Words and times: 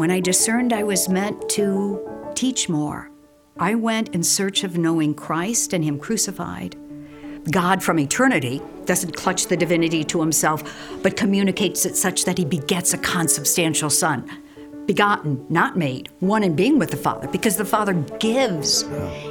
When 0.00 0.10
I 0.10 0.20
discerned 0.20 0.72
I 0.72 0.82
was 0.82 1.10
meant 1.10 1.46
to 1.50 2.32
teach 2.34 2.70
more, 2.70 3.10
I 3.58 3.74
went 3.74 4.14
in 4.14 4.22
search 4.22 4.64
of 4.64 4.78
knowing 4.78 5.12
Christ 5.12 5.74
and 5.74 5.84
Him 5.84 5.98
crucified. 5.98 6.74
God 7.50 7.82
from 7.82 7.98
eternity 7.98 8.62
doesn't 8.86 9.14
clutch 9.14 9.48
the 9.48 9.58
divinity 9.58 10.02
to 10.04 10.18
himself, 10.22 10.62
but 11.02 11.18
communicates 11.18 11.84
it 11.84 11.96
such 11.96 12.24
that 12.24 12.38
he 12.38 12.46
begets 12.46 12.94
a 12.94 12.98
consubstantial 12.98 13.90
Son. 13.90 14.24
Begotten, 14.86 15.44
not 15.50 15.76
made, 15.76 16.08
one 16.20 16.44
in 16.44 16.56
being 16.56 16.78
with 16.78 16.90
the 16.90 16.96
Father, 16.96 17.28
because 17.28 17.58
the 17.58 17.66
Father 17.66 17.92
gives 18.20 18.86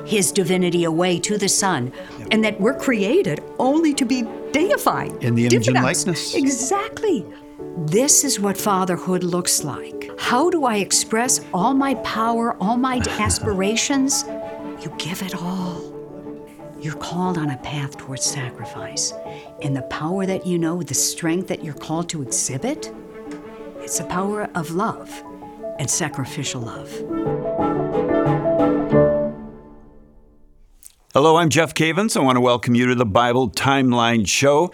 his 0.05 0.31
divinity 0.31 0.83
away 0.83 1.17
to 1.17 1.39
the 1.39 1.49
Son, 1.49 1.91
and 2.29 2.43
that 2.45 2.61
we're 2.61 2.77
created 2.77 3.43
only 3.57 3.91
to 3.95 4.05
be 4.05 4.21
deified. 4.51 5.23
In 5.23 5.33
the 5.33 5.47
image 5.47 5.67
and 5.67 5.81
likeness. 5.81 6.35
Exactly. 6.35 7.25
This 7.59 8.23
is 8.23 8.39
what 8.39 8.57
fatherhood 8.57 9.21
looks 9.21 9.65
like. 9.65 10.09
How 10.17 10.49
do 10.49 10.63
I 10.63 10.77
express 10.77 11.41
all 11.53 11.73
my 11.73 11.95
power, 11.95 12.55
all 12.61 12.77
my 12.77 13.01
aspirations? 13.19 14.23
You 14.81 14.93
give 14.97 15.21
it 15.21 15.35
all. 15.35 15.83
You're 16.79 16.95
called 16.95 17.37
on 17.37 17.49
a 17.49 17.57
path 17.57 17.97
towards 17.97 18.23
sacrifice. 18.23 19.11
And 19.61 19.75
the 19.75 19.81
power 19.83 20.25
that 20.25 20.45
you 20.45 20.57
know, 20.57 20.81
the 20.81 20.93
strength 20.93 21.49
that 21.49 21.61
you're 21.61 21.73
called 21.73 22.07
to 22.09 22.21
exhibit, 22.21 22.93
it's 23.79 23.97
the 23.97 24.05
power 24.05 24.49
of 24.55 24.71
love 24.71 25.09
and 25.79 25.89
sacrificial 25.89 26.61
love. 26.61 26.89
Hello, 31.13 31.35
I'm 31.35 31.49
Jeff 31.49 31.73
Cavins. 31.73 32.15
I 32.15 32.21
want 32.21 32.37
to 32.37 32.41
welcome 32.41 32.73
you 32.73 32.85
to 32.85 32.95
the 32.95 33.05
Bible 33.05 33.49
Timeline 33.49 34.25
Show. 34.25 34.71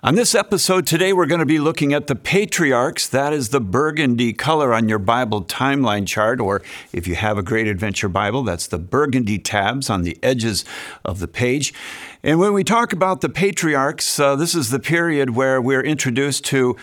On 0.00 0.14
this 0.14 0.32
episode 0.32 0.86
today, 0.86 1.12
we're 1.12 1.26
going 1.26 1.40
to 1.40 1.44
be 1.44 1.58
looking 1.58 1.92
at 1.92 2.06
the 2.06 2.14
patriarchs. 2.14 3.08
That 3.08 3.32
is 3.32 3.48
the 3.48 3.60
burgundy 3.60 4.32
color 4.32 4.72
on 4.72 4.88
your 4.88 5.00
Bible 5.00 5.42
timeline 5.42 6.06
chart, 6.06 6.40
or 6.40 6.62
if 6.92 7.08
you 7.08 7.16
have 7.16 7.36
a 7.36 7.42
Great 7.42 7.66
Adventure 7.66 8.08
Bible, 8.08 8.44
that's 8.44 8.68
the 8.68 8.78
burgundy 8.78 9.40
tabs 9.40 9.90
on 9.90 10.02
the 10.02 10.16
edges 10.22 10.64
of 11.04 11.18
the 11.18 11.26
page. 11.26 11.74
And 12.22 12.38
when 12.38 12.52
we 12.52 12.62
talk 12.62 12.92
about 12.92 13.22
the 13.22 13.28
patriarchs, 13.28 14.20
uh, 14.20 14.36
this 14.36 14.54
is 14.54 14.70
the 14.70 14.78
period 14.78 15.30
where 15.30 15.60
we're 15.60 15.82
introduced 15.82 16.44
to 16.44 16.76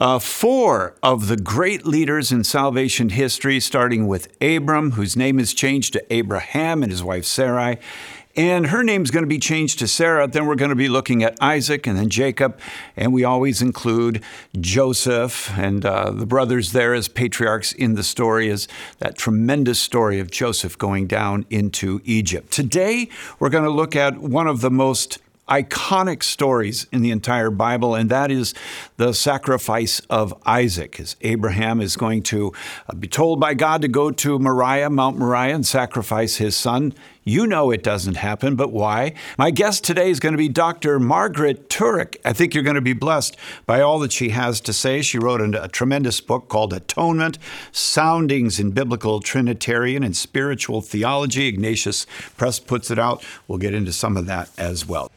uh, 0.00 0.18
four 0.18 0.94
of 1.02 1.28
the 1.28 1.36
great 1.36 1.84
leaders 1.84 2.32
in 2.32 2.42
salvation 2.42 3.10
history, 3.10 3.60
starting 3.60 4.06
with 4.06 4.28
Abram, 4.40 4.92
whose 4.92 5.14
name 5.14 5.38
is 5.38 5.52
changed 5.52 5.92
to 5.92 6.02
Abraham, 6.10 6.82
and 6.82 6.90
his 6.90 7.04
wife 7.04 7.26
Sarai. 7.26 7.76
And 8.34 8.68
her 8.68 8.82
name's 8.82 9.10
going 9.10 9.24
to 9.24 9.28
be 9.28 9.38
changed 9.38 9.78
to 9.80 9.86
Sarah. 9.86 10.26
Then 10.26 10.46
we're 10.46 10.54
going 10.54 10.70
to 10.70 10.74
be 10.74 10.88
looking 10.88 11.22
at 11.22 11.36
Isaac 11.40 11.86
and 11.86 11.98
then 11.98 12.08
Jacob. 12.08 12.58
And 12.96 13.12
we 13.12 13.24
always 13.24 13.60
include 13.60 14.22
Joseph 14.58 15.50
and 15.58 15.84
uh, 15.84 16.10
the 16.10 16.24
brothers 16.24 16.72
there 16.72 16.94
as 16.94 17.08
patriarchs 17.08 17.72
in 17.72 17.94
the 17.94 18.02
story, 18.02 18.48
as 18.48 18.68
that 19.00 19.18
tremendous 19.18 19.78
story 19.80 20.18
of 20.18 20.30
Joseph 20.30 20.78
going 20.78 21.06
down 21.06 21.44
into 21.50 22.00
Egypt. 22.04 22.50
Today, 22.50 23.10
we're 23.38 23.50
going 23.50 23.64
to 23.64 23.70
look 23.70 23.94
at 23.94 24.16
one 24.18 24.46
of 24.46 24.62
the 24.62 24.70
most 24.70 25.18
iconic 25.48 26.22
stories 26.22 26.86
in 26.92 27.02
the 27.02 27.10
entire 27.10 27.50
Bible, 27.50 27.94
and 27.94 28.10
that 28.10 28.30
is 28.30 28.54
the 28.96 29.12
sacrifice 29.12 30.00
of 30.08 30.32
Isaac. 30.46 30.98
As 30.98 31.16
Abraham 31.20 31.80
is 31.80 31.96
going 31.96 32.22
to 32.24 32.52
uh, 32.88 32.94
be 32.94 33.08
told 33.08 33.40
by 33.40 33.52
God 33.52 33.82
to 33.82 33.88
go 33.88 34.10
to 34.10 34.38
Moriah, 34.38 34.88
Mount 34.88 35.18
Moriah, 35.18 35.54
and 35.54 35.66
sacrifice 35.66 36.36
his 36.36 36.56
son. 36.56 36.94
You 37.24 37.46
know 37.46 37.70
it 37.70 37.84
doesn't 37.84 38.16
happen, 38.16 38.56
but 38.56 38.72
why? 38.72 39.14
My 39.38 39.52
guest 39.52 39.84
today 39.84 40.10
is 40.10 40.18
going 40.18 40.32
to 40.32 40.38
be 40.38 40.48
Dr. 40.48 40.98
Margaret 40.98 41.68
Turek. 41.68 42.16
I 42.24 42.32
think 42.32 42.52
you're 42.52 42.64
going 42.64 42.74
to 42.74 42.80
be 42.80 42.94
blessed 42.94 43.36
by 43.64 43.80
all 43.80 44.00
that 44.00 44.10
she 44.10 44.30
has 44.30 44.60
to 44.62 44.72
say. 44.72 45.02
She 45.02 45.18
wrote 45.18 45.40
a, 45.40 45.68
tremendous 45.68 46.20
book 46.20 46.48
called 46.48 46.72
Atonement 46.72 47.38
Soundings 47.70 48.58
in 48.58 48.72
Biblical 48.72 49.20
Trinitarian 49.20 50.02
and 50.02 50.16
Spiritual 50.16 50.80
Theology. 50.80 51.46
Ignatius 51.46 52.06
Press 52.36 52.58
puts 52.58 52.90
it 52.90 52.98
out. 52.98 53.24
We'll 53.46 53.58
get 53.58 53.72
into 53.72 53.92
some 53.92 54.16
of 54.16 54.26
that 54.26 54.50
as 54.58 54.84
well. 54.84 55.08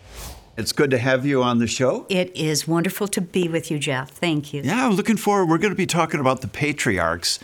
It's 0.57 0.71
good 0.71 0.91
to 0.91 0.99
have 0.99 1.25
you 1.25 1.41
on 1.41 1.57
the 1.57 1.67
show. 1.67 2.05
It 2.07 2.35
is 2.35 2.67
wonderful 2.67 3.07
to 3.09 3.19
be 3.19 3.47
with 3.47 3.71
you, 3.71 3.79
Jeff. 3.79 4.11
Thank 4.11 4.53
you. 4.53 4.61
Yeah, 4.63 4.85
I'm 4.85 4.93
looking 4.93 5.17
forward. 5.17 5.49
We're 5.49 5.57
going 5.57 5.73
to 5.73 5.77
be 5.77 5.87
talking 5.87 6.19
about 6.19 6.41
the 6.41 6.47
patriarchs. 6.47 7.39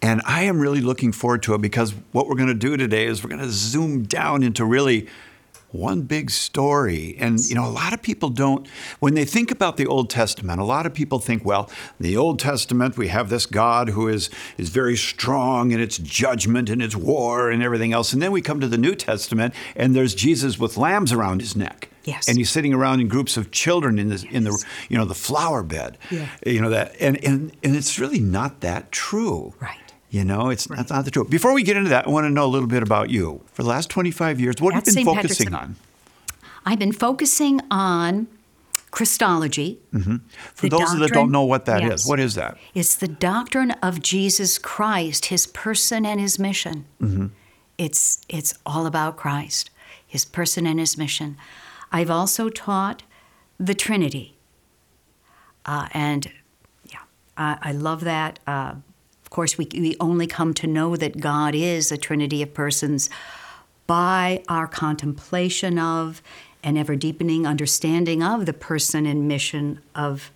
And 0.00 0.22
I 0.24 0.42
am 0.42 0.60
really 0.60 0.80
looking 0.80 1.12
forward 1.12 1.42
to 1.44 1.54
it 1.54 1.60
because 1.60 1.94
what 2.12 2.28
we're 2.28 2.36
going 2.36 2.48
to 2.48 2.54
do 2.54 2.76
today 2.76 3.06
is 3.06 3.22
we're 3.22 3.30
going 3.30 3.42
to 3.42 3.50
zoom 3.50 4.04
down 4.04 4.42
into 4.42 4.64
really 4.64 5.08
one 5.70 6.02
big 6.02 6.30
story. 6.30 7.16
And, 7.18 7.38
you 7.40 7.54
know, 7.54 7.66
a 7.66 7.70
lot 7.70 7.92
of 7.92 8.00
people 8.00 8.30
don't, 8.30 8.66
when 9.00 9.14
they 9.14 9.24
think 9.24 9.50
about 9.50 9.76
the 9.76 9.86
Old 9.86 10.08
Testament, 10.08 10.60
a 10.60 10.64
lot 10.64 10.86
of 10.86 10.94
people 10.94 11.18
think, 11.18 11.44
well, 11.44 11.70
in 11.98 12.04
the 12.04 12.16
Old 12.16 12.38
Testament, 12.38 12.96
we 12.96 13.08
have 13.08 13.28
this 13.28 13.44
God 13.44 13.90
who 13.90 14.08
is, 14.08 14.30
is 14.56 14.70
very 14.70 14.96
strong 14.96 15.70
in 15.70 15.80
its 15.80 15.98
judgment 15.98 16.70
and 16.70 16.82
its 16.82 16.96
war 16.96 17.50
and 17.50 17.62
everything 17.62 17.92
else. 17.92 18.12
And 18.12 18.22
then 18.22 18.32
we 18.32 18.40
come 18.40 18.60
to 18.60 18.68
the 18.68 18.78
New 18.78 18.94
Testament 18.94 19.54
and 19.76 19.94
there's 19.94 20.14
Jesus 20.14 20.58
with 20.58 20.76
lambs 20.76 21.12
around 21.12 21.40
his 21.40 21.54
neck. 21.54 21.90
Yes. 22.04 22.26
And 22.26 22.38
he's 22.38 22.48
sitting 22.48 22.72
around 22.72 23.00
in 23.00 23.08
groups 23.08 23.36
of 23.36 23.50
children 23.50 23.98
in 23.98 24.08
the 24.08 24.26
in 24.30 24.44
the 24.44 24.64
you 24.88 24.96
know 24.96 25.04
the 25.04 25.14
flower 25.14 25.62
bed. 25.62 25.98
Yeah. 26.10 26.26
You 26.46 26.62
know 26.62 26.70
that 26.70 26.96
and, 26.98 27.22
and 27.22 27.52
and 27.62 27.76
it's 27.76 27.98
really 27.98 28.20
not 28.20 28.60
that 28.60 28.90
true. 28.90 29.52
Right. 29.60 29.76
You 30.10 30.24
know, 30.24 30.48
it's 30.48 30.64
that's 30.66 30.90
not 30.90 31.04
the 31.04 31.10
truth. 31.10 31.28
Before 31.28 31.52
we 31.52 31.62
get 31.62 31.76
into 31.76 31.90
that, 31.90 32.06
I 32.06 32.10
want 32.10 32.24
to 32.24 32.30
know 32.30 32.46
a 32.46 32.48
little 32.48 32.68
bit 32.68 32.82
about 32.82 33.10
you. 33.10 33.42
For 33.52 33.62
the 33.62 33.68
last 33.68 33.90
25 33.90 34.40
years, 34.40 34.54
what 34.58 34.72
have 34.74 34.82
you 34.86 34.92
been 34.94 35.04
St. 35.04 35.06
Patrick's- 35.06 35.36
focusing 35.38 35.54
on? 35.54 35.76
I've 36.64 36.78
been 36.78 36.92
focusing 36.92 37.60
on 37.70 38.26
Christology. 38.90 39.78
For 39.92 40.68
the 40.68 40.68
those 40.70 40.98
that 40.98 41.10
don't 41.12 41.30
know 41.30 41.44
what 41.44 41.66
that 41.66 41.82
is, 41.82 41.88
Yes. 41.90 42.08
what 42.08 42.18
is 42.20 42.34
that? 42.36 42.56
It's 42.74 42.94
the 42.96 43.08
doctrine 43.08 43.72
of 43.82 44.00
Jesus 44.02 44.56
Christ, 44.58 45.26
his 45.26 45.46
person 45.46 46.06
and 46.06 46.18
his 46.20 46.38
mission. 46.38 46.86
It's, 47.76 48.20
it's 48.28 48.54
all 48.66 48.86
about 48.86 49.16
Christ, 49.16 49.70
his 50.06 50.24
person 50.24 50.66
and 50.66 50.80
his 50.80 50.96
mission. 50.98 51.36
I've 51.92 52.10
also 52.10 52.48
taught 52.48 53.02
the 53.58 53.74
Trinity. 53.74 54.36
Uh, 55.66 55.88
and 55.92 56.30
yeah, 56.90 57.00
I, 57.36 57.58
I 57.62 57.72
love 57.72 58.00
that. 58.04 58.38
Uh, 58.46 58.74
of 59.28 59.30
course, 59.30 59.58
we, 59.58 59.68
we 59.74 59.94
only 60.00 60.26
come 60.26 60.54
to 60.54 60.66
know 60.66 60.96
that 60.96 61.20
God 61.20 61.54
is 61.54 61.92
a 61.92 61.98
Trinity 61.98 62.40
of 62.40 62.54
persons 62.54 63.10
by 63.86 64.42
our 64.48 64.66
contemplation 64.66 65.78
of 65.78 66.22
and 66.64 66.78
ever 66.78 66.96
deepening 66.96 67.46
understanding 67.46 68.22
of 68.22 68.46
the 68.46 68.54
person 68.54 69.04
and 69.04 69.28
mission 69.28 69.82
of 69.94 70.30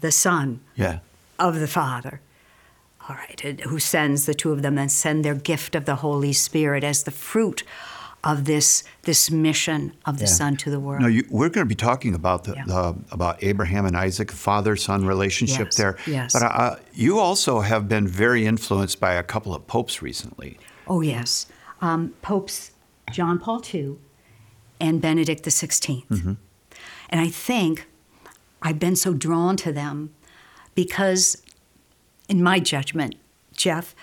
the 0.00 0.12
Son 0.12 0.60
Yeah. 0.76 1.00
of 1.40 1.58
the 1.58 1.66
Father. 1.66 2.20
All 3.08 3.16
right, 3.16 3.40
who 3.62 3.80
sends 3.80 4.26
the 4.26 4.34
two 4.34 4.52
of 4.52 4.62
them 4.62 4.78
and 4.78 4.92
send 4.92 5.24
their 5.24 5.34
gift 5.34 5.74
of 5.74 5.84
the 5.84 5.96
Holy 5.96 6.32
Spirit 6.32 6.84
as 6.84 7.02
the 7.02 7.10
fruit 7.10 7.64
of 8.22 8.44
this 8.44 8.84
this 9.02 9.30
mission 9.30 9.92
of 10.04 10.18
the 10.18 10.24
Yeah. 10.24 10.30
Son 10.30 10.56
to 10.58 10.70
the 10.70 10.78
world. 10.78 11.00
No, 11.02 11.08
you, 11.08 11.24
we're 11.30 11.48
going 11.48 11.66
to 11.66 11.68
be 11.68 11.74
talking 11.74 12.14
about 12.14 12.44
the, 12.44 12.52
Yeah. 12.54 12.64
the 12.66 12.94
about 13.10 13.42
Abraham 13.42 13.86
and 13.86 13.96
Isaac, 13.96 14.30
father-son 14.30 15.06
relationship 15.06 15.68
Yes, 15.68 15.76
there. 15.76 15.96
yes. 16.06 16.32
But 16.34 16.42
uh, 16.42 16.76
you 16.92 17.18
also 17.18 17.60
have 17.60 17.88
been 17.88 18.06
very 18.06 18.44
influenced 18.46 19.00
by 19.00 19.14
a 19.14 19.22
couple 19.22 19.54
of 19.54 19.66
popes 19.66 20.02
recently. 20.02 20.58
Oh 20.86 21.00
yes, 21.00 21.46
um, 21.80 22.12
Popes 22.20 22.72
John 23.10 23.38
Paul 23.38 23.62
II 23.74 23.96
and 24.80 25.00
Benedict 25.00 25.42
the 25.44 25.50
16th 25.50 26.06
Mm-hmm. 26.08 26.32
and 27.08 27.20
I 27.20 27.28
think 27.28 27.86
I've 28.62 28.78
been 28.78 28.96
so 28.96 29.14
drawn 29.14 29.56
to 29.58 29.72
them 29.72 30.10
because, 30.74 31.42
in 32.28 32.42
my 32.42 32.58
judgment, 32.60 33.14
Jeff, 33.56 33.94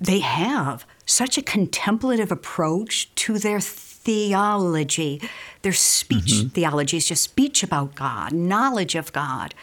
they 0.00 0.20
have 0.20 0.86
such 1.06 1.36
a 1.36 1.42
contemplative 1.42 2.30
approach 2.32 3.14
to 3.16 3.38
their 3.38 3.60
theology. 3.60 5.20
Their 5.62 5.72
speech 5.72 6.32
mm-hmm. 6.32 6.48
theology 6.48 6.96
is 6.96 7.06
just 7.06 7.22
speech 7.22 7.62
about 7.62 7.94
God, 7.94 8.32
knowledge 8.32 8.94
of 8.94 9.12
God. 9.12 9.54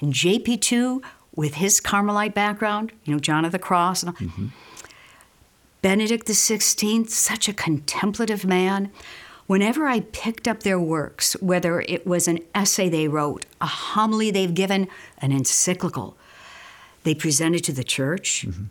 And 0.00 0.12
JP2, 0.12 1.02
with 1.34 1.54
his 1.54 1.80
Carmelite 1.80 2.34
background, 2.34 2.92
you 3.04 3.12
know, 3.12 3.20
John 3.20 3.44
of 3.44 3.52
the 3.52 3.58
Cross, 3.58 4.02
and 4.02 4.10
all, 4.10 4.16
mm-hmm. 4.16 4.46
Benedict 5.82 6.26
XVI, 6.26 7.08
such 7.10 7.48
a 7.48 7.52
contemplative 7.52 8.44
man. 8.44 8.90
Whenever 9.46 9.86
I 9.86 10.00
picked 10.00 10.48
up 10.48 10.62
their 10.62 10.80
works, 10.80 11.34
whether 11.42 11.82
it 11.82 12.06
was 12.06 12.26
an 12.26 12.38
essay 12.54 12.88
they 12.88 13.08
wrote, 13.08 13.44
a 13.60 13.66
homily 13.66 14.30
they've 14.30 14.54
given, 14.54 14.88
an 15.18 15.32
encyclical 15.32 16.16
they 17.02 17.14
presented 17.14 17.62
to 17.64 17.72
the 17.72 17.84
church, 17.84 18.46
mm-hmm. 18.48 18.64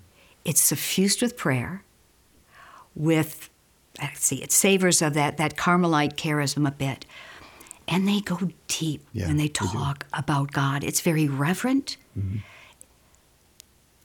it's 0.43 0.61
suffused 0.61 1.21
with 1.21 1.37
prayer, 1.37 1.83
with, 2.95 3.49
let's 4.01 4.25
see, 4.25 4.41
it 4.43 4.51
savors 4.51 5.01
of 5.01 5.13
that, 5.13 5.37
that 5.37 5.57
Carmelite 5.57 6.15
charism 6.15 6.67
a 6.67 6.71
bit. 6.71 7.05
And 7.87 8.07
they 8.07 8.21
go 8.21 8.49
deep 8.67 9.05
Yeah, 9.11 9.27
and 9.29 9.37
they 9.39 9.43
they 9.43 9.49
talk 9.49 10.05
about 10.13 10.51
God. 10.53 10.83
It's 10.83 11.01
very 11.01 11.27
reverent, 11.27 11.97
mm-hmm. 12.17 12.37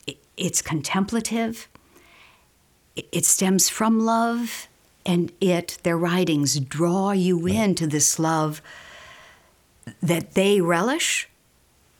it- 0.06 0.18
it's 0.36 0.62
contemplative, 0.62 1.68
it- 2.96 3.08
it 3.12 3.24
stems 3.24 3.68
from 3.68 4.00
love, 4.00 4.66
and 5.06 5.32
it, 5.40 5.78
their 5.84 5.96
writings 5.96 6.58
draw 6.58 7.12
you 7.12 7.46
into 7.46 7.86
this 7.86 8.18
love 8.18 8.60
that 10.02 10.34
they 10.34 10.60
relish 10.60 11.28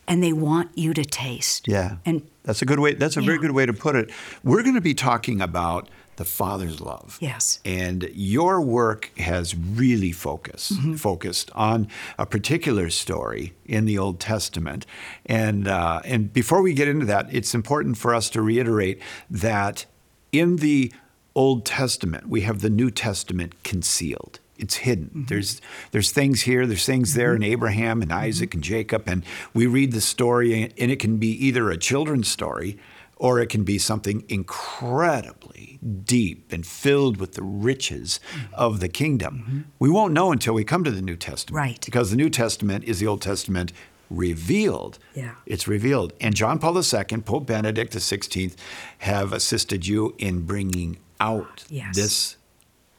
and 0.07 0.21
they 0.21 0.33
want 0.33 0.69
you 0.77 0.93
to 0.93 1.03
taste. 1.05 1.67
Yeah. 1.67 1.97
And 2.05 2.27
that's 2.43 2.61
a 2.61 2.65
good 2.65 2.79
way 2.79 2.93
that's 2.93 3.17
a 3.17 3.21
very 3.21 3.37
good 3.37 3.51
way 3.51 3.65
to 3.65 3.73
put 3.73 3.95
it. 3.95 4.11
We're 4.43 4.63
going 4.63 4.75
to 4.75 4.81
be 4.81 4.93
talking 4.93 5.39
about 5.41 5.87
the 6.19 6.25
Father's 6.25 6.79
love. 6.81 7.17
Yes. 7.21 7.59
And 7.65 8.09
your 8.13 8.61
work 8.61 9.11
has 9.17 9.55
really 9.55 10.11
focused 10.11 10.73
Mm-hmm. 10.73 10.95
focused 10.95 11.49
on 11.55 11.87
a 12.17 12.25
particular 12.25 12.89
story 12.89 13.53
in 13.65 13.85
the 13.85 13.97
Old 13.97 14.19
Testament. 14.19 14.85
And 15.25 15.67
uh, 15.67 16.01
and 16.03 16.31
before 16.33 16.61
we 16.61 16.73
get 16.73 16.87
into 16.87 17.05
that, 17.07 17.25
it's 17.31 17.55
important 17.55 17.97
for 17.97 18.13
us 18.13 18.29
to 18.31 18.41
reiterate 18.41 18.97
that 19.31 19.85
in 20.31 20.57
the 20.57 20.91
Old 21.33 21.65
Testament, 21.65 22.27
we 22.27 22.41
have 22.41 22.59
the 22.59 22.69
New 22.69 22.91
Testament 22.91 23.51
concealed. 23.63 24.39
It's 24.57 24.75
hidden. 24.87 25.05
Mm-hmm. 25.07 25.25
There's 25.29 25.61
there's 25.91 26.11
things 26.11 26.41
here, 26.41 26.67
there's 26.67 26.85
things 26.85 27.13
there 27.13 27.33
in 27.35 27.43
Abraham 27.43 28.01
and 28.01 28.11
Isaac 28.11 28.53
and 28.53 28.63
Jacob, 28.63 29.03
and 29.07 29.23
we 29.53 29.65
read 29.67 29.93
the 29.93 30.01
story, 30.01 30.73
and 30.81 30.91
it 30.91 30.99
can 30.99 31.17
be 31.17 31.31
either 31.47 31.71
a 31.71 31.77
children's 31.77 32.27
story 32.27 32.77
or 33.19 33.39
it 33.39 33.49
can 33.49 33.63
be 33.63 33.77
something 33.77 34.23
incredibly 34.29 35.77
deep 36.05 36.51
and 36.51 36.65
filled 36.65 37.17
with 37.17 37.33
the 37.33 37.43
riches 37.43 38.19
of 38.53 38.79
the 38.79 38.89
kingdom. 38.89 39.43
Mm-hmm. 39.47 39.59
We 39.77 39.89
won't 39.89 40.13
know 40.13 40.31
until 40.31 40.53
we 40.53 40.63
come 40.63 40.83
to 40.85 40.91
the 40.91 41.01
New 41.01 41.15
Testament. 41.17 41.57
Right. 41.57 41.85
Because 41.85 42.09
the 42.09 42.15
New 42.17 42.29
Testament 42.29 42.85
is 42.85 42.99
the 42.99 43.07
Old 43.07 43.21
Testament 43.21 43.73
revealed. 44.09 44.97
Yeah. 45.13 45.35
It's 45.45 45.67
revealed. 45.67 46.13
And 46.19 46.33
John 46.35 46.59
Paul 46.59 46.77
II, 46.77 47.21
Pope 47.21 47.45
Benedict 47.45 47.93
XVI, 47.93 48.55
have 48.99 49.33
assisted 49.33 49.85
you 49.85 50.15
in 50.17 50.45
bringing 50.45 50.97
out 51.19 51.65
Yes. 51.69 51.95
this 51.95 52.35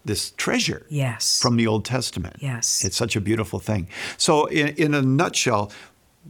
this 0.02 0.30
treasure 0.30 0.86
Yes. 0.88 1.40
from 1.42 1.56
the 1.56 1.66
Old 1.66 1.84
Testament. 1.84 2.36
Yes. 2.40 2.82
It's 2.86 2.96
such 2.96 3.16
a 3.16 3.20
beautiful 3.20 3.58
thing. 3.58 3.86
So, 4.16 4.46
in, 4.46 4.68
in 4.76 4.94
a 4.94 5.02
nutshell, 5.02 5.70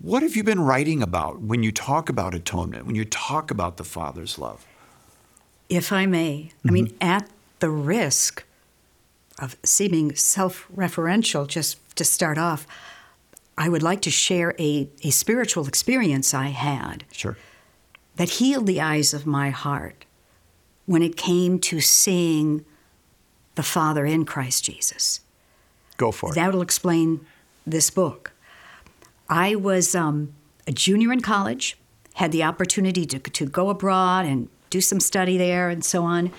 what 0.03 0.23
have 0.23 0.37
you 0.37 0.45
been 0.45 0.61
writing 0.61 1.03
about 1.03 1.41
when 1.41 1.63
you 1.63 1.73
talk 1.73 2.09
about 2.09 2.35
atonement, 2.35 2.87
when 2.87 2.95
you 2.95 3.05
talk 3.05 3.51
about 3.51 3.77
the 3.77 3.85
Father's 3.85 4.39
love? 4.39 4.67
if 5.71 5.93
I 5.93 6.05
may, 6.05 6.51
I 6.67 6.71
mean, 6.73 6.89
mm-hmm. 6.89 7.03
at 7.03 7.31
the 7.61 7.71
risk 7.71 8.45
of 9.39 9.57
seeming 9.63 10.15
self 10.17 10.67
referential, 10.77 11.47
just 11.47 11.79
to 11.97 12.05
start 12.05 12.37
off, 12.37 12.67
I 13.57 13.69
would 13.69 13.83
like 13.83 14.03
to 14.03 14.11
share 14.11 14.55
a, 14.59 14.89
a 15.05 15.11
spiritual 15.11 15.67
experience 15.67 16.35
I 16.35 16.49
had 16.49 17.05
Sure. 17.13 17.39
that 18.17 18.31
healed 18.31 18.67
the 18.67 18.81
eyes 18.81 19.15
of 19.15 19.27
my 19.27 19.51
heart 19.51 20.05
when 20.87 21.03
it 21.03 21.17
came 21.17 21.59
to 21.61 21.81
seeing 21.81 22.65
the 23.55 23.63
Father 23.63 24.05
in 24.05 24.25
Christ 24.25 24.65
Jesus. 24.65 25.21
Go 25.97 26.11
for 26.11 26.33
it. 26.33 26.35
That'll 26.35 26.63
explain 26.63 27.25
this 27.65 27.91
book. 27.91 28.33
I 29.31 29.55
was 29.55 29.95
um, 29.95 30.35
a 30.67 30.73
junior 30.73 31.13
in 31.13 31.21
college, 31.21 31.79
had 32.15 32.33
the 32.33 32.43
opportunity 32.43 33.07
to, 33.07 33.19
to 33.21 33.47
go 33.47 33.71
abroad 33.71 34.27
and 34.27 34.49
do 34.69 34.81
some 34.81 34.99
study 34.99 35.39
there 35.39 35.71
and 35.71 35.85
so 35.85 36.03
on. 36.03 36.33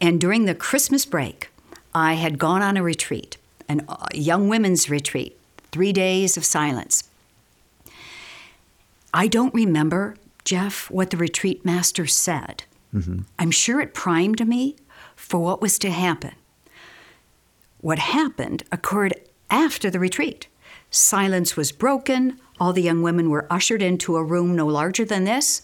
And 0.00 0.20
during 0.20 0.44
the 0.44 0.54
Christmas 0.54 1.06
break, 1.06 1.50
I 1.94 2.14
had 2.14 2.38
gone 2.38 2.62
on 2.62 2.76
a 2.76 2.82
retreat, 2.82 3.36
an, 3.68 3.86
a 3.88 4.16
young 4.16 4.48
women's 4.48 4.90
retreat, 4.90 5.38
three 5.70 5.92
days 5.92 6.36
of 6.36 6.44
silence. 6.44 7.04
I 9.14 9.28
don't 9.28 9.54
remember, 9.54 10.16
Jeff, 10.44 10.90
what 10.90 11.10
the 11.10 11.16
retreat 11.16 11.64
master 11.64 12.06
said. 12.06 12.64
I'm 13.38 13.52
sure 13.52 13.80
it 13.80 13.94
primed 13.94 14.46
me 14.46 14.74
for 15.14 15.38
what 15.38 15.62
was 15.62 15.78
to 15.78 15.90
happen. 15.90 16.34
What 17.80 18.00
happened 18.00 18.64
occurred 18.72 19.14
after 19.48 19.90
the 19.90 20.00
retreat. 20.00 20.48
Silence 20.90 21.56
was 21.56 21.72
broken. 21.72 22.38
All 22.58 22.72
the 22.72 22.82
young 22.82 23.02
women 23.02 23.30
were 23.30 23.46
ushered 23.50 23.82
into 23.82 24.16
a 24.16 24.24
room 24.24 24.56
no 24.56 24.66
larger 24.66 25.04
than 25.04 25.24
this, 25.24 25.62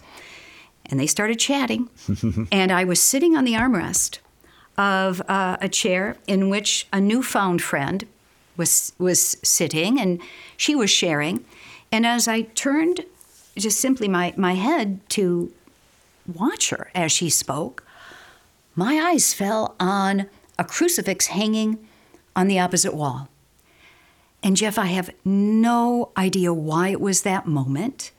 and 0.84 0.98
they 0.98 1.06
started 1.06 1.38
chatting. 1.38 1.88
and 2.52 2.72
I 2.72 2.84
was 2.84 3.00
sitting 3.00 3.36
on 3.36 3.44
the 3.44 3.54
armrest 3.54 4.18
of 4.78 5.20
uh, 5.28 5.56
a 5.60 5.68
chair 5.68 6.16
in 6.26 6.48
which 6.48 6.86
a 6.92 7.00
newfound 7.00 7.62
friend 7.62 8.06
was 8.56 8.92
was 8.98 9.36
sitting, 9.42 10.00
and 10.00 10.20
she 10.56 10.74
was 10.74 10.90
sharing. 10.90 11.44
And 11.92 12.06
as 12.06 12.28
I 12.28 12.42
turned 12.42 13.04
just 13.56 13.80
simply 13.80 14.08
my, 14.08 14.34
my 14.36 14.54
head 14.54 15.00
to 15.10 15.52
watch 16.32 16.70
her 16.70 16.90
as 16.94 17.12
she 17.12 17.30
spoke, 17.30 17.84
my 18.74 18.98
eyes 18.98 19.32
fell 19.32 19.74
on 19.80 20.26
a 20.58 20.64
crucifix 20.64 21.28
hanging 21.28 21.86
on 22.34 22.48
the 22.48 22.58
opposite 22.58 22.94
wall. 22.94 23.28
And 24.46 24.56
Jeff, 24.56 24.78
I 24.78 24.86
have 24.86 25.10
no 25.24 26.12
idea 26.16 26.54
why 26.54 26.90
it 26.90 27.00
was 27.00 27.22
that 27.22 27.48
moment. 27.48 28.12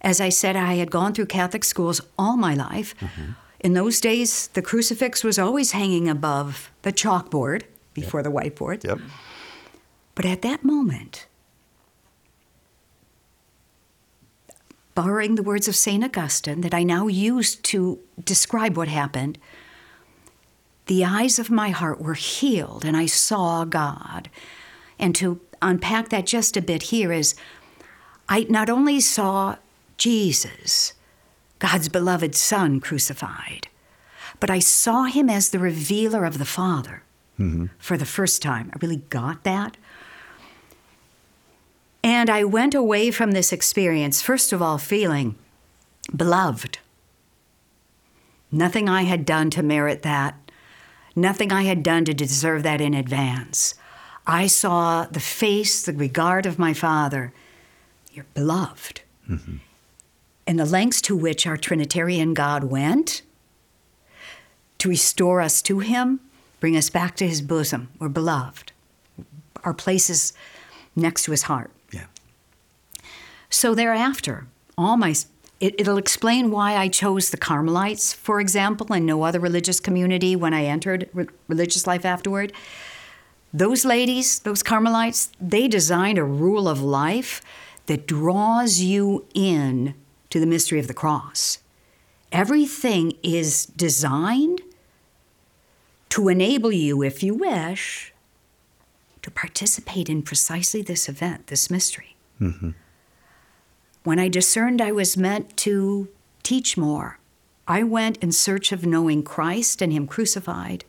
As 0.00 0.20
I 0.20 0.28
said, 0.28 0.56
I 0.56 0.74
had 0.74 0.90
gone 0.90 1.14
through 1.14 1.26
Catholic 1.26 1.62
schools 1.62 2.00
all 2.18 2.36
my 2.36 2.54
life. 2.54 2.96
Mm-hmm. 2.98 3.32
In 3.60 3.74
those 3.74 4.00
days, 4.00 4.48
the 4.48 4.60
crucifix 4.60 5.22
was 5.22 5.38
always 5.38 5.70
hanging 5.70 6.08
above 6.08 6.72
the 6.82 6.92
chalkboard 6.92 7.62
before 7.94 8.24
the 8.24 8.28
whiteboard. 8.32 8.82
Yep. 8.82 8.98
But 10.16 10.24
at 10.24 10.42
that 10.42 10.64
moment, 10.64 11.28
borrowing 14.96 15.36
the 15.36 15.44
words 15.44 15.68
of 15.68 15.76
St. 15.76 16.02
Augustine 16.02 16.62
that 16.62 16.74
I 16.74 16.82
now 16.82 17.06
use 17.06 17.54
to 17.54 18.00
describe 18.24 18.76
what 18.76 18.88
happened, 18.88 19.38
the 20.86 21.04
eyes 21.04 21.38
of 21.38 21.50
my 21.50 21.68
heart 21.68 22.00
were 22.00 22.14
healed 22.14 22.84
and 22.84 22.96
I 22.96 23.06
saw 23.06 23.64
God. 23.64 24.28
And 25.00 25.14
to 25.16 25.40
unpack 25.60 26.10
that 26.10 26.26
just 26.26 26.56
a 26.56 26.62
bit 26.62 26.84
here 26.84 27.10
is 27.10 27.34
I 28.28 28.46
not 28.48 28.70
only 28.70 29.00
saw 29.00 29.56
Jesus, 29.96 30.92
God's 31.58 31.88
beloved 31.88 32.34
Son, 32.36 32.78
crucified, 32.78 33.66
but 34.38 34.50
I 34.50 34.60
saw 34.60 35.04
him 35.04 35.28
as 35.28 35.48
the 35.48 35.58
revealer 35.58 36.24
of 36.24 36.38
the 36.38 36.44
Father 36.44 37.02
mm-hmm. 37.38 37.66
for 37.78 37.96
the 37.96 38.06
first 38.06 38.40
time. 38.42 38.70
I 38.72 38.78
really 38.80 39.02
got 39.08 39.42
that. 39.44 39.76
And 42.02 42.30
I 42.30 42.44
went 42.44 42.74
away 42.74 43.10
from 43.10 43.32
this 43.32 43.52
experience, 43.52 44.22
first 44.22 44.52
of 44.52 44.62
all, 44.62 44.78
feeling 44.78 45.34
beloved. 46.14 46.78
Nothing 48.52 48.88
I 48.88 49.02
had 49.02 49.24
done 49.24 49.50
to 49.50 49.62
merit 49.62 50.02
that, 50.02 50.34
nothing 51.14 51.52
I 51.52 51.62
had 51.62 51.82
done 51.82 52.04
to 52.06 52.14
deserve 52.14 52.62
that 52.62 52.80
in 52.80 52.94
advance. 52.94 53.74
I 54.30 54.46
saw 54.46 55.06
the 55.06 55.18
face, 55.18 55.82
the 55.82 55.92
regard 55.92 56.46
of 56.46 56.56
my 56.56 56.72
Father. 56.72 57.32
You're 58.12 58.26
beloved. 58.32 59.00
Mm-hmm. 59.28 59.56
And 60.46 60.58
the 60.58 60.64
lengths 60.64 61.00
to 61.02 61.16
which 61.16 61.48
our 61.48 61.56
Trinitarian 61.56 62.32
God 62.32 62.62
went 62.62 63.22
to 64.78 64.88
restore 64.88 65.40
us 65.40 65.60
to 65.62 65.80
Him, 65.80 66.20
bring 66.60 66.76
us 66.76 66.90
back 66.90 67.16
to 67.16 67.26
His 67.26 67.42
bosom. 67.42 67.88
We're 67.98 68.08
beloved. 68.08 68.70
Our 69.64 69.74
place 69.74 70.08
is 70.08 70.32
next 70.94 71.24
to 71.24 71.32
His 71.32 71.42
heart. 71.42 71.72
Yeah. 71.92 72.06
So 73.50 73.74
thereafter, 73.74 74.46
all 74.78 74.96
my 74.96 75.12
it, 75.58 75.74
it'll 75.76 75.98
explain 75.98 76.52
why 76.52 76.76
I 76.76 76.88
chose 76.88 77.30
the 77.30 77.36
Carmelites, 77.36 78.12
for 78.12 78.40
example, 78.40 78.92
and 78.92 79.04
no 79.04 79.24
other 79.24 79.40
religious 79.40 79.80
community 79.80 80.36
when 80.36 80.54
I 80.54 80.64
entered 80.64 81.10
re- 81.12 81.26
religious 81.48 81.86
life 81.86 82.04
afterward. 82.04 82.52
Those 83.52 83.84
ladies, 83.84 84.38
those 84.40 84.62
Carmelites, 84.62 85.30
they 85.40 85.66
designed 85.66 86.18
a 86.18 86.24
rule 86.24 86.68
of 86.68 86.80
life 86.80 87.42
that 87.86 88.06
draws 88.06 88.80
you 88.80 89.26
in 89.34 89.94
to 90.30 90.38
the 90.38 90.46
mystery 90.46 90.78
of 90.78 90.86
the 90.86 90.94
cross. 90.94 91.58
Everything 92.30 93.14
is 93.22 93.66
designed 93.66 94.62
to 96.10 96.28
enable 96.28 96.70
you, 96.70 97.02
if 97.02 97.22
you 97.22 97.34
wish, 97.34 98.12
to 99.22 99.30
participate 99.30 100.08
in 100.08 100.22
precisely 100.22 100.82
this 100.82 101.08
event, 101.08 101.48
this 101.48 101.70
mystery. 101.70 102.16
Mm-hmm. 102.40 102.70
When 104.04 104.18
I 104.18 104.28
discerned 104.28 104.80
I 104.80 104.92
was 104.92 105.16
meant 105.16 105.56
to 105.58 106.08
teach 106.42 106.76
more, 106.76 107.18
I 107.66 107.82
went 107.82 108.16
in 108.18 108.32
search 108.32 108.72
of 108.72 108.86
knowing 108.86 109.22
Christ 109.22 109.82
and 109.82 109.92
Him 109.92 110.06
crucified. 110.06 110.84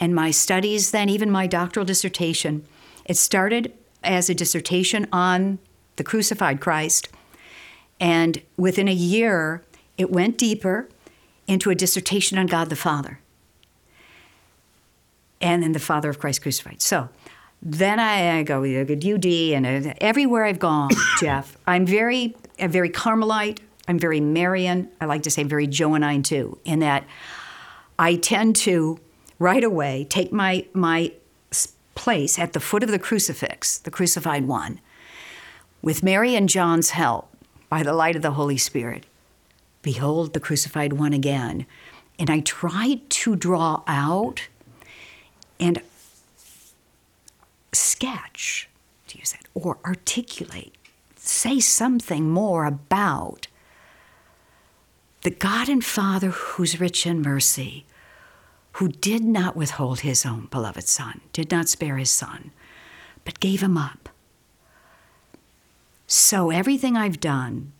And 0.00 0.14
my 0.14 0.30
studies, 0.30 0.90
then, 0.90 1.08
even 1.08 1.30
my 1.30 1.46
doctoral 1.46 1.84
dissertation, 1.84 2.64
it 3.04 3.16
started 3.16 3.72
as 4.04 4.30
a 4.30 4.34
dissertation 4.34 5.06
on 5.12 5.58
the 5.96 6.04
crucified 6.04 6.60
Christ. 6.60 7.08
And 7.98 8.42
within 8.56 8.86
a 8.86 8.92
year, 8.92 9.64
it 9.96 10.10
went 10.10 10.38
deeper 10.38 10.88
into 11.46 11.70
a 11.70 11.74
dissertation 11.74 12.38
on 12.38 12.46
God 12.46 12.70
the 12.70 12.76
Father 12.76 13.18
and 15.40 15.62
then 15.62 15.72
the 15.72 15.80
Father 15.80 16.10
of 16.10 16.18
Christ 16.18 16.42
crucified. 16.42 16.82
So 16.82 17.08
then 17.62 17.98
I, 17.98 18.38
I 18.38 18.42
go 18.42 18.64
at 18.64 18.90
UD 18.90 19.26
and 19.26 19.86
uh, 19.86 19.94
everywhere 20.00 20.44
I've 20.44 20.58
gone, 20.58 20.90
Jeff, 21.20 21.56
I'm 21.66 21.86
very, 21.86 22.36
I'm 22.60 22.70
very 22.70 22.90
Carmelite. 22.90 23.60
I'm 23.88 23.98
very 23.98 24.20
Marian. 24.20 24.90
I 25.00 25.06
like 25.06 25.22
to 25.22 25.30
say 25.30 25.42
very 25.44 25.66
Johannine 25.66 26.22
too, 26.22 26.58
in 26.64 26.80
that 26.80 27.04
I 27.98 28.16
tend 28.16 28.56
to 28.56 29.00
right 29.38 29.64
away 29.64 30.06
take 30.08 30.32
my 30.32 30.66
my 30.72 31.12
place 31.94 32.38
at 32.38 32.52
the 32.52 32.60
foot 32.60 32.84
of 32.84 32.90
the 32.90 32.98
crucifix, 32.98 33.78
the 33.78 33.90
crucified 33.90 34.46
one, 34.46 34.80
with 35.82 36.02
Mary 36.02 36.36
and 36.36 36.48
John's 36.48 36.90
help, 36.90 37.28
by 37.68 37.82
the 37.82 37.92
light 37.92 38.16
of 38.16 38.22
the 38.22 38.32
Holy 38.32 38.56
Spirit, 38.56 39.04
behold 39.82 40.32
the 40.32 40.40
crucified 40.40 40.92
one 40.92 41.12
again. 41.12 41.66
And 42.18 42.30
I 42.30 42.40
tried 42.40 43.10
to 43.10 43.36
draw 43.36 43.82
out 43.86 44.48
and 45.60 45.82
sketch, 47.72 48.68
to 49.08 49.18
use 49.18 49.32
that, 49.32 49.46
or 49.54 49.78
articulate, 49.84 50.74
say 51.16 51.60
something 51.60 52.30
more 52.30 52.64
about 52.64 53.48
the 55.22 55.30
God 55.30 55.68
and 55.68 55.84
Father 55.84 56.30
who's 56.30 56.80
rich 56.80 57.06
in 57.06 57.22
mercy, 57.22 57.84
who 58.78 58.86
did 58.86 59.24
not 59.24 59.56
withhold 59.56 60.00
his 60.00 60.24
own 60.24 60.46
beloved 60.52 60.86
Son, 60.86 61.20
did 61.32 61.50
not 61.50 61.68
spare 61.68 61.96
his 61.96 62.10
Son, 62.10 62.52
but 63.24 63.40
gave 63.40 63.60
him 63.60 63.76
up. 63.76 64.08
So 66.06 66.50
everything 66.50 66.96
I've 66.96 67.18
done, 67.18 67.72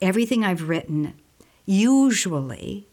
everything 0.00 0.42
I've 0.42 0.66
written, 0.66 1.12
usually, 1.66 2.86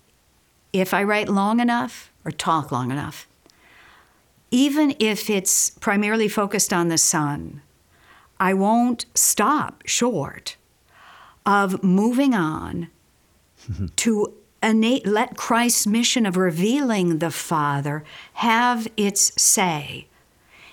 if 0.73 0.93
I 0.93 1.03
write 1.03 1.29
long 1.29 1.61
enough 1.61 2.11
or 2.25 2.31
talk 2.31 2.69
long 2.69 2.91
enough, 2.91 3.29
even 4.51 4.93
if 4.99 5.29
it's 5.29 5.69
primarily 5.69 6.27
focused 6.27 6.73
on 6.73 6.89
the 6.89 6.97
Son, 6.97 7.61
I 8.41 8.53
won't 8.53 9.05
stop 9.15 9.83
short 9.85 10.57
of 11.45 11.81
moving 11.81 12.33
on 12.33 12.89
to 13.95 14.33
innate, 14.61 15.05
let 15.05 15.37
Christ's 15.37 15.87
mission 15.87 16.25
of 16.25 16.37
revealing 16.37 17.19
the 17.19 17.31
Father 17.31 18.03
have 18.33 18.87
its 18.97 19.31
say 19.41 20.07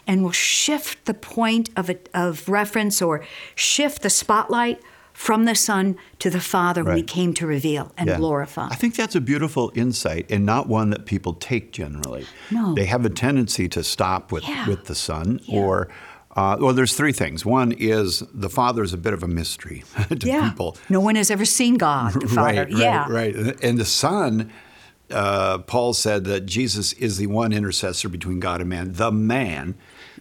and 0.07 0.23
will 0.23 0.33
shift 0.33 1.05
the 1.05 1.15
point 1.15 1.71
of, 1.77 1.91
of 2.15 2.49
reference 2.49 3.03
or 3.03 3.25
shift 3.55 4.03
the 4.03 4.11
spotlight 4.11 4.81
from 5.13 5.47
the 5.47 5.55
Son 5.55 5.97
to 6.21 6.31
the 6.31 6.41
Father 6.41 6.85
right. 6.85 6.95
we 6.95 7.03
came 7.03 7.35
to 7.35 7.47
reveal 7.47 7.93
and 7.99 8.09
yeah. 8.09 8.17
glorify. 8.17 8.69
I 8.71 8.77
think 8.77 8.95
that's 8.95 9.17
a 9.17 9.21
beautiful 9.21 9.73
insight 9.75 10.31
and 10.31 10.47
not 10.47 10.69
one 10.69 10.91
that 10.91 11.07
people 11.07 11.35
take 11.35 11.73
generally. 11.73 12.25
No. 12.53 12.73
They 12.75 12.85
have 12.87 13.05
a 13.05 13.11
tendency 13.11 13.69
to 13.71 13.83
stop 13.83 14.31
with, 14.31 14.49
yeah. 14.49 14.69
with 14.69 14.85
the 14.85 14.95
Son 14.95 15.41
yeah. 15.43 15.61
or 15.61 15.89
uh, 16.39 16.57
well, 16.61 16.73
there's 16.73 16.95
three 16.95 17.11
things. 17.11 17.45
One 17.45 17.73
is 17.73 18.21
the 18.33 18.49
Father 18.49 18.85
is 18.85 18.93
a 18.93 18.97
bit 18.97 19.13
of 19.13 19.25
a 19.25 19.29
mystery 19.29 19.83
to 20.09 20.27
yeah. 20.27 20.49
people. 20.49 20.77
No 20.89 21.01
one 21.01 21.17
has 21.17 21.33
ever 21.33 21.45
seen 21.45 21.75
God, 21.75 22.13
the 22.13 22.29
Father. 22.29 22.63
right, 22.63 22.71
yeah. 22.71 23.07
right, 23.09 23.35
right. 23.35 23.65
And 23.65 23.77
the 23.77 23.85
Son, 23.85 24.53
uh, 25.11 25.59
Paul 25.59 25.95
said 25.95 26.25
that 26.27 26.47
Jesus 26.47 26.93
is 26.93 27.17
the 27.17 27.27
one 27.27 27.53
intercessor 27.53 28.09
between 28.09 28.39
God 28.39 28.61
and 28.61 28.71
man, 28.71 28.93
the 28.93 29.11
man, 29.11 29.75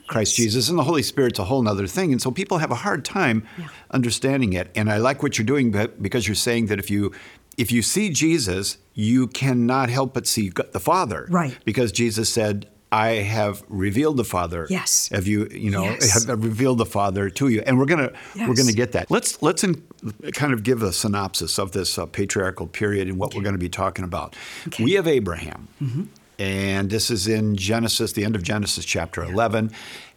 Christ. 0.07 0.35
Jesus, 0.35 0.69
and 0.69 0.79
the 0.79 0.83
Holy 0.83 1.03
Spirit's 1.03 1.37
a 1.37 1.43
whole 1.43 1.67
other 1.67 1.85
thing. 1.85 2.11
And 2.11 2.19
so 2.19 2.31
people 2.31 2.57
have 2.57 2.71
a 2.71 2.75
hard 2.75 3.05
time 3.05 3.45
yeah. 3.55 3.67
understanding 3.91 4.53
it. 4.53 4.71
And 4.73 4.89
I 4.89 4.97
like 4.97 5.21
what 5.21 5.37
you're 5.37 5.45
doing 5.45 5.69
because 6.01 6.27
you're 6.27 6.33
saying 6.33 6.65
that 6.67 6.79
if 6.79 6.89
you 6.89 7.13
if 7.57 7.71
you 7.71 7.83
see 7.83 8.09
Jesus, 8.09 8.77
you 8.95 9.27
cannot 9.27 9.89
help 9.89 10.15
but 10.15 10.25
see 10.25 10.49
the 10.49 10.79
Father. 10.79 11.27
Right. 11.29 11.57
Because 11.63 11.91
Jesus 11.91 12.33
said, 12.33 12.69
I 12.89 13.07
have 13.15 13.63
revealed 13.67 14.15
the 14.15 14.23
Father. 14.23 14.65
Yes. 14.69 15.09
Have 15.11 15.27
you, 15.27 15.47
you 15.51 15.69
know, 15.69 15.83
yes. 15.83 16.25
have 16.25 16.41
revealed 16.41 16.77
the 16.77 16.85
Father 16.85 17.29
to 17.29 17.49
you, 17.49 17.61
and 17.65 17.77
we're 17.77 17.85
gonna 17.85 18.13
yes. 18.33 18.47
we're 18.47 18.55
gonna 18.55 18.71
get 18.71 18.93
that. 18.93 19.11
Let's 19.11 19.41
let's 19.41 19.65
in, 19.65 19.83
kind 20.31 20.53
of 20.53 20.63
give 20.63 20.81
a 20.81 20.93
synopsis 20.93 21.59
of 21.59 21.73
this 21.73 21.97
uh, 21.97 22.05
patriarchal 22.05 22.67
period 22.67 23.09
and 23.09 23.19
what 23.19 23.27
okay. 23.27 23.39
we're 23.39 23.43
going 23.43 23.55
to 23.55 23.59
be 23.59 23.67
talking 23.67 24.05
about. 24.05 24.37
Okay. 24.67 24.85
We 24.85 24.93
have 24.93 25.05
Abraham, 25.05 25.67
mm-hmm. 25.81 26.03
and 26.39 26.89
this 26.89 27.11
is 27.11 27.27
in 27.27 27.57
Genesis, 27.57 28.13
the 28.13 28.23
end 28.23 28.37
of 28.37 28.43
Genesis 28.43 28.85
chapter 28.85 29.21
yeah. 29.21 29.33
eleven, 29.33 29.71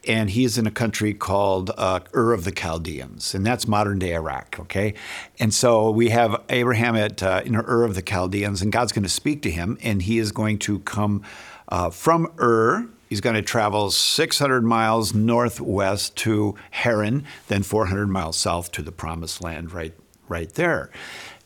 and 0.07 0.31
he 0.31 0.45
is 0.45 0.57
in 0.57 0.69
a 0.69 0.71
country 0.71 1.13
called 1.13 1.73
uh, 1.77 1.99
Ur 2.15 2.33
of 2.33 2.45
the 2.45 2.53
Chaldeans, 2.53 3.35
and 3.35 3.45
that's 3.45 3.67
modern 3.67 3.99
day 3.99 4.15
Iraq. 4.15 4.59
Okay, 4.61 4.95
and 5.41 5.53
so 5.53 5.91
we 5.91 6.11
have 6.11 6.41
Abraham 6.51 6.95
at 6.95 7.21
uh, 7.21 7.43
in 7.45 7.57
Ur 7.57 7.83
of 7.83 7.97
the 7.97 8.03
Chaldeans, 8.03 8.63
and 8.63 8.71
God's 8.71 8.93
going 8.93 9.03
to 9.03 9.09
speak 9.09 9.43
to 9.43 9.51
him, 9.51 9.77
and 9.83 10.03
he 10.03 10.19
is 10.19 10.31
going 10.31 10.61
to 10.61 10.79
come. 10.81 11.25
Uh, 11.71 11.91
from 11.91 12.33
Ur, 12.41 12.89
he's 13.09 13.21
going 13.21 13.37
to 13.37 13.43
travel 13.43 13.91
600 13.91 14.63
miles 14.63 15.15
northwest 15.15 16.17
to 16.17 16.55
Haran, 16.71 17.25
then 17.49 17.63
400 17.63 18.09
miles 18.09 18.37
south 18.37 18.73
to 18.73 18.83
the 18.83 18.93
Promised 18.93 19.43
Land, 19.43 19.73
right, 19.73 19.95
right 20.29 20.53
there. 20.55 20.91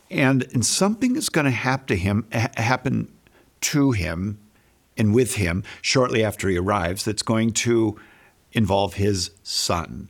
And, 0.09 0.43
and 0.53 0.65
something 0.65 1.15
is 1.15 1.29
going 1.29 1.45
to 1.45 1.51
happen 1.51 1.87
to 1.87 1.95
him, 1.95 2.27
ha- 2.31 2.51
happen 2.57 3.11
to 3.61 3.91
him, 3.91 4.39
and 4.97 5.13
with 5.13 5.35
him 5.35 5.63
shortly 5.81 6.23
after 6.23 6.47
he 6.47 6.57
arrives. 6.57 7.03
That's 7.03 7.23
going 7.23 7.51
to 7.51 7.99
involve 8.53 8.95
his 8.95 9.31
son. 9.43 10.09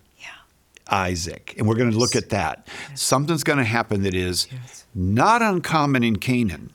Isaac. 0.90 1.56
And 1.58 1.68
we're 1.68 1.76
going 1.76 1.92
to 1.92 1.98
look 1.98 2.16
at 2.16 2.30
that. 2.30 2.68
Yes. 2.90 3.02
Something's 3.02 3.44
going 3.44 3.58
to 3.58 3.66
happen 3.66 4.04
that 4.04 4.14
is 4.14 4.48
yes. 4.52 4.86
not 4.94 5.42
uncommon 5.42 6.04
in 6.04 6.18
Canaan, 6.18 6.72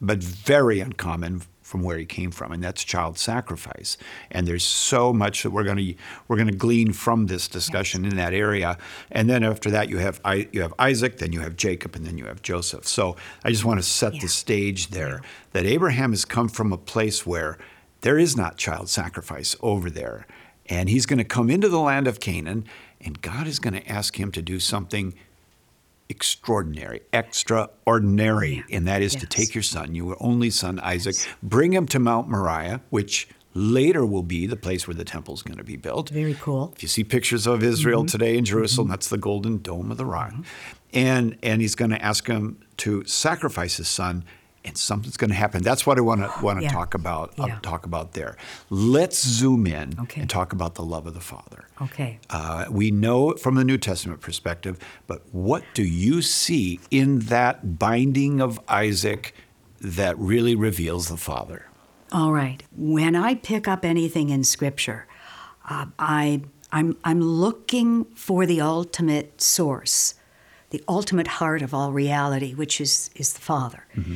but 0.00 0.22
very 0.22 0.80
uncommon 0.80 1.42
from 1.68 1.82
where 1.82 1.98
he 1.98 2.06
came 2.06 2.30
from, 2.30 2.50
and 2.50 2.64
that's 2.64 2.82
child 2.82 3.18
sacrifice. 3.18 3.98
And 4.30 4.46
there's 4.46 4.64
so 4.64 5.12
much 5.12 5.42
that 5.42 5.50
we're 5.50 5.64
going 5.64 5.76
to 5.76 5.94
we're 6.26 6.36
going 6.36 6.48
to 6.48 6.56
glean 6.56 6.94
from 6.94 7.26
this 7.26 7.46
discussion 7.46 8.04
yes. 8.04 8.12
in 8.12 8.16
that 8.16 8.32
area. 8.32 8.78
And 9.12 9.28
then 9.28 9.44
after 9.44 9.70
that, 9.72 9.90
you 9.90 9.98
have 9.98 10.18
you 10.52 10.62
have 10.62 10.72
Isaac, 10.78 11.18
then 11.18 11.32
you 11.32 11.40
have 11.40 11.56
Jacob, 11.56 11.94
and 11.94 12.06
then 12.06 12.16
you 12.16 12.24
have 12.24 12.40
Joseph. 12.40 12.88
So 12.88 13.16
I 13.44 13.50
just 13.50 13.66
want 13.66 13.78
to 13.78 13.86
set 13.86 14.14
yeah. 14.14 14.20
the 14.22 14.28
stage 14.28 14.88
there 14.88 15.20
that 15.52 15.66
Abraham 15.66 16.12
has 16.12 16.24
come 16.24 16.48
from 16.48 16.72
a 16.72 16.78
place 16.78 17.26
where 17.26 17.58
there 18.00 18.18
is 18.18 18.34
not 18.34 18.56
child 18.56 18.88
sacrifice 18.88 19.54
over 19.60 19.90
there, 19.90 20.26
and 20.66 20.88
he's 20.88 21.04
going 21.04 21.18
to 21.18 21.24
come 21.24 21.50
into 21.50 21.68
the 21.68 21.80
land 21.80 22.06
of 22.06 22.18
Canaan, 22.18 22.64
and 22.98 23.20
God 23.20 23.46
is 23.46 23.58
going 23.58 23.74
to 23.74 23.86
ask 23.86 24.18
him 24.18 24.32
to 24.32 24.40
do 24.40 24.58
something 24.58 25.12
extraordinary, 26.08 27.02
extraordinary, 27.12 28.64
and 28.70 28.86
that 28.86 29.02
is 29.02 29.14
yes. 29.14 29.22
to 29.22 29.28
take 29.28 29.54
your 29.54 29.62
son, 29.62 29.94
your 29.94 30.16
only 30.20 30.50
son 30.50 30.80
Isaac, 30.80 31.14
yes. 31.16 31.28
bring 31.42 31.72
him 31.72 31.86
to 31.86 31.98
Mount 31.98 32.28
Moriah, 32.28 32.80
which 32.90 33.28
later 33.54 34.06
will 34.06 34.22
be 34.22 34.46
the 34.46 34.56
place 34.56 34.86
where 34.86 34.94
the 34.94 35.04
temple 35.04 35.34
is 35.34 35.42
going 35.42 35.58
to 35.58 35.64
be 35.64 35.76
built. 35.76 36.10
Very 36.10 36.34
cool. 36.34 36.72
If 36.76 36.82
you 36.82 36.88
see 36.88 37.04
pictures 37.04 37.46
of 37.46 37.62
Israel 37.62 38.02
mm-hmm. 38.02 38.06
today 38.06 38.36
in 38.36 38.44
Jerusalem, 38.44 38.86
mm-hmm. 38.86 38.92
that's 38.92 39.08
the 39.08 39.18
golden 39.18 39.58
dome 39.58 39.90
of 39.90 39.96
the 39.96 40.06
rock. 40.06 40.32
Mm-hmm. 40.32 40.42
And 40.94 41.38
and 41.42 41.60
he's 41.60 41.74
going 41.74 41.90
to 41.90 42.02
ask 42.02 42.26
him 42.26 42.58
to 42.78 43.04
sacrifice 43.04 43.76
his 43.76 43.88
son 43.88 44.24
and 44.64 44.76
something's 44.76 45.16
going 45.16 45.30
to 45.30 45.36
happen. 45.36 45.62
That's 45.62 45.86
what 45.86 45.98
I 45.98 46.00
want 46.00 46.20
to 46.20 46.32
want 46.42 46.58
to 46.58 46.64
yeah. 46.64 46.72
talk 46.72 46.94
about. 46.94 47.32
Yeah. 47.36 47.44
I'll 47.44 47.60
talk 47.60 47.86
about 47.86 48.12
there. 48.12 48.36
Let's 48.70 49.24
zoom 49.26 49.66
in 49.66 49.94
okay. 50.00 50.20
and 50.22 50.30
talk 50.30 50.52
about 50.52 50.74
the 50.74 50.84
love 50.84 51.06
of 51.06 51.14
the 51.14 51.20
Father. 51.20 51.64
Okay. 51.80 52.18
Uh, 52.30 52.66
we 52.70 52.90
know 52.90 53.34
from 53.34 53.54
the 53.54 53.64
New 53.64 53.78
Testament 53.78 54.20
perspective, 54.20 54.78
but 55.06 55.22
what 55.32 55.64
do 55.74 55.82
you 55.82 56.22
see 56.22 56.80
in 56.90 57.20
that 57.20 57.78
binding 57.78 58.40
of 58.40 58.60
Isaac 58.68 59.34
that 59.80 60.18
really 60.18 60.54
reveals 60.54 61.08
the 61.08 61.16
Father? 61.16 61.66
All 62.10 62.32
right. 62.32 62.62
When 62.76 63.14
I 63.14 63.34
pick 63.34 63.68
up 63.68 63.84
anything 63.84 64.30
in 64.30 64.42
Scripture, 64.42 65.06
uh, 65.68 65.86
I 65.98 66.42
I'm 66.72 66.96
I'm 67.04 67.20
looking 67.20 68.04
for 68.14 68.46
the 68.46 68.60
ultimate 68.60 69.40
source, 69.40 70.14
the 70.70 70.82
ultimate 70.88 71.26
heart 71.26 71.62
of 71.62 71.72
all 71.72 71.92
reality, 71.92 72.54
which 72.54 72.80
is 72.80 73.10
is 73.14 73.34
the 73.34 73.40
Father. 73.40 73.86
Mm-hmm. 73.94 74.14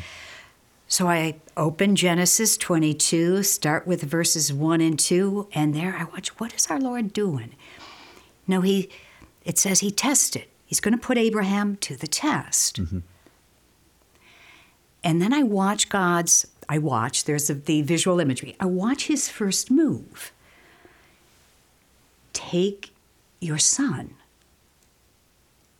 So 0.92 1.08
I 1.08 1.36
open 1.56 1.96
Genesis 1.96 2.58
22, 2.58 3.44
start 3.44 3.86
with 3.86 4.02
verses 4.02 4.52
1 4.52 4.82
and 4.82 4.98
2, 4.98 5.48
and 5.54 5.74
there 5.74 5.96
I 5.98 6.04
watch 6.04 6.38
what 6.38 6.52
is 6.52 6.66
our 6.66 6.78
Lord 6.78 7.14
doing? 7.14 7.54
No, 8.46 8.60
he 8.60 8.90
it 9.42 9.56
says 9.56 9.80
he 9.80 9.90
tested. 9.90 10.44
He's 10.66 10.80
going 10.80 10.92
to 10.92 11.00
put 11.00 11.16
Abraham 11.16 11.76
to 11.76 11.96
the 11.96 12.06
test. 12.06 12.78
Mm-hmm. 12.78 12.98
And 15.02 15.22
then 15.22 15.32
I 15.32 15.42
watch 15.42 15.88
God's 15.88 16.46
I 16.68 16.76
watch, 16.76 17.24
there's 17.24 17.48
a, 17.48 17.54
the 17.54 17.80
visual 17.80 18.20
imagery. 18.20 18.54
I 18.60 18.66
watch 18.66 19.06
his 19.06 19.30
first 19.30 19.70
move. 19.70 20.30
Take 22.34 22.90
your 23.40 23.56
son, 23.56 24.16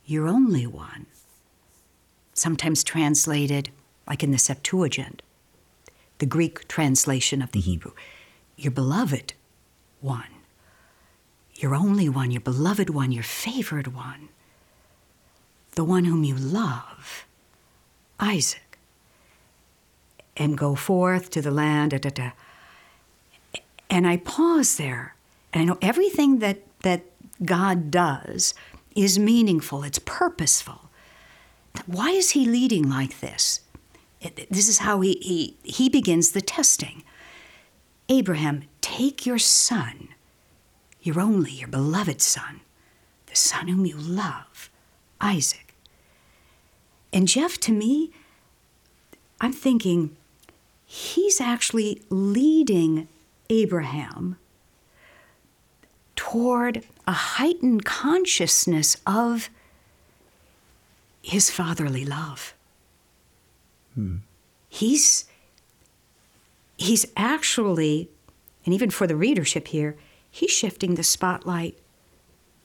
your 0.07 0.27
only 0.27 0.67
one, 0.67 1.05
sometimes 2.33 2.83
translated 2.83 3.69
like 4.07 4.23
in 4.23 4.31
the 4.31 4.39
Septuagint, 4.39 5.23
the 6.19 6.27
Greek 6.27 6.69
translation 6.69 7.43
of 7.43 7.53
the 7.53 7.61
mm-hmm. 7.61 7.71
Hebrew, 7.71 7.93
your 8.57 8.73
beloved 8.73 9.35
one, 10.01 10.29
your 11.55 11.75
only 11.75 12.09
one, 12.09 12.31
your 12.31 12.41
beloved 12.41 12.91
one, 12.91 13.13
your 13.13 13.23
favored 13.23 13.89
one, 13.89 14.29
the 15.75 15.85
one 15.85 16.05
whom 16.05 16.25
you 16.25 16.35
love, 16.35 17.27
Isaac, 18.21 18.79
and 20.37 20.59
go 20.59 20.75
forth 20.75 21.31
to 21.31 21.43
the 21.43 21.51
land. 21.51 21.93
Da, 21.93 21.99
da, 21.99 22.11
da. 22.11 22.31
And 23.89 24.07
I 24.07 24.17
pause 24.19 24.77
there, 24.77 25.15
and 25.53 25.63
I 25.63 25.65
know 25.65 25.79
everything 25.83 26.39
that, 26.39 26.63
that 26.81 27.05
God 27.45 27.91
does 27.91 28.55
is 28.95 29.19
meaningful, 29.19 29.83
it's 29.85 29.99
purposeful. 29.99 30.91
Why 31.87 32.11
is 32.11 32.31
He 32.31 32.45
leading 32.45 32.89
like 32.89 33.21
this? 33.21 33.61
This 34.51 34.69
is 34.69 34.79
how 34.79 35.01
he, 35.01 35.19
he, 35.21 35.57
he 35.63 35.89
begins 35.89 36.33
the 36.33 36.41
testing. 36.41 37.03
Abraham, 38.09 38.65
take 38.81 39.27
your 39.27 39.39
son, 39.39 40.09
your 41.01 41.21
only, 41.21 41.53
your 41.53 41.69
beloved 41.69 42.21
son, 42.21 42.61
the 43.27 43.37
son 43.37 43.69
whom 43.69 43.87
you 43.87 43.97
love, 43.97 44.71
Isaac. 45.21 45.75
And 47.13 47.29
Jeff, 47.29 47.59
to 47.61 47.73
me, 47.73 48.11
I'm 49.41 49.53
thinking 49.53 50.17
he's 50.85 51.41
actually 51.41 52.03
leading 52.11 53.09
Abraham 53.51 54.37
toward 56.17 56.85
a 57.07 57.13
heightened 57.13 57.85
consciousness 57.85 58.97
of 59.07 59.51
his 61.23 61.51
fatherly 61.51 62.05
love. 62.05 62.55
Hmm. 63.95 64.17
He's 64.69 65.27
he's 66.77 67.07
actually, 67.17 68.09
and 68.65 68.75
even 68.75 68.91
for 68.91 69.07
the 69.07 69.17
readership 69.17 69.69
here, 69.69 69.97
he's 70.31 70.51
shifting 70.51 70.95
the 70.95 71.03
spotlight 71.03 71.79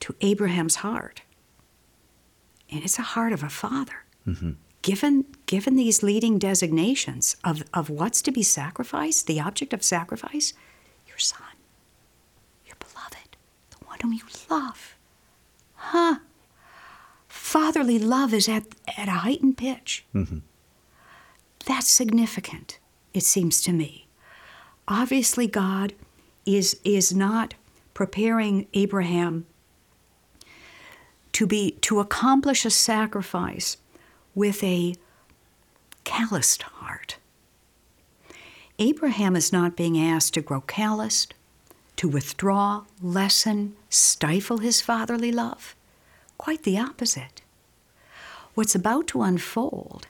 to 0.01 0.15
Abraham's 0.21 0.75
heart. 0.75 1.21
And 2.71 2.83
it's 2.83 2.99
a 2.99 3.03
heart 3.03 3.33
of 3.33 3.43
a 3.43 3.49
father. 3.49 4.03
Mm-hmm. 4.27 4.51
Given, 4.81 5.25
given 5.45 5.75
these 5.75 6.03
leading 6.03 6.39
designations 6.39 7.35
of, 7.43 7.63
of 7.73 7.89
what's 7.89 8.21
to 8.23 8.31
be 8.31 8.43
sacrificed, 8.43 9.27
the 9.27 9.39
object 9.39 9.73
of 9.73 9.83
sacrifice, 9.83 10.53
your 11.07 11.17
son, 11.17 11.41
your 12.65 12.75
beloved, 12.79 13.37
the 13.71 13.85
one 13.85 13.99
whom 14.01 14.13
you 14.13 14.23
love. 14.49 14.95
Huh? 15.75 16.17
Fatherly 17.27 17.99
love 17.99 18.33
is 18.33 18.47
at, 18.47 18.65
at 18.97 19.07
a 19.07 19.11
heightened 19.11 19.57
pitch. 19.57 20.05
Mm-hmm. 20.13 20.39
That's 21.67 21.89
significant, 21.89 22.79
it 23.13 23.23
seems 23.23 23.61
to 23.63 23.73
me. 23.73 24.07
Obviously, 24.87 25.47
God 25.47 25.93
is, 26.45 26.79
is 26.85 27.13
not 27.13 27.55
preparing 27.93 28.67
Abraham 28.73 29.45
to 31.33 31.45
be 31.45 31.71
to 31.81 31.99
accomplish 31.99 32.63
a 32.63 32.69
sacrifice 32.69 33.75
with 34.33 34.63
a 34.63 34.95
calloused 36.05 36.61
heart. 36.61 37.17
Abraham 38.79 39.35
is 39.35 39.51
not 39.51 39.75
being 39.75 39.99
asked 39.99 40.35
to 40.35 40.41
grow 40.41 40.61
calloused, 40.61 41.33
to 41.97 42.07
withdraw, 42.07 42.85
lessen, 43.01 43.75
stifle 43.89 44.59
his 44.59 44.79
fatherly 44.79 45.33
love. 45.33 45.75
Quite 46.37 46.63
the 46.63 46.79
opposite. 46.79 47.41
What's 48.53 48.75
about 48.75 49.07
to 49.07 49.21
unfold, 49.21 50.07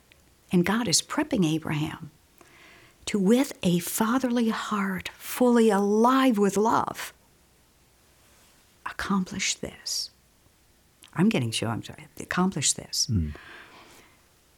and 0.52 0.66
God 0.66 0.88
is 0.88 1.02
prepping 1.02 1.46
Abraham 1.46 2.12
to, 3.06 3.20
with 3.20 3.54
a 3.64 3.80
fatherly 3.80 4.50
heart 4.50 5.10
fully 5.18 5.70
alive 5.70 6.38
with 6.38 6.58
love, 6.58 7.14
accomplish 8.86 9.56
this. 9.56 10.12
I'm 11.14 11.30
getting 11.30 11.52
sure 11.52 11.70
I'm 11.70 11.84
sorry, 11.84 12.08
accomplish 12.20 12.74
this. 12.74 13.08
Mm. 13.10 13.34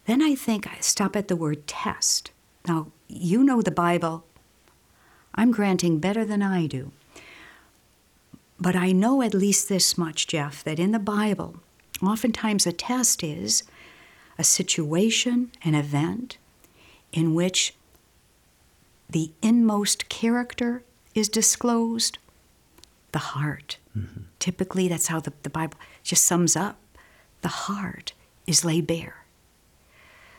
Then 0.05 0.21
I 0.21 0.35
think 0.35 0.67
I 0.67 0.79
stop 0.79 1.15
at 1.15 1.27
the 1.27 1.35
word 1.35 1.67
test. 1.67 2.31
Now, 2.67 2.87
you 3.07 3.43
know 3.43 3.61
the 3.61 3.71
Bible. 3.71 4.25
I'm 5.35 5.51
granting 5.51 5.99
better 5.99 6.25
than 6.25 6.41
I 6.41 6.65
do. 6.65 6.91
But 8.59 8.75
I 8.75 8.91
know 8.91 9.21
at 9.21 9.33
least 9.33 9.69
this 9.69 9.97
much, 9.97 10.27
Jeff, 10.27 10.63
that 10.63 10.79
in 10.79 10.91
the 10.91 10.99
Bible, 10.99 11.57
oftentimes 12.01 12.67
a 12.67 12.71
test 12.71 13.23
is 13.23 13.63
a 14.39 14.43
situation, 14.43 15.51
an 15.63 15.75
event 15.75 16.37
in 17.11 17.35
which 17.35 17.75
the 19.09 19.31
inmost 19.41 20.07
character 20.07 20.81
is 21.13 21.27
disclosed, 21.27 22.17
the 23.11 23.19
heart. 23.19 23.77
Mm-hmm. 23.97 24.21
Typically, 24.39 24.87
that's 24.87 25.07
how 25.07 25.19
the, 25.19 25.33
the 25.43 25.49
Bible 25.49 25.77
just 26.03 26.23
sums 26.23 26.55
up. 26.55 26.77
The 27.41 27.49
heart 27.49 28.13
is 28.47 28.63
laid 28.63 28.87
bare. 28.87 29.25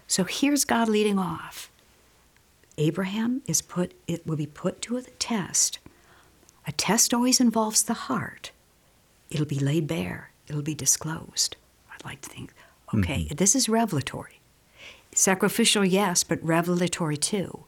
So 0.06 0.24
here's 0.24 0.64
God 0.64 0.88
leading 0.88 1.18
off. 1.18 1.70
Abraham 2.78 3.42
is 3.46 3.60
put, 3.60 3.92
it 4.06 4.26
will 4.26 4.36
be 4.36 4.46
put 4.46 4.80
to 4.82 4.96
a 4.96 5.02
test. 5.02 5.78
A 6.66 6.72
test 6.72 7.12
always 7.12 7.38
involves 7.38 7.82
the 7.82 7.94
heart. 7.94 8.50
It'll 9.30 9.46
be 9.46 9.58
laid 9.58 9.86
bare, 9.86 10.30
it'll 10.48 10.62
be 10.62 10.74
disclosed. 10.74 11.56
I'd 11.92 12.04
like 12.04 12.22
to 12.22 12.30
think, 12.30 12.54
okay, 12.94 13.24
mm-hmm. 13.24 13.34
this 13.36 13.54
is 13.54 13.68
revelatory. 13.68 14.40
Sacrificial, 15.12 15.84
yes, 15.84 16.24
but 16.24 16.42
revelatory 16.42 17.16
too. 17.16 17.64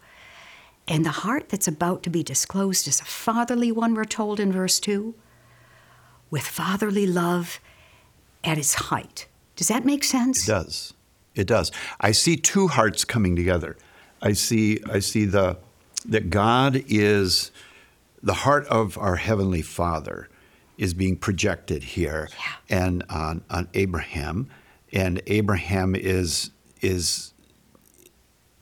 And 0.88 1.06
the 1.06 1.10
heart 1.10 1.48
that's 1.48 1.68
about 1.68 2.02
to 2.04 2.10
be 2.10 2.22
disclosed 2.22 2.88
is 2.88 3.00
a 3.00 3.04
fatherly 3.04 3.70
one, 3.70 3.94
we're 3.94 4.04
told 4.04 4.40
in 4.40 4.52
verse 4.52 4.80
2, 4.80 5.14
with 6.30 6.42
fatherly 6.42 7.06
love 7.06 7.60
at 8.42 8.58
its 8.58 8.74
height. 8.74 9.26
Does 9.54 9.68
that 9.68 9.84
make 9.84 10.02
sense? 10.02 10.48
It 10.48 10.50
does. 10.50 10.94
It 11.34 11.46
does. 11.46 11.70
I 12.00 12.12
see 12.12 12.36
two 12.36 12.68
hearts 12.68 13.04
coming 13.04 13.36
together. 13.36 13.76
I 14.20 14.32
see 14.32 14.80
I 14.90 14.98
see 14.98 15.24
the 15.24 15.58
that 16.04 16.30
God 16.30 16.84
is 16.88 17.50
the 18.22 18.34
heart 18.34 18.66
of 18.66 18.98
our 18.98 19.16
heavenly 19.16 19.62
Father 19.62 20.28
is 20.78 20.94
being 20.94 21.16
projected 21.16 21.82
here 21.82 22.28
yeah. 22.38 22.76
and 22.76 23.04
on, 23.10 23.44
on 23.50 23.68
Abraham 23.74 24.48
and 24.92 25.22
Abraham 25.26 25.94
is 25.94 26.50
is 26.80 27.32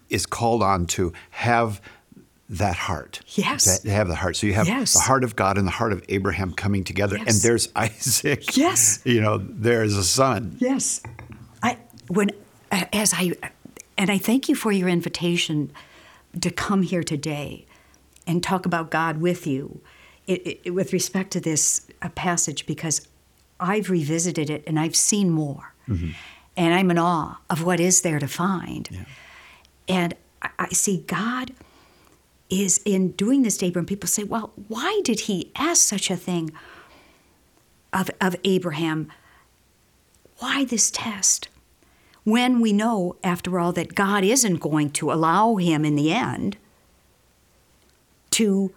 is 0.09 0.27
called 0.27 0.62
on 0.62 0.87
to 0.87 1.12
have 1.31 1.81
that 2.49 2.75
heart. 2.75 3.21
Yes. 3.29 3.81
To 3.81 3.90
have 3.90 4.09
the 4.09 4.16
heart. 4.16 4.37
So 4.37 4.47
you 4.47 4.55
have 4.55 4.66
yes. 4.66 4.93
the 4.93 5.01
heart 5.01 5.23
of 5.23 5.37
God 5.37 5.57
and 5.57 5.66
the 5.66 5.73
heart 5.73 5.93
of 5.93 6.05
Abraham 6.09 6.53
coming 6.53 6.83
together. 6.83 7.16
Yes. 7.16 7.27
And 7.29 7.37
there's 7.43 7.69
Isaac. 7.77 8.57
Yes. 8.57 9.01
You 9.05 9.21
know, 9.21 9.38
there's 9.38 9.97
a 9.97 10.05
son. 10.05 10.57
Yes. 10.59 11.01
I 11.62 11.79
when 12.09 12.31
as 12.71 13.14
I 13.14 13.33
and 13.97 14.11
I 14.11 14.19
thank 14.19 14.49
you 14.49 14.55
for 14.55 14.73
your 14.73 14.88
invitation 14.88 15.73
to 16.40 16.51
come 16.51 16.83
here 16.83 17.03
today 17.03 17.66
and 18.27 18.43
talk 18.43 18.66
about 18.66 18.90
God 18.90 19.21
with 19.21 19.47
you 19.47 19.81
it, 20.27 20.61
it, 20.64 20.71
with 20.71 20.93
respect 20.93 21.33
to 21.33 21.40
this 21.40 21.87
uh, 22.03 22.09
passage 22.11 22.66
because 22.66 23.07
I've 23.59 23.90
revisited 23.90 24.49
it 24.49 24.64
and 24.66 24.79
I've 24.79 24.97
seen 24.97 25.31
more. 25.31 25.69
Mm-hmm. 25.88 26.11
And 26.57 26.75
I'm 26.75 26.90
in 26.90 26.99
awe 26.99 27.38
of 27.49 27.64
what 27.64 27.81
is 27.81 28.03
there 28.03 28.19
to 28.19 28.29
find. 28.29 28.88
Yeah. 28.90 29.05
And 29.88 30.14
I, 30.43 30.51
I 30.59 30.69
see 30.69 31.05
God 31.07 31.53
is 32.51 32.81
in 32.85 33.12
doing 33.12 33.43
this 33.43 33.57
to 33.59 33.66
Abraham, 33.66 33.87
people 33.87 34.09
say, 34.09 34.25
well, 34.25 34.53
why 34.69 35.01
did 35.05 35.21
he 35.21 35.53
ask 35.55 35.87
such 35.88 36.11
a 36.11 36.16
thing 36.16 36.51
of, 37.93 38.11
of 38.21 38.35
Abraham? 38.45 39.11
Why 40.38 40.64
this 40.64 40.90
test? 40.90 41.49
When 42.25 42.61
we 42.61 42.73
know, 42.73 43.16
after 43.25 43.59
all, 43.59 43.73
that 43.73 43.95
God 43.95 44.25
isn't 44.25 44.57
going 44.57 44.90
to 44.90 45.12
allow 45.12 45.57
him 45.57 45.85
in 45.85 45.95
the 45.97 46.12
end 46.12 46.57
to 48.33 48.73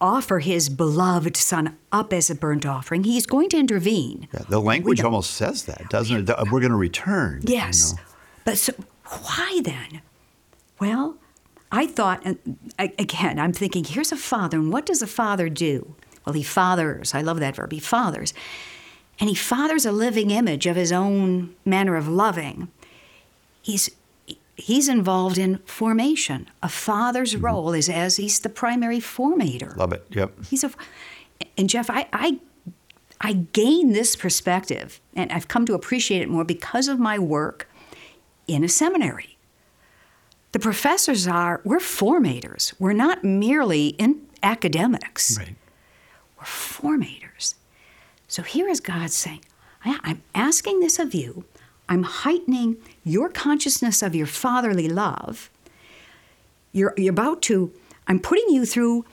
offer 0.00 0.38
his 0.40 0.68
beloved 0.68 1.36
son 1.36 1.76
up 1.92 2.12
as 2.12 2.30
a 2.30 2.34
burnt 2.34 2.66
offering, 2.66 3.04
he's 3.04 3.26
going 3.26 3.48
to 3.50 3.58
intervene. 3.58 4.28
Yeah, 4.32 4.42
the 4.48 4.60
language 4.60 5.02
almost 5.02 5.32
says 5.32 5.64
that, 5.64 5.88
doesn't 5.90 6.28
it? 6.28 6.30
Uh, 6.30 6.44
we're 6.50 6.60
going 6.60 6.70
to 6.70 6.76
return. 6.76 7.42
Yes. 7.44 7.90
You 7.90 7.96
know? 7.96 8.02
But 8.44 8.58
so, 8.58 8.72
why 9.04 9.60
then? 9.64 10.02
Well, 10.80 11.16
I 11.72 11.86
thought, 11.86 12.22
and 12.24 12.58
again, 12.78 13.38
I'm 13.38 13.52
thinking, 13.52 13.84
here's 13.84 14.12
a 14.12 14.16
father, 14.16 14.58
and 14.58 14.72
what 14.72 14.86
does 14.86 15.02
a 15.02 15.06
father 15.06 15.48
do? 15.48 15.94
Well, 16.24 16.34
he 16.34 16.42
fathers. 16.42 17.14
I 17.14 17.20
love 17.20 17.40
that 17.40 17.56
verb. 17.56 17.72
He 17.72 17.80
fathers. 17.80 18.32
And 19.20 19.28
he 19.28 19.34
fathers 19.34 19.86
a 19.86 19.92
living 19.92 20.30
image 20.30 20.66
of 20.66 20.76
his 20.76 20.90
own 20.92 21.54
manner 21.64 21.96
of 21.96 22.08
loving. 22.08 22.68
He's 23.62 23.90
he's 24.56 24.88
involved 24.88 25.38
in 25.38 25.58
formation. 25.58 26.48
A 26.62 26.68
father's 26.68 27.34
mm-hmm. 27.34 27.44
role 27.44 27.72
is 27.72 27.88
as 27.88 28.16
he's 28.16 28.40
the 28.40 28.48
primary 28.48 29.00
formator. 29.00 29.76
Love 29.76 29.92
it. 29.92 30.06
Yep. 30.10 30.44
He's 30.44 30.64
a 30.64 30.70
and 31.56 31.68
Jeff, 31.68 31.90
I, 31.90 32.06
I 32.12 32.38
I 33.20 33.32
gain 33.32 33.92
this 33.92 34.16
perspective, 34.16 35.00
and 35.14 35.32
I've 35.32 35.48
come 35.48 35.64
to 35.66 35.74
appreciate 35.74 36.22
it 36.22 36.28
more 36.28 36.44
because 36.44 36.88
of 36.88 36.98
my 36.98 37.18
work 37.18 37.68
in 38.46 38.62
a 38.62 38.68
seminary. 38.68 39.38
The 40.52 40.58
professors 40.58 41.26
are, 41.26 41.60
we're 41.64 41.78
formators. 41.78 42.74
We're 42.78 42.92
not 42.92 43.24
merely 43.24 43.88
in 43.88 44.26
academics. 44.42 45.38
Right. 45.38 45.56
We're 46.36 46.44
formators. 46.44 47.54
So 48.28 48.42
here 48.42 48.68
is 48.68 48.80
God 48.80 49.10
saying, 49.10 49.44
I'm 49.84 50.22
asking 50.34 50.80
this 50.80 50.98
of 50.98 51.14
you. 51.14 51.44
I'm 51.88 52.02
heightening 52.02 52.76
your 53.04 53.28
consciousness 53.28 54.02
of 54.02 54.14
your 54.14 54.26
fatherly 54.26 54.88
love. 54.88 55.50
You're, 56.72 56.94
you're 56.96 57.12
about 57.12 57.42
to, 57.42 57.72
I'm 58.06 58.18
putting 58.18 58.48
you 58.48 58.64
through 58.64 59.04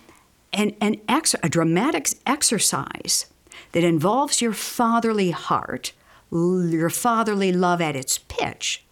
an, 0.53 0.75
an 0.81 1.01
ex, 1.07 1.35
a 1.43 1.49
dramatic 1.49 2.09
exercise 2.25 3.27
that 3.73 3.83
involves 3.83 4.41
your 4.41 4.53
fatherly 4.53 5.31
heart, 5.31 5.93
your 6.31 6.89
fatherly 6.89 7.51
love 7.51 7.81
at 7.81 7.95
its 7.95 8.17
pitch, 8.17 8.83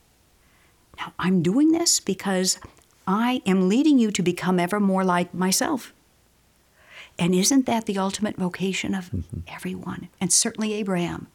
now, 0.99 1.13
I'm 1.17 1.41
doing 1.41 1.71
this 1.71 1.99
because 1.99 2.59
I 3.07 3.41
am 3.45 3.69
leading 3.69 3.97
you 3.97 4.11
to 4.11 4.21
become 4.21 4.59
ever 4.59 4.79
more 4.79 5.03
like 5.03 5.33
myself. 5.33 5.93
And 7.17 7.33
isn't 7.33 7.65
that 7.65 7.85
the 7.85 7.97
ultimate 7.97 8.37
vocation 8.37 8.93
of 8.93 9.05
mm-hmm. 9.05 9.39
everyone? 9.47 10.09
And 10.21 10.31
certainly 10.31 10.73
Abraham. 10.73 11.27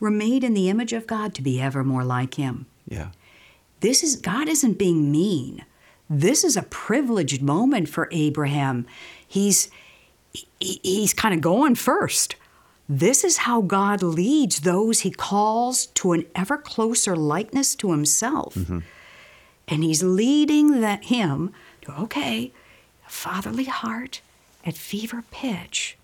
We're 0.00 0.10
made 0.10 0.44
in 0.44 0.54
the 0.54 0.68
image 0.68 0.92
of 0.92 1.06
God 1.06 1.34
to 1.34 1.42
be 1.42 1.60
ever 1.60 1.84
more 1.84 2.04
like 2.04 2.34
Him. 2.34 2.66
Yeah. 2.88 3.08
This 3.80 4.02
is 4.02 4.16
God 4.16 4.48
isn't 4.48 4.78
being 4.78 5.10
mean. 5.10 5.64
This 6.08 6.44
is 6.44 6.56
a 6.56 6.62
privileged 6.62 7.42
moment 7.42 7.88
for 7.88 8.08
Abraham. 8.10 8.86
He's 9.26 9.70
he, 10.32 10.80
he's 10.82 11.14
kind 11.14 11.34
of 11.34 11.40
going 11.40 11.74
first. 11.74 12.36
This 12.88 13.24
is 13.24 13.38
how 13.38 13.62
God 13.62 14.02
leads 14.02 14.60
those 14.60 15.00
he 15.00 15.10
calls 15.10 15.86
to 15.86 16.12
an 16.12 16.26
ever 16.34 16.58
closer 16.58 17.16
likeness 17.16 17.74
to 17.76 17.92
himself. 17.92 18.54
Mm-hmm. 18.54 18.80
And 19.68 19.82
he's 19.82 20.02
leading 20.02 20.82
that 20.82 21.04
him 21.04 21.52
to 21.82 21.92
okay, 22.02 22.52
fatherly 23.06 23.64
heart 23.64 24.20
at 24.64 24.74
fever 24.74 25.24
pitch. 25.30 25.96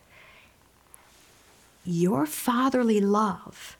Your 1.85 2.24
fatherly 2.24 3.00
love 3.00 3.76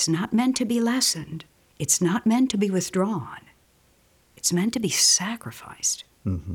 is 0.00 0.08
not 0.08 0.32
meant 0.32 0.56
to 0.56 0.64
be 0.64 0.80
lessened. 0.80 1.44
It's 1.78 2.00
not 2.00 2.26
meant 2.26 2.50
to 2.50 2.58
be 2.58 2.70
withdrawn. 2.70 3.40
It's 4.36 4.52
meant 4.52 4.72
to 4.74 4.80
be 4.80 4.88
sacrificed. 4.88 6.04
Mm-hmm. 6.26 6.52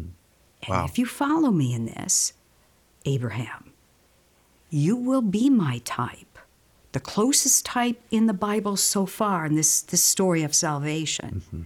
And 0.64 0.70
Wow. 0.70 0.86
if 0.86 0.98
you 0.98 1.06
follow 1.06 1.52
me 1.52 1.74
in 1.74 1.86
this, 1.86 2.34
Abraham, 3.06 3.72
you 4.70 4.96
will 4.96 5.22
be 5.22 5.50
my 5.50 5.80
type, 5.86 6.40
the 6.92 7.00
closest 7.00 7.66
type 7.66 8.02
in 8.10 8.26
the 8.26 8.34
Bible 8.34 8.76
so 8.78 9.06
far 9.06 9.46
in 9.46 9.56
this, 9.56 9.82
this 9.82 10.04
story 10.04 10.42
of 10.44 10.56
salvation. 10.56 11.44
Mm-hmm. 11.46 11.62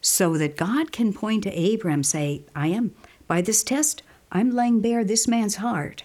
So 0.00 0.36
that 0.38 0.56
God 0.56 0.92
can 0.92 1.12
point 1.12 1.42
to 1.44 1.50
Abraham 1.58 2.02
say, 2.02 2.42
I 2.54 2.68
am, 2.68 2.94
by 3.26 3.40
this 3.40 3.64
test, 3.64 4.02
I'm 4.30 4.50
laying 4.50 4.80
bare 4.80 5.02
this 5.02 5.26
man's 5.26 5.56
heart. 5.56 6.04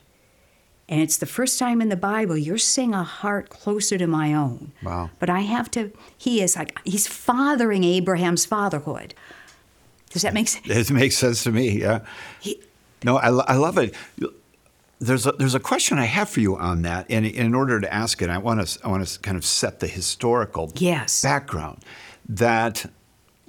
And 0.89 0.99
it's 1.01 1.17
the 1.17 1.25
first 1.27 1.59
time 1.59 1.81
in 1.81 1.89
the 1.89 1.95
Bible 1.95 2.35
you're 2.35 2.57
seeing 2.57 2.93
a 2.95 3.03
heart 3.03 3.49
closer 3.49 3.97
to 3.97 4.07
my 4.07 4.33
own. 4.33 4.71
Wow. 4.83 5.11
But 5.19 5.29
I 5.29 5.41
have 5.41 5.69
to, 5.71 5.91
he 6.17 6.41
is 6.41 6.55
like, 6.57 6.77
he's 6.83 7.07
fathering 7.07 7.83
Abraham's 7.83 8.45
fatherhood. 8.45 9.13
Does 10.09 10.23
that 10.23 10.33
make 10.33 10.47
sense? 10.47 10.65
It 10.67 10.91
makes 10.91 11.15
sense 11.15 11.43
to 11.43 11.51
me. 11.51 11.79
Yeah. 11.79 11.99
He, 12.41 12.59
No, 13.03 13.17
I, 13.17 13.27
I 13.29 13.55
love 13.55 13.77
it. 13.77 13.93
There's 15.01 15.25
a, 15.27 15.31
there's 15.33 15.55
a 15.55 15.59
question 15.61 15.97
I 15.99 16.05
have 16.05 16.27
for 16.29 16.41
you 16.41 16.57
on 16.57 16.81
that, 16.81 17.05
and 17.09 17.25
in 17.25 17.53
order 17.55 17.79
to 17.79 17.93
ask 17.93 18.21
it, 18.21 18.29
I 18.29 18.37
want 18.37 18.67
to 18.67 18.79
I 18.83 18.89
want 18.89 19.07
to 19.07 19.19
kind 19.21 19.37
of 19.37 19.45
set 19.45 19.79
the 19.79 19.87
historical 19.87 20.73
Yes. 20.75 21.21
background 21.21 21.85
that 22.27 22.85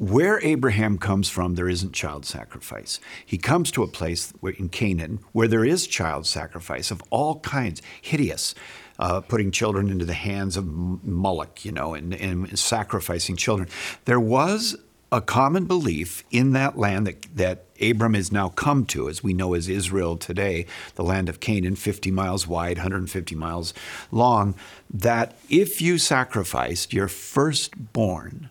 where 0.01 0.41
Abraham 0.43 0.97
comes 0.97 1.29
from, 1.29 1.57
there 1.57 1.69
isn't 1.69 1.93
child 1.93 2.25
sacrifice. 2.25 3.01
He 3.27 3.37
comes 3.37 3.71
to 3.73 3.83
a 3.83 3.87
place 3.87 4.33
in 4.43 4.71
Canaan 4.71 5.19
where 5.33 5.47
there 5.47 5.63
is 5.63 5.87
child 5.87 6.27
sacrifice 6.27 6.91
of 6.91 7.03
all 7.11 7.41
kinds, 7.41 7.83
hideous, 8.01 8.55
uh, 8.99 9.21
putting 9.21 9.51
children 9.51 9.91
into 9.91 10.07
the 10.07 10.15
hands 10.15 10.57
of 10.57 10.67
Moloch, 10.67 11.67
you 11.67 11.73
know, 11.73 11.93
and, 11.93 12.15
and 12.15 12.59
sacrificing 12.59 13.37
children. 13.37 13.69
There 14.07 14.19
was 14.19 14.75
a 15.13 15.21
common 15.21 15.67
belief 15.67 16.25
in 16.31 16.53
that 16.53 16.79
land 16.79 17.07
that, 17.07 17.37
that 17.37 17.65
Abram 17.79 18.15
has 18.15 18.33
now 18.33 18.49
come 18.49 18.87
to, 18.87 19.07
as 19.11 19.23
we 19.23 19.35
know 19.35 19.53
as 19.53 19.69
Israel 19.69 20.17
today, 20.17 20.65
the 20.95 21.05
land 21.05 21.29
of 21.29 21.41
Canaan, 21.41 21.77
50 21.77 22.11
miles 22.11 22.47
wide, 22.47 22.79
150 22.79 23.35
miles 23.35 23.75
long, 24.11 24.55
that 24.89 25.37
if 25.51 25.83
you 25.83 25.99
sacrificed 25.99 26.95
your 26.95 27.09
firstborn, 27.09 28.49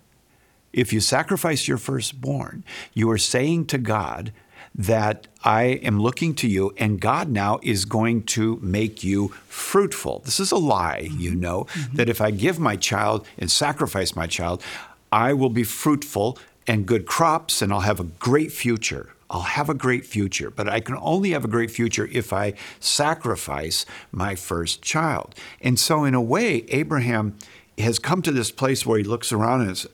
if 0.74 0.94
you 0.94 1.00
sacrifice 1.00 1.68
your 1.68 1.78
firstborn, 1.78 2.64
you 2.94 3.10
are 3.10 3.18
saying 3.18 3.66
to 3.68 3.78
God 3.78 4.32
that 4.76 5.28
I 5.44 5.64
am 5.64 6.00
looking 6.00 6.36
to 6.36 6.48
you, 6.48 6.74
and 6.78 7.02
God 7.02 7.30
now 7.30 7.60
is 7.64 7.86
going 7.86 8.24
to 8.24 8.60
make 8.62 9.04
you 9.04 9.30
fruitful. 9.48 10.20
This 10.26 10.40
is 10.40 10.52
a 10.52 10.58
lie, 10.58 11.04
mm-hmm. 11.06 11.20
you 11.20 11.36
know, 11.36 11.66
mm-hmm. 11.66 11.96
that 11.96 12.10
if 12.10 12.22
I 12.22 12.32
give 12.32 12.60
my 12.60 12.76
child 12.76 13.28
and 13.38 13.50
sacrifice 13.50 14.16
my 14.16 14.28
child, 14.28 14.64
I 15.12 15.34
will 15.34 15.50
be 15.50 15.64
fruitful 15.64 16.38
and 16.68 16.86
good 16.86 17.08
crops, 17.08 17.62
and 17.62 17.74
I'll 17.74 17.80
have 17.82 18.00
a 18.00 18.04
great 18.04 18.52
future. 18.52 19.10
I'll 19.32 19.42
have 19.42 19.70
a 19.70 19.76
great 19.76 20.06
future, 20.06 20.50
but 20.50 20.68
I 20.68 20.80
can 20.80 20.98
only 21.02 21.32
have 21.32 21.46
a 21.46 21.48
great 21.48 21.72
future 21.72 22.10
if 22.12 22.34
I 22.34 22.54
sacrifice 22.80 23.86
my 24.12 24.36
first 24.36 24.82
child. 24.82 25.36
And 25.62 25.80
so, 25.80 26.04
in 26.04 26.16
a 26.16 26.22
way, 26.22 26.66
Abraham 26.70 27.38
has 27.78 28.00
come 28.00 28.22
to 28.24 28.32
this 28.32 28.52
place 28.52 28.86
where 28.86 28.98
he 28.98 29.04
looks 29.04 29.32
around 29.32 29.62
and 29.62 29.72
is, 29.72 29.88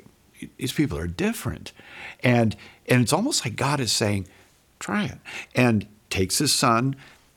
these 0.57 0.73
people 0.73 0.97
are 0.97 1.07
different. 1.07 1.71
And, 2.23 2.55
and 2.87 3.01
it's 3.01 3.13
almost 3.13 3.45
like 3.45 3.55
God 3.55 3.79
is 3.79 3.91
saying, 3.91 4.27
try 4.79 5.05
it. 5.05 5.17
And 5.55 5.87
takes 6.09 6.37
his 6.37 6.53
son, 6.53 6.95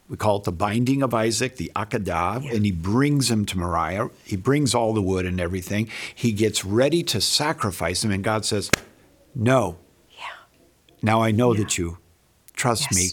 we 0.09 0.17
call 0.17 0.39
it 0.39 0.45
the 0.45 0.53
binding 0.53 1.03
of 1.03 1.13
Isaac, 1.13 1.57
the 1.57 1.71
Akedah, 1.77 2.51
and 2.55 2.65
he 2.65 2.73
brings 2.73 3.31
him 3.31 3.45
to 3.47 3.59
Moriah. 3.59 4.09
He 4.25 4.37
brings 4.37 4.75
all 4.75 4.95
the 4.95 5.03
wood 5.03 5.27
and 5.27 5.41
everything. 5.41 5.89
He 6.15 6.33
gets 6.33 6.65
ready 6.65 7.03
to 7.05 7.21
sacrifice 7.21 8.03
him, 8.05 8.11
and 8.11 8.25
God 8.25 8.47
says, 8.47 8.71
No, 9.35 9.77
yeah. 10.11 10.25
now 11.03 11.21
I 11.21 11.31
know 11.31 11.53
that 11.55 11.77
you 11.77 11.99
trust 12.55 12.95
me. 12.95 13.11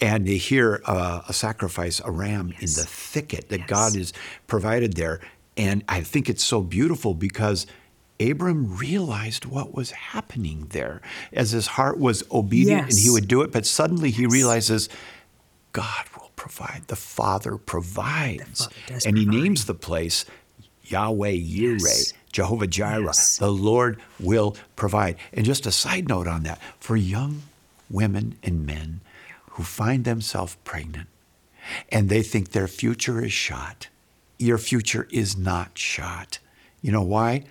And 0.00 0.28
they 0.28 0.36
hear 0.36 0.80
uh, 0.86 1.22
a 1.28 1.32
sacrifice, 1.32 2.00
a 2.04 2.10
ram 2.10 2.54
in 2.60 2.66
the 2.66 2.86
thicket 2.86 3.48
that 3.48 3.60
Yes. 3.60 3.68
God 3.68 3.96
has 3.96 4.12
provided 4.46 4.94
there. 4.94 5.20
And 5.56 5.82
I 5.88 6.02
think 6.02 6.28
it's 6.30 6.44
so 6.44 6.62
beautiful 6.62 7.14
because 7.14 7.66
Abram 8.20 8.76
realized 8.76 9.44
what 9.44 9.74
was 9.74 9.90
happening 9.92 10.66
there 10.70 11.00
as 11.32 11.52
his 11.52 11.68
heart 11.68 11.98
was 11.98 12.24
obedient 12.32 12.90
and 12.90 12.98
he 12.98 13.10
would 13.10 13.28
do 13.28 13.42
it. 13.42 13.52
But 13.52 13.64
suddenly 13.66 14.10
he 14.10 14.26
realizes 14.26 14.88
God 15.72 16.06
will 16.18 16.30
provide. 16.34 16.84
The 16.88 16.96
Father 16.96 17.56
provides. 17.56 18.66
Father 18.66 19.00
and 19.06 19.16
he 19.18 19.24
provide. 19.24 19.42
names 19.42 19.64
the 19.66 19.74
place 19.74 20.24
Yahweh 20.84 21.32
Yireh, 21.32 21.80
Yes. 21.80 22.12
Jehovah 22.32 22.66
Jireh. 22.66 23.04
Yes. 23.06 23.36
The 23.38 23.52
Lord 23.52 24.00
will 24.18 24.56
provide. 24.76 25.16
And 25.32 25.44
just 25.46 25.66
a 25.66 25.72
side 25.72 26.08
note 26.08 26.26
on 26.26 26.42
that 26.44 26.60
for 26.80 26.96
young 26.96 27.42
women 27.90 28.36
and 28.42 28.66
men 28.66 29.00
who 29.50 29.62
find 29.62 30.04
themselves 30.04 30.56
pregnant 30.64 31.08
and 31.90 32.08
they 32.08 32.22
think 32.22 32.50
their 32.50 32.68
future 32.68 33.22
is 33.24 33.32
shot, 33.32 33.88
your 34.38 34.58
future 34.58 35.06
is 35.10 35.36
not 35.36 35.76
shot. 35.76 36.38
You 36.80 36.92
know 36.92 37.02
why? 37.02 37.44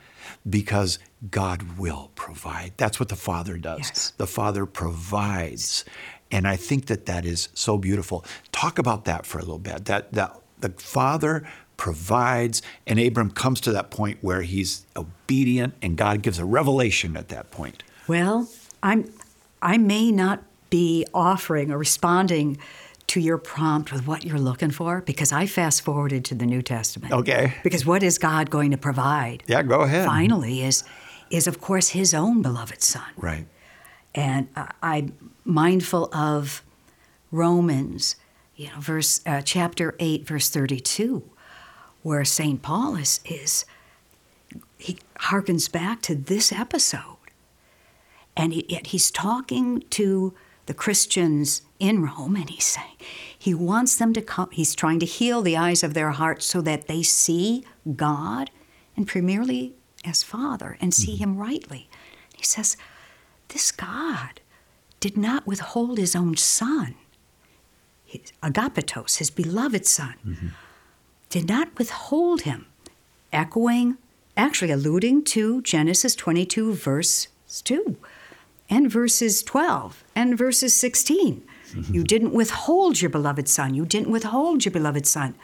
Because 0.49 0.99
God 1.31 1.77
will 1.77 2.11
provide. 2.15 2.73
That's 2.77 2.99
what 2.99 3.09
the 3.09 3.15
Father 3.15 3.57
does. 3.57 3.79
Yes. 3.79 4.13
The 4.17 4.27
Father 4.27 4.65
provides. 4.65 5.85
And 6.31 6.47
I 6.47 6.55
think 6.55 6.87
that 6.87 7.05
that 7.05 7.25
is 7.25 7.49
so 7.53 7.77
beautiful. 7.77 8.25
Talk 8.51 8.77
about 8.79 9.05
that 9.05 9.25
for 9.25 9.37
a 9.37 9.41
little 9.41 9.59
bit. 9.59 9.85
That, 9.85 10.13
that 10.13 10.39
the 10.59 10.69
Father 10.69 11.47
provides, 11.77 12.61
and 12.85 12.99
Abram 12.99 13.31
comes 13.31 13.61
to 13.61 13.71
that 13.71 13.91
point 13.91 14.17
where 14.21 14.41
he's 14.41 14.85
obedient, 14.95 15.75
and 15.81 15.95
God 15.95 16.21
gives 16.21 16.39
a 16.39 16.45
revelation 16.45 17.15
at 17.15 17.29
that 17.29 17.51
point. 17.51 17.83
Well, 18.07 18.49
I'm, 18.81 19.11
I 19.61 19.77
may 19.77 20.11
not 20.11 20.43
be 20.69 21.05
offering 21.13 21.71
or 21.71 21.77
responding 21.77 22.57
to 23.07 23.19
your 23.21 23.37
prompt 23.37 23.91
with 23.91 24.05
what 24.05 24.25
you're 24.25 24.39
looking 24.39 24.71
for 24.71 25.01
because 25.01 25.31
I 25.31 25.45
fast 25.45 25.81
forwarded 25.81 26.25
to 26.25 26.35
the 26.35 26.45
New 26.45 26.61
Testament. 26.61 27.13
Okay. 27.13 27.53
Because 27.63 27.85
what 27.85 28.03
is 28.03 28.17
God 28.17 28.49
going 28.49 28.71
to 28.71 28.77
provide? 28.77 29.43
Yeah, 29.47 29.63
go 29.63 29.81
ahead. 29.81 30.05
Finally, 30.05 30.61
is 30.63 30.83
is 31.29 31.47
of 31.47 31.59
course 31.61 31.89
His 31.89 32.13
own 32.13 32.41
beloved 32.41 32.81
Son. 32.83 33.11
Right. 33.17 33.45
And 34.15 34.47
I- 34.55 34.71
I'm 34.81 35.31
mindful 35.45 36.09
of 36.13 36.63
Romans, 37.31 38.15
you 38.55 38.67
know, 38.67 38.79
verse 38.79 39.21
uh, 39.25 39.41
chapter 39.41 39.95
eight, 39.99 40.25
verse 40.27 40.49
thirty-two, 40.49 41.23
where 42.03 42.25
Saint 42.25 42.61
Paul 42.61 42.95
is 42.97 43.19
is 43.25 43.65
he 44.77 44.97
harkens 45.19 45.71
back 45.71 46.01
to 46.03 46.13
this 46.15 46.51
episode, 46.51 47.17
and 48.35 48.53
he, 48.53 48.65
yet 48.69 48.87
he's 48.87 49.11
talking 49.11 49.83
to 49.91 50.33
the 50.67 50.73
Christians 50.73 51.63
in 51.79 52.03
Rome, 52.03 52.35
and 52.35 52.49
he's 52.49 52.65
saying 52.65 52.97
he 53.37 53.53
wants 53.53 53.95
them 53.95 54.13
to 54.13 54.21
come. 54.21 54.49
He's 54.51 54.75
trying 54.75 54.99
to 54.99 55.05
heal 55.05 55.41
the 55.41 55.57
eyes 55.57 55.83
of 55.83 55.93
their 55.93 56.11
hearts 56.11 56.45
so 56.45 56.61
that 56.61 56.87
they 56.87 57.03
see 57.03 57.63
God, 57.95 58.51
and 58.95 59.07
primarily 59.07 59.73
as 60.05 60.23
Father, 60.23 60.77
and 60.79 60.93
see 60.93 61.13
mm-hmm. 61.13 61.23
Him 61.23 61.37
rightly. 61.37 61.89
He 62.35 62.43
says, 62.43 62.77
"This 63.47 63.71
God 63.71 64.41
did 64.99 65.17
not 65.17 65.47
withhold 65.47 65.97
His 65.97 66.15
own 66.15 66.37
Son, 66.37 66.95
his, 68.05 68.31
agapetos, 68.43 69.17
His 69.17 69.29
beloved 69.29 69.85
Son, 69.85 70.15
mm-hmm. 70.25 70.47
did 71.29 71.47
not 71.47 71.77
withhold 71.77 72.41
Him." 72.41 72.67
Echoing, 73.33 73.97
actually 74.35 74.71
alluding 74.71 75.23
to 75.23 75.61
Genesis 75.61 76.15
22, 76.15 76.73
verse 76.73 77.27
2 77.63 77.97
and 78.69 78.91
verses 78.91 79.43
12 79.43 80.03
and 80.17 80.35
verses 80.35 80.73
16. 80.73 81.43
You 81.73 81.81
mm-hmm. 81.81 82.03
didn't 82.03 82.33
withhold 82.33 82.99
your 82.99 83.11
beloved 83.11 83.47
son. 83.47 83.75
You 83.75 83.85
didn't 83.85 84.09
withhold 84.09 84.65
your 84.65 84.71
beloved 84.71 85.05
son. 85.05 85.35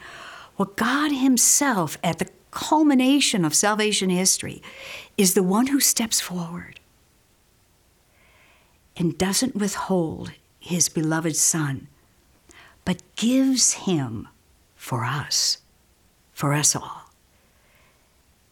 Well, 0.58 0.72
God 0.74 1.12
Himself, 1.12 1.96
at 2.02 2.18
the 2.18 2.28
culmination 2.50 3.44
of 3.44 3.54
salvation 3.54 4.10
history, 4.10 4.60
is 5.16 5.34
the 5.34 5.44
one 5.44 5.68
who 5.68 5.78
steps 5.78 6.20
forward 6.20 6.80
and 8.96 9.16
doesn't 9.16 9.54
withhold 9.54 10.32
His 10.58 10.88
beloved 10.88 11.36
son, 11.36 11.86
but 12.84 13.00
gives 13.14 13.74
Him 13.74 14.26
for 14.74 15.04
us, 15.04 15.58
for 16.32 16.52
us 16.52 16.74
all. 16.74 17.12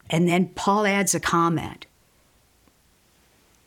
And 0.09 0.29
then 0.29 0.51
Paul 0.55 0.87
adds 0.87 1.17
a 1.17 1.21
comment. 1.21 1.87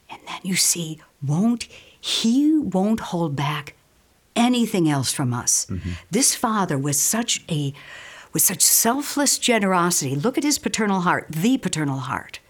And 0.09 0.21
then 0.25 0.39
you 0.43 0.55
see, 0.55 1.01
won't 1.21 1.67
he 2.05 2.55
won't 2.55 2.99
hold 2.99 3.35
back 3.35 3.73
anything 4.35 4.87
else 4.87 5.11
from 5.11 5.33
us. 5.33 5.65
Mm-hmm. 5.65 5.93
This 6.11 6.35
father 6.35 6.77
was 6.77 6.99
such 7.01 7.43
a 7.49 7.73
with 8.31 8.43
such 8.43 8.61
selfless 8.61 9.39
generosity. 9.39 10.15
Look 10.15 10.37
at 10.37 10.43
his 10.43 10.59
paternal 10.59 11.01
heart, 11.01 11.25
the 11.31 11.57
paternal 11.57 11.97
heart. 11.97 12.41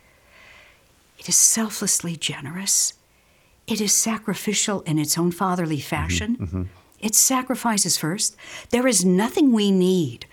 It 1.18 1.30
is 1.30 1.38
selflessly 1.38 2.18
generous. 2.18 2.96
It 3.66 3.80
is 3.80 3.94
sacrificial 3.94 4.82
in 4.82 5.00
its 5.00 5.18
own 5.18 5.32
fatherly 5.32 5.78
mm-hmm. 5.78 5.88
fashion. 5.88 6.36
Mm-hmm. 6.36 6.64
It 7.00 7.16
sacrifices 7.16 7.98
first. 7.98 8.36
There 8.72 8.88
is 8.88 9.06
nothing 9.06 9.54
we 9.54 9.72
need, 9.72 10.26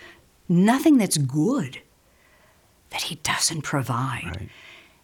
nothing 0.49 0.99
that's 0.99 1.17
good 1.17 1.81
that 2.91 3.03
he 3.03 3.17
doesn't 3.23 3.63
provide. 3.63 4.37
Right. 4.37 4.49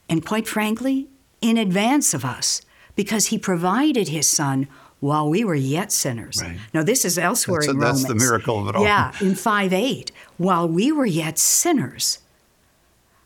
And 0.08 0.26
quite 0.26 0.48
frankly, 0.48 1.06
in 1.40 1.56
advance 1.56 2.14
of 2.14 2.24
us 2.24 2.62
because 2.98 3.26
he 3.26 3.38
provided 3.38 4.08
his 4.08 4.26
son 4.26 4.66
while 4.98 5.30
we 5.30 5.44
were 5.44 5.54
yet 5.54 5.92
sinners. 5.92 6.42
Right. 6.42 6.58
Now, 6.74 6.82
this 6.82 7.04
is 7.04 7.16
elsewhere 7.16 7.60
that's, 7.60 7.70
in 7.70 7.78
Romans. 7.78 8.02
That's 8.02 8.12
the 8.12 8.18
miracle 8.18 8.60
of 8.60 8.68
it 8.70 8.74
all. 8.74 8.82
Yeah, 8.82 9.12
in 9.20 9.36
5 9.36 9.72
8. 9.72 10.10
While 10.36 10.68
we 10.68 10.90
were 10.90 11.06
yet 11.06 11.38
sinners, 11.38 12.18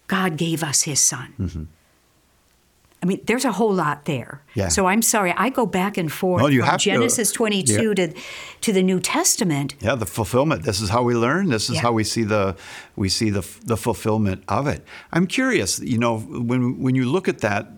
God 0.09 0.37
gave 0.37 0.63
us 0.63 0.83
his 0.83 1.01
son. 1.01 1.33
Mm-hmm. 1.41 1.65
I 3.03 3.07
mean, 3.07 3.21
there's 3.25 3.47
a 3.47 3.53
whole 3.53 3.73
lot 3.73 4.05
there. 4.05 4.43
Yeah. 4.55 4.69
So 4.69 4.85
I'm 4.87 5.01
sorry, 5.01 5.33
I 5.39 5.49
go 5.49 5.65
back 5.65 5.97
and 5.97 6.13
forth 6.13 6.43
well, 6.43 6.53
from 6.53 6.79
Genesis 6.79 7.31
to, 7.31 7.35
22 7.35 7.73
yeah. 7.73 7.95
to, 7.95 8.15
to 8.61 8.73
the 8.75 8.83
New 8.83 9.01
Testament. 9.01 9.75
Yeah, 9.81 9.95
the 9.95 10.07
fulfillment. 10.07 10.65
This 10.65 10.83
is 10.83 10.91
how 10.91 11.03
we 11.03 11.15
learn. 11.15 11.49
This 11.49 11.71
is 11.71 11.77
yeah. 11.77 11.81
how 11.81 11.93
we 11.93 12.05
see 12.05 12.25
the 12.25 12.57
we 12.95 13.09
see 13.09 13.31
the 13.31 13.41
the 13.65 13.79
fulfillment 13.79 14.45
of 14.49 14.67
it. 14.69 14.85
I'm 15.13 15.27
curious, 15.27 15.81
you 15.81 15.97
know, 15.97 16.19
when 16.19 16.79
when 16.83 16.95
you 16.95 17.07
look 17.07 17.27
at 17.27 17.39
that 17.39 17.73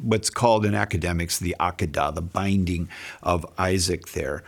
what's 0.00 0.30
called 0.30 0.64
in 0.64 0.74
academics 0.74 1.38
the 1.38 1.56
Akedah, 1.58 2.14
the 2.14 2.22
binding 2.22 2.88
of 3.22 3.46
Isaac 3.58 4.12
there. 4.12 4.42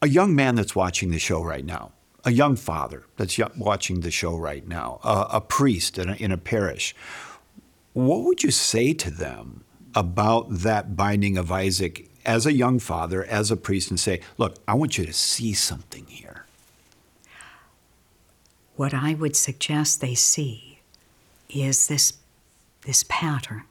A 0.00 0.08
young 0.08 0.34
man 0.34 0.54
that's 0.54 0.76
watching 0.76 1.10
the 1.10 1.18
show 1.18 1.42
right 1.42 1.64
now, 1.64 1.92
a 2.24 2.30
young 2.30 2.56
father 2.56 3.04
that's 3.16 3.38
watching 3.56 4.00
the 4.00 4.10
show 4.10 4.36
right 4.36 4.66
now, 4.66 5.00
a, 5.02 5.26
a 5.34 5.40
priest 5.40 5.98
in 5.98 6.08
a, 6.08 6.14
in 6.14 6.32
a 6.32 6.36
parish, 6.36 6.94
what 7.92 8.22
would 8.22 8.42
you 8.42 8.50
say 8.50 8.92
to 8.92 9.10
them 9.10 9.64
about 9.94 10.46
that 10.50 10.94
binding 10.94 11.36
of 11.36 11.50
Isaac 11.50 12.08
as 12.24 12.46
a 12.46 12.52
young 12.52 12.78
father, 12.78 13.24
as 13.24 13.50
a 13.50 13.56
priest, 13.56 13.90
and 13.90 13.98
say, 13.98 14.20
look, 14.36 14.56
I 14.68 14.74
want 14.74 14.98
you 14.98 15.06
to 15.06 15.12
see 15.12 15.52
something 15.54 16.06
here? 16.06 16.44
What 18.76 18.94
I 18.94 19.14
would 19.14 19.34
suggest 19.34 20.00
they 20.00 20.14
see 20.14 20.78
is 21.48 21.88
this, 21.88 22.12
this 22.82 23.04
pattern 23.08 23.64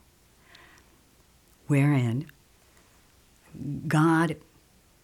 wherein 1.67 2.27
God, 3.87 4.35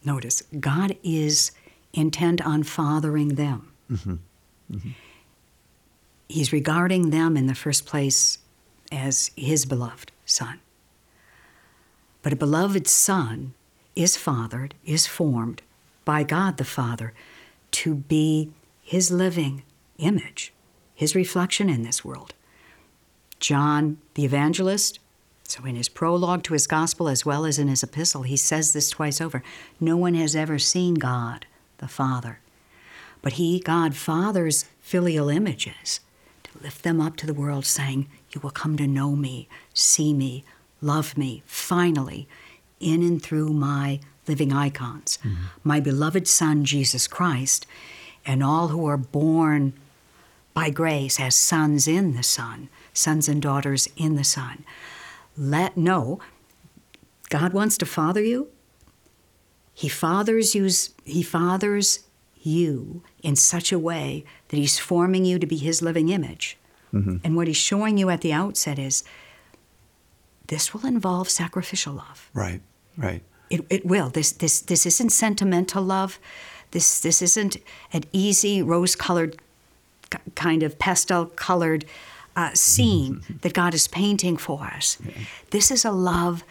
notice, 0.03 0.43
God 0.59 0.95
is 1.03 1.51
intent 1.93 2.41
on 2.45 2.63
fathering 2.63 3.29
them. 3.29 3.71
Mm-hmm. 3.91 4.15
Mm-hmm. 4.71 4.89
He's 6.29 6.53
regarding 6.53 7.09
them 7.09 7.37
in 7.37 7.47
the 7.47 7.55
first 7.55 7.85
place 7.85 8.39
as 8.91 9.31
his 9.35 9.65
beloved 9.65 10.11
son. 10.25 10.59
But 12.21 12.33
a 12.33 12.37
beloved 12.37 12.87
son 12.87 13.53
is 13.95 14.17
fathered, 14.17 14.73
is 14.85 15.07
formed 15.07 15.61
by 16.05 16.23
God 16.23 16.57
the 16.57 16.65
Father 16.65 17.13
to 17.71 17.95
be 17.95 18.51
his 18.81 19.11
living 19.11 19.63
image, 19.97 20.53
his 20.95 21.15
reflection 21.15 21.69
in 21.69 21.83
this 21.83 22.03
world. 22.03 22.33
John 23.39 23.97
the 24.13 24.25
evangelist 24.25 24.99
so, 25.53 25.65
in 25.65 25.75
his 25.75 25.87
prologue 25.87 26.41
to 26.45 26.53
his 26.53 26.65
gospel, 26.65 27.07
as 27.07 27.27
well 27.27 27.45
as 27.45 27.59
in 27.59 27.67
his 27.67 27.83
epistle, 27.83 28.23
he 28.23 28.35
says 28.35 28.73
this 28.73 28.89
twice 28.89 29.21
over 29.21 29.43
No 29.79 29.95
one 29.95 30.15
has 30.15 30.35
ever 30.35 30.57
seen 30.57 30.95
God, 30.95 31.45
the 31.77 31.87
Father. 31.87 32.39
But 33.21 33.33
he, 33.33 33.59
God, 33.59 33.95
fathers 33.95 34.65
filial 34.81 35.29
images 35.29 35.99
to 36.45 36.57
lift 36.63 36.81
them 36.81 36.99
up 36.99 37.17
to 37.17 37.27
the 37.27 37.35
world, 37.35 37.67
saying, 37.67 38.09
You 38.31 38.41
will 38.41 38.49
come 38.49 38.77
to 38.77 38.87
know 38.87 39.15
me, 39.15 39.47
see 39.75 40.11
me, 40.11 40.43
love 40.81 41.15
me, 41.19 41.43
finally, 41.45 42.27
in 42.79 43.03
and 43.03 43.21
through 43.21 43.49
my 43.49 43.99
living 44.27 44.51
icons, 44.51 45.19
mm-hmm. 45.23 45.43
my 45.63 45.79
beloved 45.79 46.27
Son, 46.27 46.65
Jesus 46.65 47.05
Christ, 47.05 47.67
and 48.25 48.43
all 48.43 48.69
who 48.69 48.87
are 48.87 48.97
born 48.97 49.73
by 50.55 50.71
grace 50.71 51.19
as 51.19 51.35
sons 51.35 51.87
in 51.87 52.15
the 52.15 52.23
Son, 52.23 52.69
sons 52.91 53.29
and 53.29 53.39
daughters 53.39 53.87
in 53.95 54.15
the 54.15 54.23
Son 54.23 54.65
let 55.37 55.77
know 55.77 56.19
God 57.29 57.51
wants 57.51 57.77
to 57.79 57.85
father 57.85 58.21
you. 58.21 58.49
He 59.73 59.89
fathers 59.89 60.53
you, 60.53 60.69
he 61.03 61.23
fathers 61.23 62.01
you 62.39 63.01
in 63.23 63.35
such 63.35 63.71
a 63.71 63.79
way 63.79 64.23
that 64.49 64.57
he's 64.57 64.77
forming 64.77 65.25
you 65.25 65.39
to 65.39 65.47
be 65.47 65.57
his 65.57 65.81
living 65.81 66.09
image. 66.09 66.57
Mm-hmm. 66.93 67.17
And 67.23 67.35
what 67.35 67.47
he's 67.47 67.57
showing 67.57 67.97
you 67.97 68.11
at 68.11 68.21
the 68.21 68.31
outset 68.31 68.77
is 68.77 69.03
this 70.47 70.73
will 70.73 70.85
involve 70.85 71.29
sacrificial 71.29 71.93
love. 71.93 72.29
Right, 72.35 72.61
right. 72.97 73.23
It, 73.49 73.65
it 73.69 73.85
will. 73.85 74.09
This, 74.09 74.31
this, 74.31 74.61
this 74.61 74.85
isn't 74.85 75.09
sentimental 75.09 75.81
love. 75.81 76.19
This, 76.69 76.99
this 76.99 77.21
isn't 77.21 77.57
an 77.91 78.03
easy 78.11 78.61
rose 78.61 78.95
colored, 78.95 79.37
kind 80.35 80.61
of 80.61 80.77
pastel 80.77 81.25
colored 81.25 81.85
uh, 82.35 82.53
scene 82.53 83.21
that 83.41 83.53
God 83.53 83.73
is 83.73 83.87
painting 83.87 84.37
for 84.37 84.63
us. 84.63 84.97
Yeah. 85.05 85.13
This 85.51 85.71
is 85.71 85.85
a 85.85 85.91
love 85.91 86.43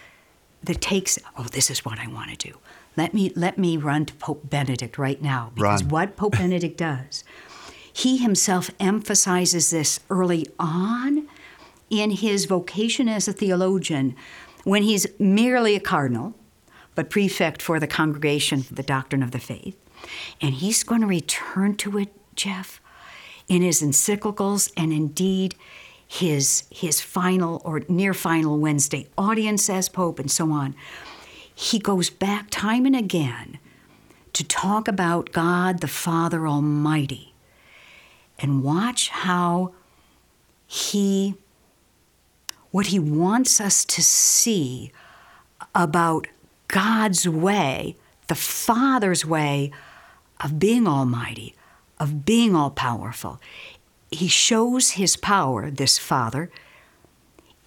that 0.62 0.80
takes, 0.80 1.18
oh, 1.36 1.44
this 1.44 1.70
is 1.70 1.84
what 1.84 1.98
I 1.98 2.06
want 2.06 2.30
to 2.30 2.36
do. 2.36 2.58
Let 2.96 3.14
me, 3.14 3.32
let 3.34 3.58
me 3.58 3.76
run 3.76 4.04
to 4.06 4.14
Pope 4.14 4.48
Benedict 4.48 4.98
right 4.98 5.20
now 5.20 5.50
because 5.54 5.82
run. 5.82 5.90
what 5.90 6.16
Pope 6.16 6.32
Benedict 6.32 6.76
does, 6.76 7.24
he 7.92 8.18
himself 8.18 8.70
emphasizes 8.78 9.70
this 9.70 10.00
early 10.08 10.46
on 10.58 11.28
in 11.90 12.10
his 12.10 12.44
vocation 12.44 13.08
as 13.08 13.28
a 13.28 13.32
theologian 13.32 14.14
when 14.64 14.82
he's 14.82 15.06
merely 15.18 15.74
a 15.74 15.80
cardinal, 15.80 16.34
but 16.94 17.10
prefect 17.10 17.60
for 17.60 17.80
the 17.80 17.86
Congregation 17.86 18.62
for 18.62 18.74
the 18.74 18.82
Doctrine 18.82 19.22
of 19.22 19.30
the 19.30 19.38
Faith. 19.38 19.76
And 20.40 20.54
he's 20.54 20.82
going 20.82 21.00
to 21.00 21.06
return 21.06 21.76
to 21.76 21.98
it, 21.98 22.12
Jeff, 22.34 22.80
in 23.48 23.62
his 23.62 23.82
encyclicals 23.82 24.72
and 24.76 24.92
indeed 24.92 25.54
his, 26.06 26.64
his 26.70 27.00
final 27.00 27.62
or 27.64 27.82
near 27.88 28.12
final 28.14 28.58
Wednesday 28.58 29.08
audience 29.16 29.70
as 29.70 29.88
Pope 29.88 30.18
and 30.18 30.30
so 30.30 30.50
on, 30.50 30.74
he 31.54 31.78
goes 31.78 32.10
back 32.10 32.48
time 32.50 32.86
and 32.86 32.96
again 32.96 33.58
to 34.32 34.44
talk 34.44 34.88
about 34.88 35.32
God 35.32 35.80
the 35.80 35.88
Father 35.88 36.46
Almighty 36.46 37.34
and 38.38 38.62
watch 38.62 39.08
how 39.08 39.72
he, 40.66 41.34
what 42.70 42.86
he 42.86 42.98
wants 42.98 43.60
us 43.60 43.84
to 43.84 44.02
see 44.02 44.90
about 45.74 46.26
God's 46.68 47.28
way, 47.28 47.96
the 48.28 48.34
Father's 48.34 49.24
way 49.24 49.70
of 50.42 50.58
being 50.58 50.86
almighty, 50.86 51.54
of 52.02 52.26
being 52.26 52.56
all 52.56 52.70
powerful. 52.70 53.40
He 54.10 54.26
shows 54.26 54.90
his 54.90 55.16
power, 55.16 55.70
this 55.70 55.98
Father, 55.98 56.50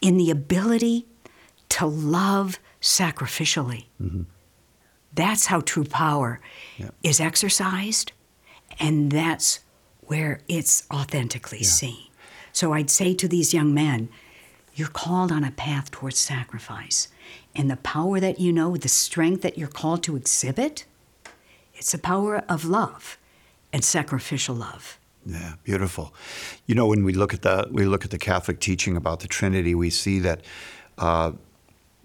in 0.02 0.18
the 0.18 0.30
ability 0.30 1.06
to 1.70 1.86
love 1.86 2.60
sacrificially. 2.82 3.86
Mm-hmm. 4.00 4.24
That's 5.14 5.46
how 5.46 5.62
true 5.62 5.86
power 5.86 6.42
yeah. 6.78 6.90
is 7.02 7.22
exercised, 7.22 8.12
and 8.78 9.10
that's 9.10 9.62
where 10.02 10.42
it's 10.50 10.86
authentically 10.94 11.60
yeah. 11.60 11.70
seen. 11.70 12.08
So 12.52 12.74
I'd 12.74 12.90
say 12.90 13.14
to 13.14 13.30
these 13.30 13.54
young 13.54 13.74
men, 13.74 14.10
you're 14.74 14.90
called 14.90 15.32
on 15.32 15.46
a 15.46 15.52
path 15.52 15.92
towards 15.92 16.20
sacrifice. 16.20 17.08
And 17.56 17.72
the 17.72 17.78
power 17.78 18.20
that 18.20 18.42
you 18.42 18.52
know, 18.52 18.76
the 18.76 18.90
strength 18.90 19.42
that 19.44 19.58
you're 19.58 19.70
called 19.70 20.04
to 20.04 20.18
exhibit, 20.18 20.84
it's 21.74 21.94
a 21.94 21.98
power 21.98 22.44
of 22.50 22.66
love 22.66 23.18
and 23.76 23.84
sacrificial 23.84 24.56
love. 24.56 24.98
Yeah, 25.26 25.56
beautiful. 25.66 26.14
You 26.66 26.76
know, 26.76 26.88
when 26.88 27.04
we 27.04 27.12
look 27.12 27.34
at 27.34 27.42
the 27.42 27.68
we 27.70 27.84
look 27.86 28.06
at 28.06 28.12
the 28.12 28.18
Catholic 28.18 28.62
teaching 28.62 28.96
about 28.96 29.20
the 29.20 29.28
Trinity, 29.28 29.76
we 29.76 29.90
see 29.90 30.20
that 30.20 30.42
uh, 30.98 31.34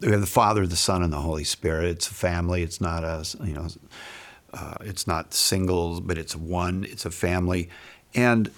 we 0.01 0.11
have 0.11 0.21
the 0.21 0.27
Father, 0.27 0.67
the 0.67 0.75
Son, 0.75 1.01
and 1.05 1.13
the 1.13 1.21
Holy 1.21 1.45
Spirit. 1.45 1.85
It's 1.91 2.09
a 2.09 2.15
family. 2.15 2.65
It's 2.65 2.81
not 2.81 3.05
a 3.05 3.25
you 3.45 3.53
know, 3.53 3.69
uh, 4.53 4.75
it's 4.81 5.07
not 5.07 5.33
singles, 5.33 6.01
but 6.01 6.19
it's 6.19 6.35
one. 6.35 6.85
It's 6.89 7.07
a 7.07 7.11
family, 7.13 7.69
and 8.17 8.51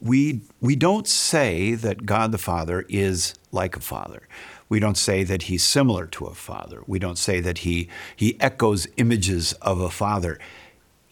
we 0.00 0.42
we 0.60 0.76
don't 0.76 1.08
say 1.08 1.74
that 1.74 2.06
God 2.06 2.30
the 2.30 2.38
Father 2.38 2.86
is 2.88 3.34
like 3.50 3.74
a 3.76 3.80
father. 3.80 4.28
We 4.68 4.78
don't 4.78 4.96
say 4.96 5.24
that 5.24 5.42
he's 5.42 5.64
similar 5.64 6.06
to 6.06 6.26
a 6.26 6.34
father. 6.34 6.84
We 6.86 7.00
don't 7.00 7.18
say 7.18 7.40
that 7.40 7.58
he 7.58 7.88
he 8.14 8.40
echoes 8.40 8.86
images 8.98 9.52
of 9.54 9.80
a 9.80 9.90
father 9.90 10.38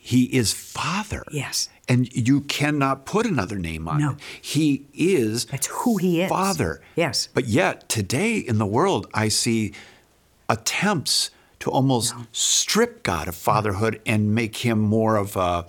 He 0.09 0.25
is 0.25 0.55
Father. 0.55 1.23
Yes. 1.31 1.69
And 1.87 2.11
you 2.29 2.41
cannot 2.43 3.05
put 3.05 3.27
another 3.27 3.59
name 3.59 3.87
on 3.87 4.01
No. 4.01 4.11
it. 4.13 4.17
He 4.41 4.87
is 4.95 5.45
That's 5.45 5.67
who 5.67 5.99
he 5.99 6.23
is. 6.23 6.31
Father. 6.31 6.81
Yes. 6.97 7.29
But 7.35 7.45
yet, 7.47 7.91
today 7.91 8.39
in 8.39 8.57
the 8.57 8.65
world, 8.65 9.07
I 9.13 9.29
see 9.29 9.73
attempts 10.49 11.31
to 11.61 11.71
almost 11.71 12.15
strip 12.33 13.03
God 13.03 13.29
of 13.29 13.35
fatherhood 13.35 14.01
and 14.07 14.35
make 14.35 14.57
him 14.65 14.79
more 14.79 15.17
of 15.17 15.37
a, 15.37 15.67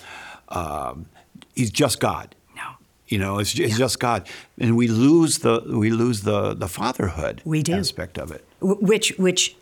um, 0.49 1.07
he's 1.53 1.69
just 1.71 1.99
God. 1.99 2.33
No. 2.55 2.61
You 3.09 3.17
know, 3.17 3.39
it's, 3.39 3.59
it's 3.59 3.77
just 3.77 3.99
God, 3.99 4.25
and 4.57 4.77
we 4.77 4.87
lose 4.87 5.39
the 5.39 5.63
we 5.67 5.89
lose 5.89 6.21
the 6.21 6.53
the 6.53 6.67
fatherhood 6.67 7.41
We 7.43 7.61
do. 7.63 7.73
aspect 7.73 8.17
of 8.17 8.31
it. 8.31 8.45
Which 8.61 9.13
which 9.17 9.55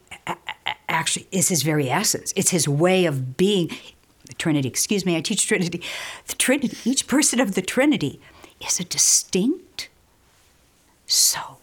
actually 0.90 1.28
is 1.32 1.48
his 1.50 1.64
very 1.64 1.90
essence. 1.90 2.32
It's 2.36 2.52
his 2.52 2.68
way 2.68 3.06
of 3.06 3.38
being. 3.38 3.70
Trinity, 4.38 4.68
excuse 4.68 5.06
me, 5.06 5.16
I 5.18 5.22
teach 5.22 5.48
Trinity. 5.48 5.82
The 6.28 6.36
Trinity, 6.36 6.78
each 6.90 7.08
person 7.08 7.40
of 7.40 7.56
the 7.56 7.62
Trinity 7.62 8.20
is 8.66 8.80
a 8.80 8.84
distinct, 8.84 9.90
so 11.06 11.58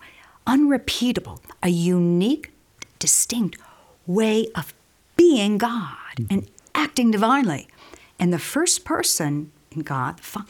unrepeatable, 0.47 1.41
a 1.63 1.69
unique, 1.69 2.53
distinct 2.99 3.59
way 4.07 4.49
of 4.55 4.73
being 5.17 5.59
God 5.59 5.97
mm-hmm. 6.17 6.27
and 6.31 6.49
acting 6.75 7.11
divinely. 7.11 7.69
And 8.19 8.33
the 8.33 8.39
first 8.39 8.85
person 8.85 9.51
in 9.71 9.83
God, 9.83 10.19
the 10.19 10.23
Fa- 10.23 10.47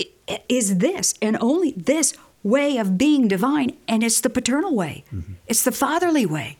i- 0.00 0.08
i- 0.28 0.42
is 0.48 0.78
this 0.78 1.14
and 1.22 1.36
only 1.40 1.72
this 1.72 2.14
way 2.42 2.76
of 2.76 2.98
being 2.98 3.28
divine, 3.28 3.76
and 3.86 4.02
it's 4.02 4.20
the 4.20 4.30
paternal 4.30 4.74
way. 4.74 5.04
Mm-hmm. 5.14 5.34
It's 5.46 5.62
the 5.62 5.72
fatherly 5.72 6.26
way. 6.26 6.56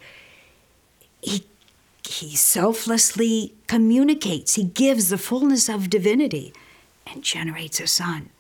He 1.20 1.44
he 2.12 2.36
selflessly 2.36 3.54
communicates. 3.66 4.54
He 4.54 4.64
gives 4.64 5.08
the 5.08 5.18
fullness 5.18 5.68
of 5.68 5.90
divinity 5.90 6.52
and 7.06 7.22
generates 7.22 7.80
a 7.80 7.86
son. 7.86 8.30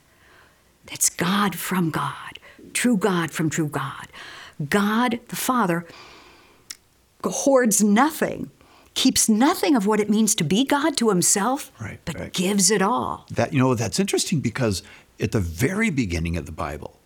That's 0.86 1.08
God 1.08 1.54
from 1.56 1.90
God, 1.90 2.38
true 2.72 2.96
God 2.96 3.30
from 3.30 3.48
true 3.50 3.68
God. 3.68 4.08
God 4.68 5.20
the 5.28 5.36
Father 5.36 5.86
hoards 7.24 7.82
nothing, 7.82 8.50
keeps 8.94 9.28
nothing 9.28 9.76
of 9.76 9.86
what 9.86 10.00
it 10.00 10.10
means 10.10 10.34
to 10.34 10.44
be 10.44 10.64
God 10.64 10.96
to 10.98 11.08
himself, 11.08 11.70
Right, 11.80 12.00
but 12.04 12.18
right. 12.18 12.32
gives 12.32 12.70
it 12.70 12.82
all. 12.82 13.26
That 13.30 13.52
you 13.52 13.58
know 13.58 13.74
that's 13.74 14.00
interesting 14.00 14.40
because 14.40 14.82
at 15.20 15.32
the 15.32 15.40
very 15.40 15.90
beginning 15.90 16.36
of 16.36 16.46
the 16.46 16.52
Bible, 16.52 16.98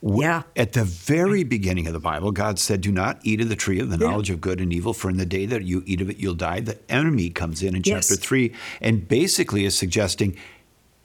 Yeah. 0.00 0.42
at 0.56 0.72
the 0.74 0.84
very 0.84 1.42
beginning 1.42 1.86
of 1.86 1.92
the 1.92 1.98
Bible, 2.00 2.30
God 2.30 2.58
said, 2.58 2.80
"Do 2.80 2.92
not 2.92 3.18
eat 3.24 3.40
of 3.40 3.48
the 3.48 3.56
tree 3.56 3.80
of 3.80 3.90
the 3.90 3.98
Yeah. 3.98 4.10
knowledge 4.10 4.30
of 4.30 4.40
good 4.40 4.60
and 4.60 4.72
evil, 4.72 4.92
for 4.94 5.10
in 5.10 5.16
the 5.16 5.26
day 5.26 5.44
that 5.46 5.64
you 5.64 5.82
eat 5.86 6.00
of 6.00 6.08
it, 6.10 6.18
you'll 6.18 6.34
die." 6.34 6.60
The 6.60 6.78
enemy 6.88 7.30
comes 7.30 7.62
in 7.62 7.74
in 7.74 7.82
Yes. 7.84 8.08
chapter 8.08 8.20
three 8.20 8.52
and 8.80 9.08
basically 9.08 9.64
is 9.64 9.76
suggesting. 9.76 10.36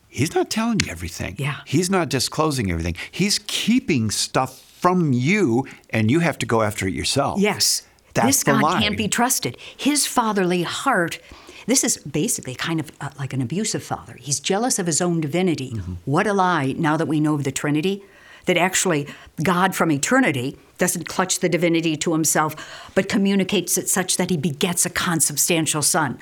He's 0.09 0.35
not 0.35 0.51
telling 0.51 0.79
you 0.85 0.91
everything. 0.91 1.35
Yeah. 1.39 1.55
He's 1.65 1.89
not 1.89 2.07
disclosing 2.09 2.69
everything. 2.69 2.95
He's 3.09 3.39
keeping 3.47 4.11
stuff 4.11 4.61
from 4.79 5.11
you, 5.11 5.65
and 5.89 6.11
you 6.11 6.19
have 6.19 6.37
to 6.37 6.45
go 6.45 6.61
after 6.61 6.87
it 6.87 6.93
yourself. 6.93 7.39
Yes. 7.39 7.81
That's 8.13 8.27
this 8.27 8.43
the 8.43 8.51
God 8.51 8.61
lie. 8.61 8.81
can't 8.81 8.95
be 8.97 9.07
trusted. 9.07 9.57
His 9.75 10.05
fatherly 10.05 10.61
heart, 10.61 11.17
this 11.65 11.83
is 11.83 11.97
basically 11.97 12.53
kind 12.53 12.79
of 12.79 12.91
uh, 13.01 13.09
like 13.17 13.33
an 13.33 13.41
abusive 13.41 13.81
father. 13.81 14.17
He's 14.19 14.39
jealous 14.39 14.77
of 14.77 14.85
his 14.85 15.01
own 15.01 15.19
divinity. 15.19 15.71
Mm-hmm. 15.71 15.93
What 16.05 16.27
a 16.27 16.33
lie, 16.33 16.75
now 16.77 16.95
that 16.95 17.07
we 17.07 17.19
know 17.19 17.33
of 17.33 17.43
the 17.43 17.51
Trinity, 17.51 18.03
that 18.45 18.57
actually 18.57 19.07
God 19.41 19.75
from 19.75 19.91
eternity 19.91 20.57
doesn't 20.77 21.07
clutch 21.07 21.39
the 21.39 21.49
divinity 21.49 21.95
to 21.97 22.13
himself, 22.13 22.55
but 22.95 23.07
communicates 23.09 23.77
it 23.77 23.87
such 23.89 24.17
that 24.17 24.29
he 24.29 24.37
begets 24.37 24.85
a 24.85 24.89
consubstantial 24.89 25.81
son. 25.81 26.17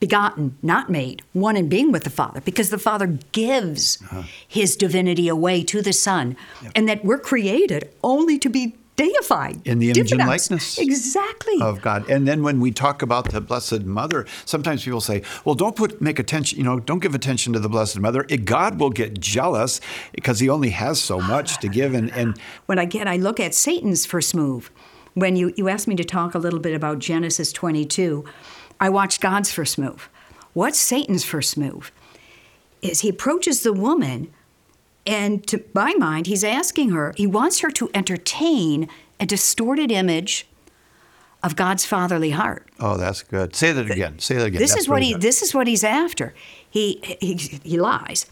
Begotten, 0.00 0.56
not 0.62 0.90
made, 0.90 1.22
one 1.32 1.56
in 1.56 1.68
being 1.68 1.90
with 1.90 2.04
the 2.04 2.10
Father, 2.10 2.40
because 2.42 2.68
the 2.70 2.78
Father 2.78 3.06
gives 3.32 3.98
Uh-huh. 4.02 4.22
his 4.46 4.76
divinity 4.76 5.28
away 5.28 5.62
to 5.64 5.80
the 5.80 5.92
Son, 5.92 6.36
and 6.74 6.86
that 6.88 7.04
we're 7.04 7.18
created 7.18 7.88
only 8.02 8.38
to 8.38 8.50
be 8.50 8.74
deified 8.96 9.60
In 9.66 9.78
the 9.78 9.90
image 9.90 10.12
and 10.12 10.20
likeness 10.20 10.78
Exactly. 10.78 11.60
of 11.60 11.82
God. 11.82 12.08
And 12.08 12.26
then 12.28 12.42
when 12.42 12.60
we 12.60 12.70
talk 12.70 13.02
about 13.02 13.30
the 13.32 13.40
Blessed 13.40 13.82
Mother, 13.82 14.26
sometimes 14.44 14.84
people 14.84 15.00
say, 15.00 15.22
"Well, 15.44 15.54
don't 15.54 15.74
put 15.74 16.00
make 16.00 16.18
attention. 16.18 16.58
You 16.58 16.64
know, 16.64 16.80
don't 16.80 17.00
give 17.00 17.14
attention 17.14 17.52
to 17.54 17.58
the 17.58 17.68
Blessed 17.68 17.98
Mother. 18.00 18.24
It, 18.28 18.44
God 18.44 18.78
will 18.78 18.90
get 18.90 19.18
jealous 19.20 19.80
because 20.12 20.40
He 20.40 20.48
only 20.48 20.70
has 20.70 21.00
so 21.00 21.20
much 21.20 21.58
to 21.58 21.68
give." 21.68 21.94
And 21.94 22.12
and 22.12 22.38
when 22.66 22.78
again 22.78 23.08
I 23.08 23.16
look 23.16 23.40
at 23.40 23.54
Satan's 23.54 24.06
first 24.06 24.34
move, 24.34 24.70
when 25.14 25.36
you, 25.36 25.52
you 25.56 25.68
asked 25.68 25.88
me 25.88 25.96
to 25.96 26.04
talk 26.04 26.34
a 26.34 26.38
little 26.38 26.58
bit 26.60 26.74
about 26.74 26.98
Genesis 26.98 27.52
22, 27.52 28.24
I 28.80 28.88
watched 28.90 29.20
God's 29.20 29.50
first 29.52 29.78
move. 29.78 30.08
What's 30.52 30.78
Satan's 30.78 31.24
first 31.24 31.56
move? 31.56 31.90
Is 32.82 33.00
he 33.00 33.08
approaches 33.08 33.62
the 33.62 33.72
woman, 33.72 34.32
and 35.06 35.46
to 35.48 35.62
my 35.74 35.94
mind, 35.94 36.26
he's 36.26 36.44
asking 36.44 36.90
her, 36.90 37.12
he 37.16 37.26
wants 37.26 37.60
her 37.60 37.70
to 37.72 37.90
entertain 37.94 38.88
a 39.20 39.26
distorted 39.26 39.90
image 39.92 40.46
of 41.42 41.56
God's 41.56 41.84
fatherly 41.84 42.30
heart. 42.30 42.66
oh, 42.80 42.96
that's 42.96 43.22
good. 43.22 43.54
Say 43.54 43.72
that 43.72 43.90
again. 43.90 44.18
Say 44.18 44.36
that 44.36 44.46
again. 44.46 44.58
This 44.60 44.70
That's 44.70 44.82
is 44.82 44.88
what 44.88 44.96
very 44.96 45.06
he. 45.06 45.12
good. 45.12 45.22
This 45.22 45.42
is 45.42 45.54
what 45.54 45.66
he's 45.66 45.84
after. 45.84 46.34
He 46.68 47.00
he, 47.20 47.34
he 47.62 47.78
lies, 47.78 48.26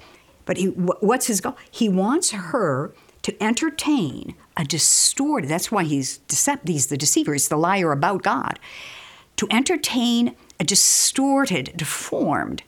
but 0.47 0.57
he 0.57 0.67
what's 0.69 1.27
his 1.27 1.41
goal? 1.43 1.57
He 1.71 1.89
wants 1.91 2.31
her 2.31 2.95
to 3.23 3.43
entertain 3.43 4.35
a 4.57 4.65
distorted. 4.65 5.49
That's 5.51 5.71
why 5.71 5.85
he's 5.85 6.21
decept. 6.21 6.67
He's 6.67 6.87
the 6.87 6.97
deceiver. 6.97 7.35
He's 7.35 7.49
the 7.49 7.59
liar 7.59 7.93
about 7.93 8.23
God. 8.23 8.59
To 9.37 9.47
entertain 9.51 10.35
a 10.59 10.65
distorted, 10.65 11.73
deformed 11.77 12.63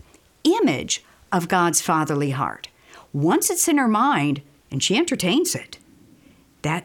image 0.45 1.03
of 1.33 1.49
God's 1.49 1.81
fatherly 1.81 2.31
heart. 2.31 2.69
Once 3.15 3.49
it's 3.49 3.69
in 3.69 3.79
her 3.79 3.89
mind 3.89 4.43
and 4.71 4.83
she 4.83 4.97
entertains 4.97 5.55
it, 5.55 5.79
that 6.63 6.85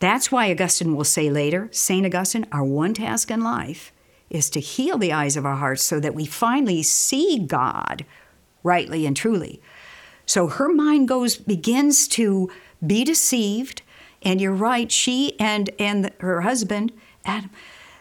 that's 0.00 0.32
why 0.32 0.50
Augustine 0.50 0.96
will 0.96 1.04
say 1.04 1.30
later, 1.30 1.68
St. 1.70 2.04
Augustine, 2.04 2.46
our 2.52 2.64
one 2.64 2.92
task 2.92 3.30
in 3.30 3.40
life 3.40 3.92
is 4.28 4.50
to 4.50 4.60
heal 4.60 4.98
the 4.98 5.12
eyes 5.12 5.36
of 5.36 5.46
our 5.46 5.54
hearts 5.54 5.84
so 5.84 6.00
that 6.00 6.14
we 6.14 6.26
finally 6.26 6.82
see 6.82 7.38
God 7.38 8.04
rightly 8.64 9.06
and 9.06 9.16
truly. 9.16 9.62
So 10.26 10.48
her 10.48 10.68
mind 10.68 11.06
goes 11.06 11.36
begins 11.36 12.08
to 12.08 12.50
be 12.84 13.04
deceived, 13.04 13.82
and 14.22 14.40
you're 14.40 14.52
right, 14.52 14.90
she 14.90 15.38
and 15.38 15.70
and 15.78 16.10
her 16.18 16.40
husband, 16.40 16.92
Adam, 17.24 17.50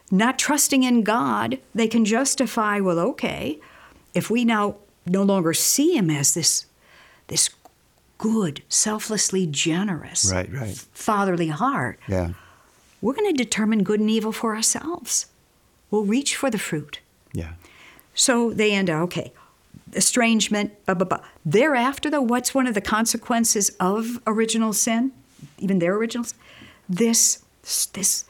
not 0.09 0.39
trusting 0.39 0.83
in 0.83 1.03
God, 1.03 1.59
they 1.75 1.87
can 1.87 2.03
justify, 2.03 2.79
well, 2.79 2.99
okay, 2.99 3.59
if 4.13 4.29
we 4.29 4.43
now 4.43 4.77
no 5.05 5.23
longer 5.23 5.53
see 5.53 5.95
him 5.97 6.09
as 6.09 6.33
this 6.33 6.65
this 7.27 7.49
good, 8.17 8.61
selflessly 8.69 9.45
generous, 9.47 10.31
Right, 10.31 10.51
right. 10.53 10.75
fatherly 10.93 11.47
heart, 11.47 11.99
yeah. 12.07 12.33
we're 13.01 13.13
going 13.13 13.33
to 13.35 13.43
determine 13.43 13.83
good 13.83 13.99
and 13.99 14.09
evil 14.09 14.31
for 14.31 14.55
ourselves. 14.55 15.25
We'll 15.91 16.05
reach 16.05 16.35
for 16.35 16.49
the 16.49 16.57
fruit. 16.57 16.99
Yeah. 17.33 17.53
So 18.13 18.51
they 18.53 18.71
end 18.71 18.89
up, 18.89 19.01
okay, 19.03 19.33
estrangement, 19.93 20.71
blah, 20.85 20.95
blah, 20.95 21.07
blah. 21.07 21.25
Thereafter, 21.45 22.09
though, 22.09 22.21
what's 22.21 22.53
one 22.53 22.67
of 22.67 22.73
the 22.75 22.81
consequences 22.81 23.69
of 23.79 24.21
original 24.27 24.73
sin, 24.73 25.11
even 25.59 25.79
their 25.79 25.95
original 25.95 26.23
sin? 26.23 26.37
This, 26.87 27.43
this 27.93 28.25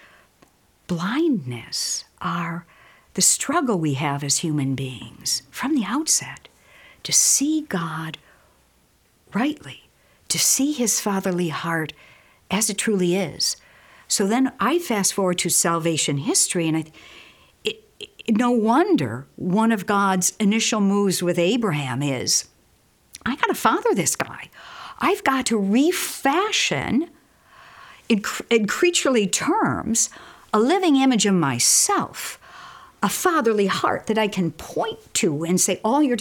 blindness, 0.88 2.05
our, 2.21 2.65
the 3.13 3.21
struggle 3.21 3.77
we 3.77 3.93
have 3.95 4.23
as 4.23 4.38
human 4.38 4.75
beings 4.75 5.43
from 5.51 5.75
the 5.75 5.83
outset 5.86 6.47
to 7.03 7.11
see 7.11 7.61
God 7.61 8.17
rightly, 9.33 9.89
to 10.29 10.39
see 10.39 10.71
his 10.71 10.99
fatherly 10.99 11.49
heart 11.49 11.93
as 12.49 12.69
it 12.69 12.77
truly 12.77 13.15
is. 13.15 13.57
So 14.07 14.27
then 14.27 14.53
I 14.59 14.79
fast 14.79 15.13
forward 15.13 15.39
to 15.39 15.49
salvation 15.49 16.17
history, 16.17 16.67
and 16.67 16.77
I, 16.77 16.85
it, 17.63 17.83
it, 17.99 18.37
no 18.37 18.51
wonder 18.51 19.25
one 19.35 19.71
of 19.71 19.85
God's 19.85 20.33
initial 20.39 20.81
moves 20.81 21.23
with 21.23 21.39
Abraham 21.39 22.03
is 22.03 22.47
I 23.25 23.35
got 23.35 23.47
to 23.47 23.56
father 23.56 23.93
this 23.95 24.15
guy. 24.15 24.49
I've 24.99 25.23
got 25.23 25.45
to 25.47 25.58
refashion, 25.58 27.10
in, 28.08 28.23
in 28.49 28.67
creaturely 28.67 29.27
terms, 29.27 30.10
a 30.54 30.60
living 30.60 30.97
image 30.97 31.25
of 31.25 31.33
myself, 31.33 32.39
a 33.01 33.10
fatherly 33.10 33.67
heart 33.67 34.06
that 34.08 34.17
I 34.17 34.27
can 34.27 34.51
point 34.51 34.99
to 35.15 35.43
and 35.43 35.60
say, 35.60 35.81
all 35.83 36.04
you're. 36.04 36.17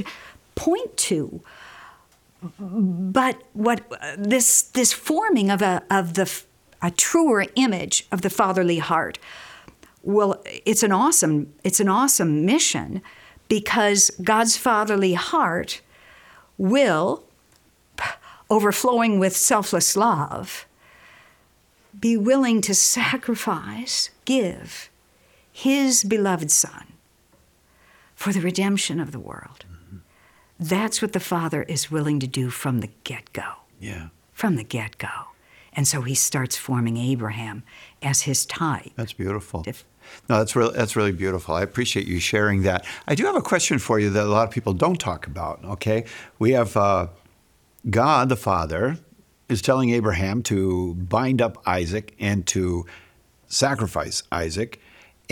Point 0.55 0.97
to, 0.97 1.41
but 2.59 3.43
what 3.53 3.83
this 4.19 4.63
this 4.63 4.93
forming 4.93 5.51
of 5.51 5.63
a 5.63 5.83
of 5.91 6.15
the 6.15 6.31
a 6.83 6.91
truer 6.91 7.47
image 7.55 8.07
of 8.11 8.23
the 8.23 8.31
fatherly 8.31 8.79
heart 8.79 9.19
well 10.03 10.43
it's 10.67 10.83
an 10.83 10.91
awesome 10.91 11.53
it's 11.63 11.79
an 11.79 11.89
awesome 11.89 12.45
mission 12.45 13.01
because 13.49 14.11
God's 14.23 14.57
fatherly 14.57 15.15
heart 15.15 15.81
will 16.59 17.23
overflowing 18.51 19.19
with 19.19 19.37
selfless 19.37 19.97
love 19.97 20.67
be 21.99 22.17
willing 22.17 22.61
to 22.63 22.75
sacrifice 22.75 24.11
give 24.25 24.91
his 25.53 26.03
beloved 26.03 26.51
son 26.51 26.95
for 28.15 28.33
the 28.33 28.41
redemption 28.41 28.99
of 28.99 29.13
the 29.13 29.19
world. 29.19 29.65
That's 30.63 31.03
what 31.03 31.13
the 31.13 31.21
Father 31.21 31.63
is 31.65 31.91
willing 31.91 32.21
to 32.21 32.27
do 32.27 32.51
from 32.51 32.81
the 32.81 32.89
get 33.05 33.33
go. 33.33 33.43
Yeah. 33.81 34.09
From 34.33 34.57
the 34.57 34.65
get 34.65 34.97
go. 34.99 35.09
And 35.73 35.89
so 35.89 36.03
he 36.03 36.15
starts 36.15 36.57
forming 36.57 36.97
Abraham 36.97 37.63
as 38.03 38.23
his 38.23 38.47
type. 38.47 38.93
That's 38.97 39.13
beautiful. 39.13 39.65
If- 39.67 39.85
No, 40.29 40.39
that's 40.39 40.55
really 40.55 40.75
that's 40.75 40.95
really 40.97 41.13
beautiful. 41.13 41.55
I 41.55 41.63
appreciate 41.63 42.07
you 42.07 42.19
sharing 42.21 42.63
that. 42.63 42.85
I 43.09 43.15
do 43.15 43.25
have 43.25 43.37
a 43.37 43.41
question 43.43 43.79
for 43.79 43.99
you 43.99 44.11
that 44.11 44.25
a 44.25 44.29
lot 44.29 44.47
of 44.47 44.53
people 44.53 44.73
don't 44.75 45.01
talk 45.01 45.27
about. 45.27 45.65
Okay, 45.65 46.05
we 46.39 46.51
have 46.53 46.77
uh, 46.77 47.07
God 47.89 48.29
the 48.29 48.37
Father 48.37 48.99
is 49.49 49.63
telling 49.63 49.91
Abraham 49.91 50.43
to 50.45 50.95
bind 50.95 51.41
up 51.41 51.63
Isaac 51.67 52.15
and 52.19 52.47
to 52.49 52.85
sacrifice 53.47 54.23
Isaac, 54.33 54.81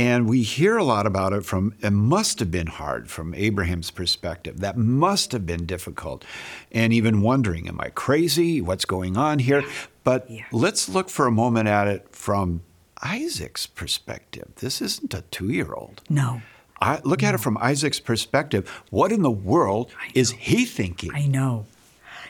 and 0.00 0.26
we 0.30 0.42
hear 0.42 0.78
a 0.78 0.84
lot 0.84 1.06
about 1.06 1.34
it 1.34 1.44
from. 1.44 1.74
It 1.82 1.90
must 1.90 2.38
have 2.38 2.50
been 2.50 2.68
hard 2.68 3.10
from 3.10 3.34
Abraham's 3.34 3.90
perspective. 3.90 4.60
That 4.60 4.78
must 4.78 5.32
have 5.32 5.44
been 5.44 5.66
difficult, 5.66 6.24
and 6.72 6.90
even 6.92 7.20
wondering, 7.20 7.68
am 7.68 7.78
I 7.80 7.90
crazy? 7.90 8.62
What's 8.62 8.86
going 8.86 9.18
on 9.18 9.40
here? 9.40 9.62
But 10.02 10.30
Yeah. 10.30 10.44
let's 10.52 10.88
look 10.88 11.10
for 11.10 11.26
a 11.26 11.30
moment 11.30 11.68
at 11.68 11.86
it 11.86 12.08
from 12.12 12.62
Isaac's 13.02 13.66
perspective. 13.66 14.48
This 14.56 14.80
isn't 14.80 15.12
a 15.12 15.22
two 15.30 15.50
year 15.50 15.72
old. 15.74 16.00
No, 16.08 16.40
I, 16.80 17.00
look 17.04 17.22
at 17.22 17.34
it 17.34 17.40
from 17.40 17.58
Isaac's 17.60 18.00
perspective. 18.00 18.66
What 18.88 19.12
in 19.12 19.20
the 19.20 19.30
world 19.30 19.90
is 20.14 20.30
he 20.30 20.64
thinking? 20.64 21.10
I 21.14 21.26
know. 21.26 21.66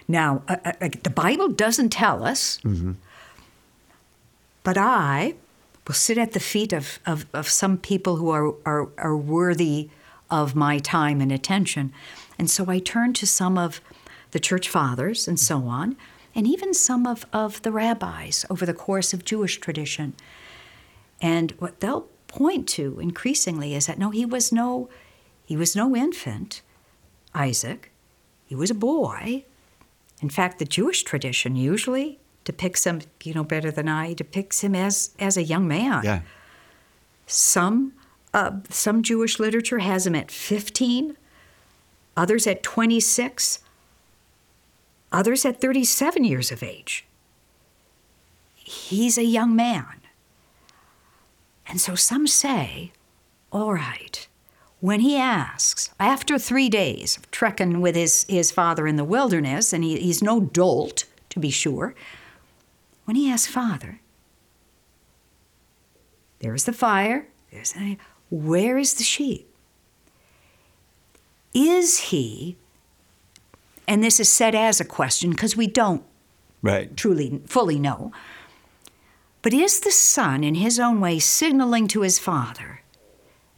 Now, 0.09 0.43
uh, 0.49 0.57
uh, 0.65 0.89
the 1.05 1.11
Bible 1.15 1.49
doesn't 1.51 1.91
tell 1.91 2.25
us, 2.25 2.59
but 4.65 4.77
I 4.77 5.35
will 5.91 5.95
sit 5.95 6.19
at 6.19 6.35
the 6.35 6.39
feet 6.39 6.73
of, 6.73 7.01
of, 7.05 7.27
of 7.35 7.49
some 7.49 7.77
people 7.77 8.15
who 8.15 8.31
are, 8.31 8.55
are, 8.65 8.89
are 8.97 9.17
worthy 9.17 9.91
of 10.31 10.55
my 10.55 10.79
time 10.79 11.21
and 11.21 11.33
attention. 11.33 11.93
And 12.39 12.49
so 12.49 12.67
I 12.69 12.79
turn 12.79 13.13
to 13.15 13.27
some 13.27 13.59
of 13.59 13.81
the 14.31 14.39
church 14.39 14.69
fathers 14.69 15.27
and 15.27 15.37
so 15.37 15.65
on, 15.65 15.97
and 16.33 16.47
even 16.47 16.75
some 16.75 17.09
of, 17.09 17.27
of 17.33 17.61
the 17.63 17.73
rabbis 17.73 18.47
over 18.49 18.65
the 18.65 18.73
course 18.73 19.13
of 19.13 19.25
Jewish 19.25 19.59
tradition. 19.59 20.15
And 21.21 21.51
what 21.59 21.81
they'll 21.81 22.07
point 22.29 22.69
to 22.69 23.01
increasingly 23.01 23.75
is 23.75 23.87
that 23.87 23.99
no, 23.99 24.11
he 24.11 24.25
was 24.25 24.53
no, 24.53 24.89
he 25.45 25.57
was 25.57 25.75
no 25.75 25.97
infant, 25.97 26.63
Isaac. 27.35 27.91
He 28.47 28.55
was 28.55 28.71
a 28.71 28.75
boy. 28.75 29.45
In 30.23 30.31
fact, 30.31 30.61
the 30.61 30.65
Jewish 30.65 31.03
tradition 31.03 31.57
usually 31.57 32.21
depicts 32.45 32.85
him, 32.85 33.01
you 33.23 33.35
know 33.35 33.45
better 33.45 33.71
than 33.71 33.89
I, 33.89 34.15
depicts 34.15 34.63
him 34.63 34.75
as 34.75 35.11
as 35.19 35.37
a 35.37 35.43
young 35.43 35.69
man. 35.69 36.03
Yeah. 36.05 36.21
Some 37.27 37.93
uh, 38.33 38.53
some 38.69 39.03
Jewish 39.03 39.39
literature 39.39 39.79
has 39.79 40.07
him 40.07 40.15
at 40.15 40.31
15, 40.31 41.17
others 42.17 42.47
at 42.47 42.63
26, 42.63 43.61
others 45.11 45.45
at 45.45 45.61
37 45.61 46.25
years 46.25 46.53
of 46.53 46.63
age. 46.63 47.05
He's 48.55 49.19
a 49.19 49.25
young 49.25 49.57
man. 49.57 50.01
And 51.67 51.81
so 51.81 51.95
some 51.95 52.27
say, 52.27 52.93
all 53.53 53.75
right, 53.75 54.29
when 54.81 55.01
he 55.01 55.17
asks, 55.17 55.91
after 55.99 56.39
three 56.39 56.69
days 56.69 57.17
of 57.17 57.31
trekking 57.31 57.81
with 57.81 57.95
his, 57.95 58.25
his 58.29 58.51
father 58.51 58.87
in 58.87 58.97
the 58.97 59.05
wilderness, 59.05 59.73
and 59.73 59.85
he, 59.85 59.99
he's 59.99 60.23
no 60.23 60.41
dolt, 60.41 61.05
to 61.31 61.39
be 61.39 61.51
sure, 61.51 61.95
when 63.11 63.17
he 63.17 63.29
asks, 63.29 63.53
Father, 63.53 63.99
there's 66.39 66.63
the 66.63 66.73
fire, 66.73 67.27
there's 67.51 67.73
the, 67.73 67.97
where 68.31 68.79
is 68.79 68.95
the 68.95 69.03
sheep? 69.03 69.53
Is 71.53 71.99
he, 71.99 72.57
and 73.89 74.05
this 74.05 74.21
is 74.21 74.33
said 74.33 74.55
as 74.55 74.81
a 74.81 74.85
question 74.85 75.31
because 75.31 75.57
we 75.57 75.67
don't 75.67 76.05
Right. 76.63 76.97
truly, 76.97 77.43
fully 77.47 77.81
know, 77.81 78.13
but 79.43 79.53
is 79.53 79.81
the 79.81 79.91
son 79.91 80.45
in 80.45 80.55
his 80.55 80.79
own 80.79 81.01
way 81.01 81.19
signaling 81.19 81.89
to 81.89 82.03
his 82.03 82.21
father? 82.21 82.83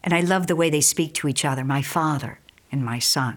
And 0.02 0.14
I 0.14 0.20
love 0.20 0.46
the 0.46 0.56
way 0.56 0.70
they 0.70 0.80
speak 0.80 1.12
to 1.16 1.28
each 1.28 1.44
other, 1.44 1.62
my 1.62 1.82
father 1.82 2.38
and 2.72 2.82
my 2.82 2.98
son. 2.98 3.36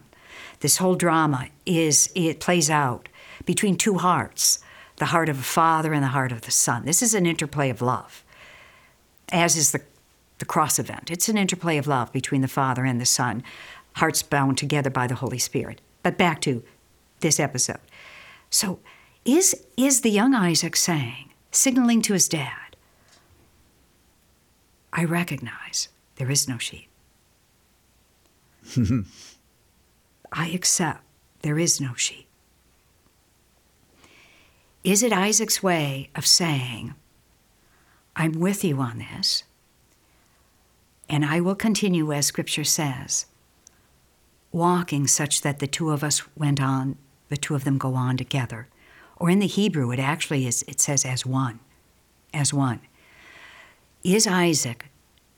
This 0.62 0.78
whole 0.78 0.96
drama 0.96 1.50
is, 1.66 2.10
it 2.16 2.40
plays 2.40 2.70
out 2.70 3.10
between 3.46 3.76
two 3.76 3.98
hearts 3.98 4.60
the 4.98 5.06
heart 5.06 5.30
of 5.30 5.40
a 5.40 5.44
father 5.44 5.94
and 5.94 6.04
the 6.04 6.08
heart 6.08 6.32
of 6.32 6.42
the 6.42 6.52
son. 6.52 6.86
This 6.86 7.02
is 7.02 7.14
an 7.14 7.26
interplay 7.26 7.70
of 7.70 7.82
love, 7.82 8.24
as 9.32 9.56
is 9.56 9.72
the, 9.72 9.82
the 10.40 10.46
cross 10.46 10.80
event. 10.80 11.12
It's 11.12 11.30
an 11.30 11.38
interplay 11.38 11.78
of 11.78 11.88
love 11.88 12.12
between 12.14 12.42
the 12.42 12.48
father 12.48 12.86
and 12.86 13.00
the 13.00 13.06
son, 13.06 13.44
hearts 13.94 14.24
bound 14.24 14.58
together 14.58 14.90
by 14.90 15.08
the 15.08 15.16
Holy 15.16 15.40
Spirit. 15.40 15.82
But 16.04 16.18
back 16.18 16.42
to 16.42 16.64
this 17.20 17.40
episode. 17.40 17.80
So, 18.50 18.80
is, 19.26 19.66
is 19.76 20.02
the 20.02 20.12
young 20.12 20.36
Isaac 20.36 20.76
saying, 20.76 21.32
signaling 21.52 22.02
to 22.04 22.14
his 22.14 22.30
dad, 22.30 22.76
I 24.94 25.04
recognize 25.04 25.90
there 26.18 26.32
is 26.32 26.48
no 26.48 26.58
sheep. 26.58 26.88
I 30.32 30.48
accept 30.50 31.04
there 31.42 31.60
is 31.60 31.82
no 31.82 31.94
sheep. 31.96 32.25
Is 34.86 35.02
it 35.02 35.12
Isaac's 35.12 35.64
way 35.64 36.12
of 36.16 36.28
saying, 36.28 36.94
I'm 38.16 38.34
with 38.34 38.64
you 38.64 38.78
on 38.78 39.00
this, 39.00 39.44
and 41.10 41.26
I 41.26 41.42
will 41.42 41.56
continue, 41.56 42.14
as 42.14 42.28
Scripture 42.28 42.64
says, 42.64 43.26
walking 44.52 45.08
such 45.08 45.42
that 45.42 45.58
the 45.58 45.66
two 45.66 45.90
of 45.90 46.04
us 46.04 46.22
went 46.38 46.62
on, 46.62 46.98
the 47.30 47.36
two 47.36 47.56
of 47.56 47.64
them 47.64 47.80
go 47.80 47.96
on 47.96 48.16
together. 48.16 48.68
Or 49.18 49.32
in 49.32 49.40
the 49.40 49.48
Hebrew, 49.48 49.90
it 49.90 49.98
actually 50.00 50.46
is, 50.46 50.64
it 50.68 50.80
says 50.80 51.04
as 51.04 51.26
one, 51.26 51.62
as 52.32 52.54
one. 52.54 52.82
Is 54.04 54.28
Isaac 54.28 54.86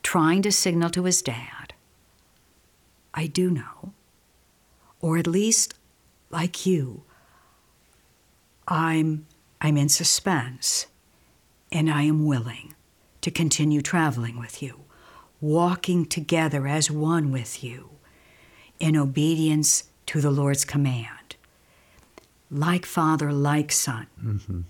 trying 0.03 0.41
to 0.41 0.51
signal 0.51 0.89
to 0.89 1.05
his 1.05 1.21
dad, 1.21 1.73
I 3.13 3.27
do 3.27 3.49
know, 3.49 3.93
or 4.99 5.17
at 5.17 5.25
least, 5.25 5.73
like 6.31 6.65
you, 6.65 7.03
I'm, 8.67 9.25
I'm 9.61 9.77
in 9.77 9.89
suspense 9.89 10.87
and 11.71 11.89
I 11.89 12.03
am 12.03 12.25
willing 12.25 12.75
to 13.21 13.31
continue 13.31 13.81
traveling 13.81 14.39
with 14.39 14.61
you, 14.61 14.81
walking 15.41 16.05
together 16.05 16.67
as 16.67 16.89
one 16.91 17.31
with 17.31 17.63
you 17.63 17.89
in 18.79 18.95
obedience 18.95 19.85
to 20.07 20.21
the 20.21 20.31
Lord's 20.31 20.65
command. 20.65 21.35
Like 22.49 22.85
Father, 22.85 23.31
like 23.33 23.71
Son. 23.71 24.07
Mm-hmm. 24.23 24.61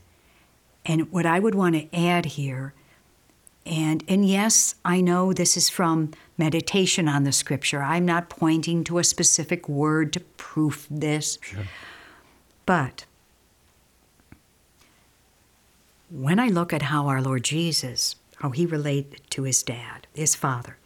And 0.85 1.11
what 1.11 1.25
I 1.25 1.39
would 1.39 1.53
want 1.53 1.75
to 1.75 1.95
add 1.95 2.25
here, 2.25 2.73
and, 3.65 4.03
and 4.07 4.27
yes, 4.27 4.75
I 4.85 5.01
know 5.01 5.33
this 5.33 5.57
is 5.57 5.69
from 5.69 6.11
meditation 6.37 7.09
on 7.09 7.25
the 7.25 7.33
scripture. 7.33 7.83
I'm 7.83 8.05
not 8.05 8.29
pointing 8.29 8.85
to 8.85 8.97
a 8.97 9.03
specific 9.03 9.67
word 9.67 10.13
to 10.13 10.21
proof 10.21 10.87
this. 10.89 11.37
But 12.65 13.05
when 16.09 16.39
I 16.39 16.47
look 16.47 16.73
at 16.73 16.83
how 16.83 17.07
our 17.07 17.21
Lord 17.21 17.43
Jesus, 17.43 18.15
how 18.37 18.51
he 18.51 18.65
related 18.65 19.21
to 19.31 19.43
his 19.43 19.63
dad, 19.63 20.07
his 20.13 20.35
father, 20.35 20.77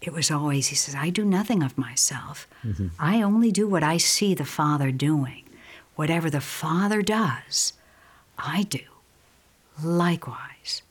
it 0.00 0.12
was 0.12 0.30
always, 0.30 0.68
he 0.68 0.74
says, 0.74 0.94
I 0.94 1.10
do 1.10 1.24
nothing 1.24 1.62
of 1.62 1.78
myself. 1.78 2.46
Mm-hmm. 2.64 2.88
I 2.98 3.22
only 3.22 3.50
do 3.50 3.66
what 3.66 3.82
I 3.82 3.96
see 3.96 4.34
the 4.34 4.44
Father 4.44 4.90
doing. 4.92 5.44
Whatever 5.94 6.28
the 6.28 6.40
Father 6.40 7.00
does, 7.02 7.72
I 8.38 8.64
do 8.64 8.80
likewise, 9.82 10.82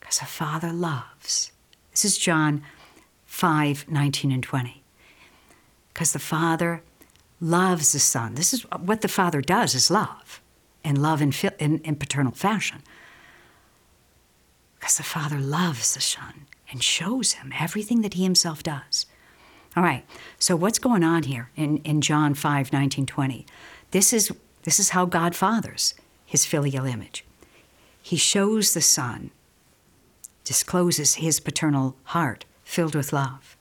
because 0.00 0.18
the 0.18 0.26
Father 0.26 0.72
loves. 0.72 1.52
This 1.90 2.04
is 2.04 2.18
John 2.18 2.62
5 3.26 3.88
19 3.88 4.32
and 4.32 4.42
20. 4.42 4.82
Because 5.92 6.12
the 6.12 6.18
Father 6.18 6.82
loves 7.40 7.92
the 7.92 7.98
Son. 7.98 8.34
This 8.34 8.54
is 8.54 8.62
what 8.62 9.02
the 9.02 9.08
Father 9.08 9.42
does 9.42 9.74
is 9.74 9.90
love, 9.90 10.40
and 10.82 11.00
love 11.00 11.20
in, 11.20 11.32
in, 11.58 11.78
in 11.80 11.96
paternal 11.96 12.32
fashion. 12.32 12.82
Because 14.80 14.96
the 14.96 15.02
Father 15.02 15.38
loves 15.38 15.94
the 15.94 16.00
Son 16.00 16.46
and 16.72 16.82
shows 16.82 17.32
him 17.34 17.52
everything 17.58 18.00
that 18.00 18.14
he 18.14 18.24
himself 18.24 18.62
does. 18.62 19.06
All 19.76 19.82
right, 19.82 20.04
so 20.38 20.56
what's 20.56 20.78
going 20.80 21.04
on 21.04 21.24
here 21.24 21.50
in, 21.54 21.76
in 21.78 22.00
John 22.00 22.34
5 22.34 22.72
19, 22.72 23.06
20? 23.06 23.46
This 23.92 24.12
is, 24.12 24.32
this 24.64 24.80
is 24.80 24.90
how 24.90 25.04
God 25.04 25.36
fathers 25.36 25.94
his 26.26 26.46
filial 26.46 26.86
image. 26.86 27.24
He 28.02 28.16
shows 28.16 28.72
the 28.72 28.80
Son, 28.80 29.30
discloses 30.44 31.14
his 31.14 31.38
paternal 31.40 31.94
heart 32.04 32.46
filled 32.64 32.94
with 32.94 33.12
love. 33.12 33.56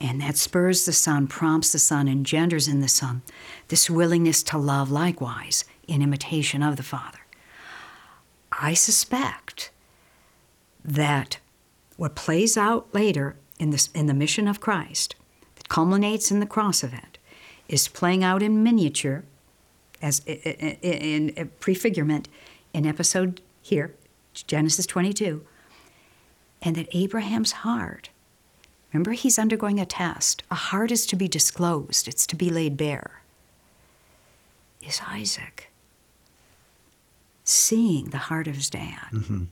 And 0.00 0.20
that 0.22 0.38
spurs 0.38 0.86
the 0.86 0.92
Son, 0.92 1.26
prompts 1.26 1.72
the 1.72 1.78
Son, 1.78 2.08
engenders 2.08 2.66
in 2.66 2.80
the 2.80 2.88
Son 2.88 3.20
this 3.68 3.90
willingness 3.90 4.42
to 4.44 4.56
love 4.56 4.90
likewise 4.90 5.64
in 5.86 6.02
imitation 6.02 6.62
of 6.62 6.76
the 6.76 6.82
Father. 6.82 7.18
I 8.50 8.74
suspect 8.74 9.70
that 10.84 11.38
what 11.96 12.14
plays 12.14 12.56
out 12.56 12.92
later 12.94 13.36
in, 13.58 13.70
this, 13.70 13.90
in 13.94 14.06
the 14.06 14.14
mission 14.14 14.48
of 14.48 14.60
Christ, 14.60 15.14
that 15.56 15.68
culminates 15.68 16.30
in 16.30 16.40
the 16.40 16.46
cross 16.46 16.82
event, 16.82 17.18
is 17.68 17.88
playing 17.88 18.24
out 18.24 18.42
in 18.42 18.62
miniature, 18.62 19.24
as 20.00 20.20
in, 20.20 21.28
in 21.30 21.50
prefigurement, 21.60 22.28
in 22.72 22.86
episode 22.86 23.40
here, 23.62 23.94
Genesis 24.32 24.86
22, 24.86 25.44
and 26.62 26.76
that 26.76 26.88
Abraham's 26.92 27.52
heart, 27.52 28.10
remember, 28.92 29.12
he's 29.12 29.38
undergoing 29.38 29.78
a 29.78 29.86
test. 29.86 30.42
A 30.50 30.54
heart 30.54 30.90
is 30.90 31.06
to 31.06 31.16
be 31.16 31.28
disclosed, 31.28 32.08
it's 32.08 32.26
to 32.26 32.36
be 32.36 32.50
laid 32.50 32.76
bare. 32.76 33.22
Is 34.86 35.00
Isaac 35.06 35.70
seeing 37.44 38.06
the 38.06 38.18
heart 38.18 38.48
of 38.48 38.56
his 38.56 38.70
dad? 38.70 39.08
Mm-hmm. 39.12 39.44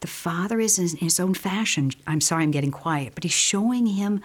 The 0.00 0.06
father 0.06 0.60
is 0.60 0.78
in 0.78 0.96
his 0.98 1.18
own 1.18 1.34
fashion. 1.34 1.90
I'm 2.06 2.20
sorry, 2.20 2.44
I'm 2.44 2.52
getting 2.52 2.70
quiet, 2.70 3.14
but 3.14 3.24
he's 3.24 3.32
showing 3.32 3.86
him 3.86 4.22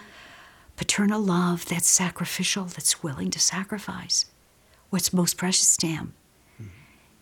paternal 0.76 1.20
love 1.20 1.66
that's 1.66 1.88
sacrificial, 1.88 2.64
that's 2.66 3.02
willing 3.02 3.30
to 3.32 3.40
sacrifice 3.40 4.26
what's 4.90 5.12
most 5.12 5.36
precious 5.36 5.76
to 5.78 5.88
him. 5.88 6.14
Mm-hmm. 6.54 6.70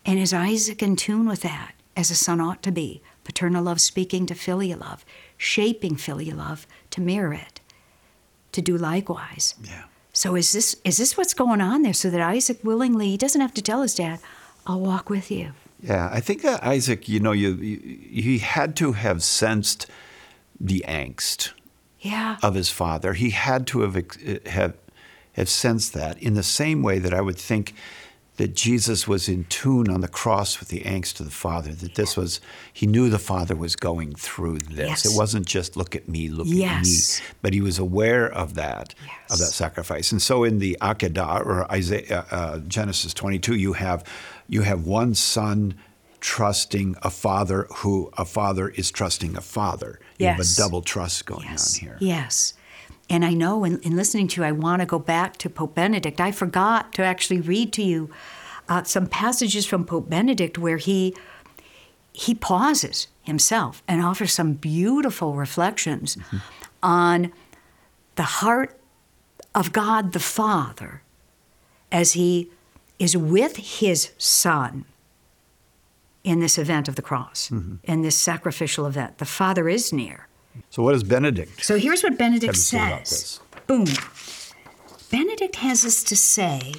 And 0.05 0.19
is 0.19 0.31
Isaac 0.31 0.83
in 0.83 0.95
tune 0.95 1.27
with 1.27 1.41
that, 1.41 1.73
as 1.97 2.11
a 2.11 2.15
son 2.15 2.39
ought 2.39 2.61
to 2.63 2.71
be? 2.71 3.01
Paternal 3.23 3.63
love 3.63 3.81
speaking 3.81 4.27
to 4.27 4.35
filial 4.35 4.79
love, 4.79 5.03
shaping 5.37 5.95
filial 5.95 6.37
love 6.37 6.67
to 6.91 7.01
mirror 7.01 7.33
it, 7.33 7.61
to 8.51 8.61
do 8.61 8.77
likewise. 8.77 9.55
Yeah. 9.63 9.85
So 10.11 10.35
is 10.35 10.51
this 10.51 10.75
is 10.83 10.97
this 10.97 11.17
what's 11.17 11.33
going 11.33 11.61
on 11.61 11.81
there? 11.81 11.93
So 11.93 12.11
that 12.11 12.21
Isaac 12.21 12.59
willingly 12.63 13.09
he 13.09 13.17
doesn't 13.17 13.41
have 13.41 13.55
to 13.55 13.61
tell 13.61 13.81
his 13.81 13.95
dad, 13.95 14.19
"I'll 14.67 14.81
walk 14.81 15.09
with 15.09 15.31
you." 15.31 15.53
Yeah, 15.83 16.09
I 16.11 16.21
think 16.21 16.41
that 16.43 16.63
Isaac, 16.63 17.09
you 17.09 17.19
know, 17.19 17.33
you, 17.33 17.55
you 17.55 18.21
he 18.23 18.37
had 18.39 18.75
to 18.77 18.93
have 18.93 19.21
sensed 19.21 19.85
the 20.59 20.83
angst 20.87 21.51
yeah. 21.99 22.37
of 22.41 22.55
his 22.55 22.69
father. 22.69 23.13
He 23.13 23.31
had 23.31 23.67
to 23.67 23.81
have 23.81 23.97
uh, 23.97 24.49
have 24.49 24.75
have 25.33 25.49
sensed 25.49 25.93
that 25.93 26.17
in 26.19 26.35
the 26.35 26.43
same 26.43 26.83
way 26.83 26.99
that 26.99 27.13
I 27.13 27.19
would 27.19 27.37
think 27.37 27.73
that 28.37 28.55
Jesus 28.55 29.07
was 29.07 29.29
in 29.29 29.43
tune 29.45 29.89
on 29.89 30.01
the 30.01 30.07
cross 30.07 30.59
with 30.59 30.69
the 30.69 30.81
angst 30.81 31.19
of 31.19 31.27
the 31.27 31.31
Father, 31.31 31.71
that 31.71 31.93
this 31.93 32.17
was, 32.17 32.41
he 32.71 32.87
knew 32.87 33.09
the 33.09 33.19
Father 33.19 33.55
was 33.55 33.75
going 33.75 34.15
through 34.15 34.57
this. 34.57 34.89
Yes. 34.89 35.05
It 35.05 35.15
wasn't 35.15 35.45
just 35.45 35.77
look 35.77 35.95
at 35.95 36.09
me, 36.09 36.29
look 36.29 36.47
yes. 36.49 37.19
at 37.19 37.23
me, 37.23 37.35
but 37.43 37.53
he 37.53 37.61
was 37.61 37.77
aware 37.77 38.25
of 38.25 38.55
that, 38.55 38.95
yes. 39.05 39.33
of 39.33 39.37
that 39.39 39.53
sacrifice. 39.53 40.11
And 40.11 40.19
so 40.19 40.43
in 40.43 40.57
the 40.57 40.75
Akedah, 40.81 41.45
or 41.45 41.71
Isaiah, 41.71 42.25
uh, 42.31 42.35
uh, 42.35 42.57
Genesis 42.59 43.13
22, 43.13 43.55
you 43.55 43.73
have, 43.73 44.03
you 44.47 44.61
have 44.61 44.85
one 44.85 45.15
son 45.15 45.75
trusting 46.19 46.95
a 47.03 47.09
father 47.09 47.67
who 47.77 48.09
a 48.17 48.23
father 48.23 48.69
is 48.69 48.91
trusting 48.91 49.35
a 49.35 49.41
father. 49.41 49.99
You 50.17 50.27
yes. 50.27 50.37
have 50.37 50.45
a 50.45 50.69
double 50.69 50.81
trust 50.81 51.25
going 51.25 51.43
yes. 51.43 51.77
on 51.77 51.87
here. 51.87 51.97
Yes. 51.99 52.53
And 53.09 53.25
I 53.25 53.33
know 53.33 53.65
in, 53.65 53.79
in, 53.81 53.97
listening 53.97 54.29
to 54.29 54.41
you, 54.41 54.47
I 54.47 54.53
want 54.53 54.79
to 54.79 54.85
go 54.85 54.99
back 54.99 55.35
to 55.37 55.49
Pope 55.49 55.75
Benedict. 55.75 56.21
I 56.21 56.31
forgot 56.31 56.93
to 56.93 57.03
actually 57.03 57.41
read 57.41 57.73
to 57.73 57.83
you 57.83 58.09
uh, 58.69 58.83
some 58.83 59.07
passages 59.07 59.65
from 59.65 59.85
Pope 59.85 60.09
Benedict 60.09 60.57
where 60.57 60.77
he 60.77 61.13
he 62.13 62.35
pauses 62.35 63.07
himself 63.23 63.83
and 63.87 64.01
offers 64.01 64.31
some 64.31 64.53
beautiful 64.53 65.33
reflections 65.33 66.15
mm-hmm. 66.15 66.37
on 66.81 67.33
the 68.15 68.23
heart 68.23 68.79
of 69.55 69.73
God 69.73 70.13
the 70.13 70.19
Father 70.19 71.01
as 71.91 72.13
he 72.13 72.49
is 73.03 73.17
with 73.17 73.57
his 73.57 74.11
Son 74.17 74.85
in 76.23 76.39
this 76.39 76.57
event 76.57 76.87
of 76.87 76.95
the 76.95 77.01
cross, 77.01 77.49
mm-hmm. 77.49 77.75
in 77.83 78.01
this 78.01 78.17
sacrificial 78.17 78.85
event. 78.87 79.17
The 79.17 79.25
Father 79.25 79.67
is 79.67 79.91
near. 79.91 80.27
So, 80.69 80.83
what 80.83 80.93
does 80.93 81.03
Benedict? 81.03 81.65
So, 81.65 81.77
here's 81.77 82.01
what 82.01 82.17
Benedict 82.17 82.55
says. 82.55 83.41
Boom. 83.67 83.87
Benedict 85.11 85.57
has 85.57 85.83
this 85.83 86.03
to 86.05 86.15
say 86.15 86.73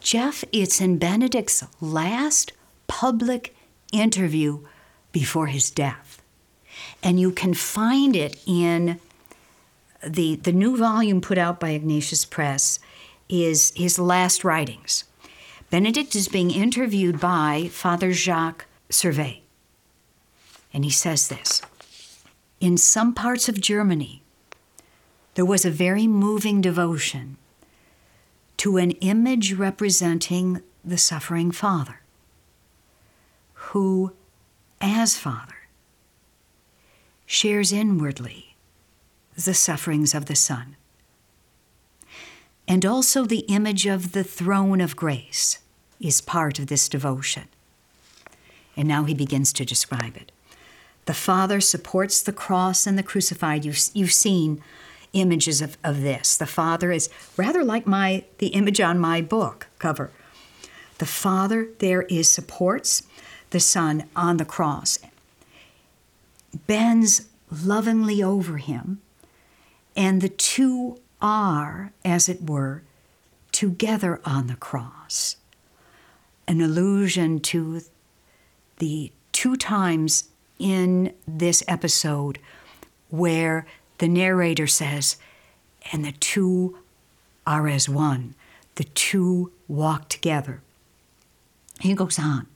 Jeff, 0.00 0.44
it's 0.52 0.80
in 0.80 0.98
Benedict's 0.98 1.64
last 1.80 2.52
public 2.86 3.54
interview 3.92 4.60
before 5.12 5.48
his 5.48 5.70
death. 5.70 6.22
And 7.02 7.18
you 7.18 7.32
can 7.32 7.52
find 7.52 8.14
it 8.14 8.40
in 8.46 9.00
the, 10.06 10.36
the 10.36 10.52
new 10.52 10.76
volume 10.76 11.20
put 11.20 11.36
out 11.36 11.60
by 11.60 11.70
Ignatius 11.70 12.24
Press 12.24 12.78
is 13.30 13.72
his 13.76 13.98
last 13.98 14.44
writings. 14.44 15.04
Benedict 15.70 16.16
is 16.16 16.28
being 16.28 16.50
interviewed 16.50 17.20
by 17.20 17.68
Father 17.70 18.12
Jacques 18.12 18.66
Servais. 18.90 19.40
And 20.72 20.84
he 20.84 20.90
says 20.90 21.28
this 21.28 21.62
In 22.60 22.76
some 22.76 23.14
parts 23.14 23.48
of 23.48 23.60
Germany, 23.60 24.22
there 25.34 25.44
was 25.44 25.64
a 25.64 25.70
very 25.70 26.06
moving 26.06 26.60
devotion 26.60 27.36
to 28.56 28.76
an 28.76 28.90
image 28.92 29.54
representing 29.54 30.60
the 30.84 30.98
suffering 30.98 31.50
Father, 31.50 32.00
who, 33.54 34.12
as 34.80 35.16
Father, 35.16 35.54
shares 37.26 37.72
inwardly 37.72 38.56
the 39.36 39.54
sufferings 39.54 40.14
of 40.14 40.26
the 40.26 40.34
Son 40.34 40.76
and 42.70 42.86
also 42.86 43.24
the 43.24 43.44
image 43.48 43.84
of 43.84 44.12
the 44.12 44.22
throne 44.22 44.80
of 44.80 44.94
grace 44.94 45.58
is 46.00 46.20
part 46.20 46.60
of 46.60 46.68
this 46.68 46.88
devotion. 46.88 47.48
And 48.76 48.86
now 48.86 49.02
he 49.02 49.12
begins 49.12 49.52
to 49.54 49.64
describe 49.64 50.16
it. 50.16 50.30
The 51.06 51.12
Father 51.12 51.60
supports 51.60 52.22
the 52.22 52.32
cross 52.32 52.86
and 52.86 52.96
the 52.96 53.02
crucified. 53.02 53.64
You've, 53.64 53.80
you've 53.92 54.12
seen 54.12 54.62
images 55.12 55.60
of, 55.60 55.78
of 55.82 56.02
this. 56.02 56.36
The 56.36 56.46
Father 56.46 56.92
is 56.92 57.10
rather 57.36 57.64
like 57.64 57.88
my 57.88 58.22
the 58.38 58.48
image 58.48 58.80
on 58.80 59.00
my 59.00 59.20
book 59.20 59.66
cover. 59.80 60.12
The 60.98 61.06
Father 61.06 61.70
there 61.80 62.02
is 62.02 62.30
supports 62.30 63.02
the 63.50 63.58
Son 63.58 64.04
on 64.14 64.36
the 64.36 64.44
cross, 64.44 65.00
bends 66.68 67.26
lovingly 67.50 68.22
over 68.22 68.58
him, 68.58 69.00
and 69.96 70.20
the 70.20 70.28
two 70.28 71.00
are, 71.20 71.92
as 72.04 72.28
it 72.28 72.42
were, 72.42 72.82
together 73.52 74.20
on 74.24 74.46
the 74.46 74.56
cross. 74.56 75.36
An 76.46 76.60
allusion 76.60 77.40
to 77.40 77.82
the 78.78 79.12
two 79.32 79.56
times 79.56 80.28
in 80.58 81.12
this 81.26 81.62
episode 81.68 82.38
where 83.08 83.66
the 83.98 84.08
narrator 84.08 84.66
says, 84.66 85.16
and 85.92 86.04
the 86.04 86.12
two 86.12 86.78
are 87.46 87.68
as 87.68 87.88
one. 87.88 88.34
The 88.76 88.84
two 88.84 89.52
walk 89.68 90.08
together. 90.08 90.62
He 91.80 91.94
goes 91.94 92.18
on. 92.18 92.46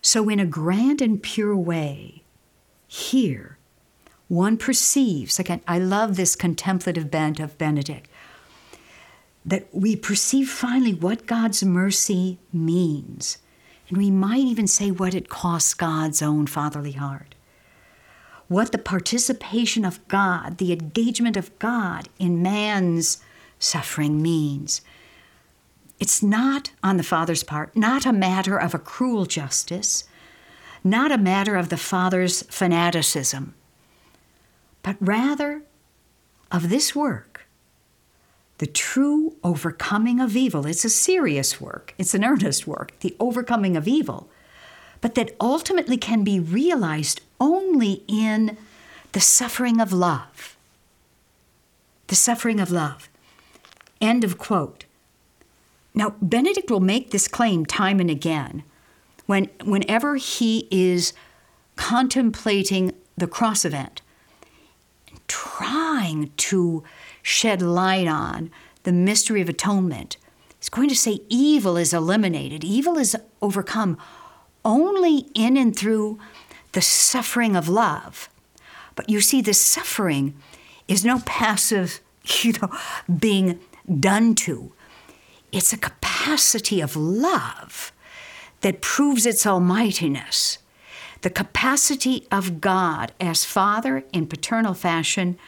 So, 0.00 0.28
in 0.28 0.40
a 0.40 0.46
grand 0.46 1.00
and 1.00 1.22
pure 1.22 1.56
way, 1.56 2.22
here, 2.88 3.56
one 4.32 4.56
perceives, 4.56 5.38
again, 5.38 5.60
I 5.68 5.78
love 5.78 6.16
this 6.16 6.34
contemplative 6.34 7.10
bent 7.10 7.38
of 7.38 7.58
Benedict, 7.58 8.08
that 9.44 9.68
we 9.72 9.94
perceive 9.94 10.48
finally 10.48 10.94
what 10.94 11.26
God's 11.26 11.62
mercy 11.62 12.38
means. 12.50 13.36
And 13.90 13.98
we 13.98 14.10
might 14.10 14.38
even 14.38 14.66
say 14.66 14.90
what 14.90 15.14
it 15.14 15.28
costs 15.28 15.74
God's 15.74 16.22
own 16.22 16.46
fatherly 16.46 16.92
heart. 16.92 17.34
What 18.48 18.72
the 18.72 18.78
participation 18.78 19.84
of 19.84 20.08
God, 20.08 20.56
the 20.56 20.72
engagement 20.72 21.36
of 21.36 21.58
God 21.58 22.08
in 22.18 22.40
man's 22.42 23.22
suffering 23.58 24.22
means. 24.22 24.80
It's 26.00 26.22
not, 26.22 26.70
on 26.82 26.96
the 26.96 27.02
Father's 27.02 27.44
part, 27.44 27.76
not 27.76 28.06
a 28.06 28.14
matter 28.14 28.56
of 28.56 28.72
a 28.72 28.78
cruel 28.78 29.26
justice, 29.26 30.04
not 30.82 31.12
a 31.12 31.18
matter 31.18 31.54
of 31.54 31.68
the 31.68 31.76
Father's 31.76 32.40
fanaticism 32.44 33.56
but 34.82 34.96
rather 35.00 35.62
of 36.50 36.68
this 36.68 36.94
work, 36.94 37.46
the 38.58 38.66
true 38.66 39.36
overcoming 39.42 40.20
of 40.20 40.36
evil. 40.36 40.66
It's 40.66 40.84
a 40.84 40.90
serious 40.90 41.60
work, 41.60 41.94
it's 41.98 42.14
an 42.14 42.24
earnest 42.24 42.66
work, 42.66 42.98
the 43.00 43.16
overcoming 43.18 43.76
of 43.76 43.88
evil, 43.88 44.28
but 45.00 45.14
that 45.14 45.34
ultimately 45.40 45.96
can 45.96 46.22
be 46.22 46.38
realized 46.38 47.20
only 47.40 48.04
in 48.06 48.56
the 49.12 49.20
suffering 49.20 49.80
of 49.80 49.92
love. 49.92 50.56
The 52.06 52.14
suffering 52.14 52.60
of 52.60 52.70
love. 52.70 53.08
End 54.00 54.22
of 54.24 54.38
quote. 54.38 54.84
Now, 55.94 56.14
Benedict 56.22 56.70
will 56.70 56.80
make 56.80 57.10
this 57.10 57.28
claim 57.28 57.66
time 57.66 58.00
and 58.00 58.10
again 58.10 58.62
when, 59.26 59.48
whenever 59.64 60.16
he 60.16 60.68
is 60.70 61.12
contemplating 61.76 62.94
the 63.16 63.26
cross 63.26 63.64
event 63.64 64.01
trying 65.56 66.30
to 66.36 66.82
shed 67.22 67.60
light 67.60 68.08
on 68.08 68.50
the 68.84 68.92
mystery 68.92 69.40
of 69.40 69.48
atonement. 69.48 70.16
He's 70.58 70.68
going 70.68 70.88
to 70.88 70.96
say 70.96 71.20
evil 71.28 71.76
is 71.76 71.92
eliminated, 71.92 72.64
evil 72.64 72.96
is 72.96 73.16
overcome 73.40 73.98
only 74.64 75.26
in 75.34 75.56
and 75.56 75.76
through 75.76 76.18
the 76.72 76.80
suffering 76.80 77.56
of 77.56 77.68
love. 77.68 78.28
But 78.94 79.10
you 79.10 79.20
see, 79.20 79.40
the 79.40 79.54
suffering 79.54 80.34
is 80.88 81.04
no 81.04 81.20
passive, 81.26 82.00
you 82.42 82.54
know, 82.54 82.70
being 83.18 83.60
done 84.00 84.34
to. 84.36 84.72
It's 85.50 85.72
a 85.72 85.78
capacity 85.78 86.80
of 86.80 86.96
love 86.96 87.92
that 88.62 88.80
proves 88.80 89.26
its 89.26 89.46
almightiness. 89.46 90.58
The 91.22 91.30
capacity 91.30 92.26
of 92.30 92.60
God 92.60 93.12
as 93.20 93.44
Father 93.44 94.04
in 94.12 94.26
paternal 94.26 94.74
fashion 94.74 95.38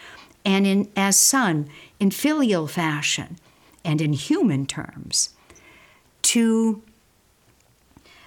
and 0.45 0.67
in, 0.67 0.91
as 0.97 1.19
Son 1.19 1.69
in 2.01 2.11
filial 2.11 2.67
fashion 2.67 3.39
and 3.85 4.01
in 4.01 4.13
human 4.13 4.67
terms 4.67 5.31
to 6.23 6.83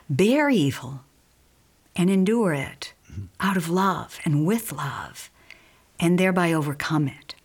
bear 0.10 0.50
evil 0.50 1.02
and 1.96 2.10
endure 2.10 2.54
it 2.54 2.94
mm-hmm. 3.12 3.26
out 3.40 3.58
of 3.58 3.70
love 3.70 4.20
and 4.24 4.46
with 4.46 4.72
love 4.72 5.30
and 6.00 6.20
thereby 6.20 6.54
overcome 6.54 7.08
it. 7.08 7.36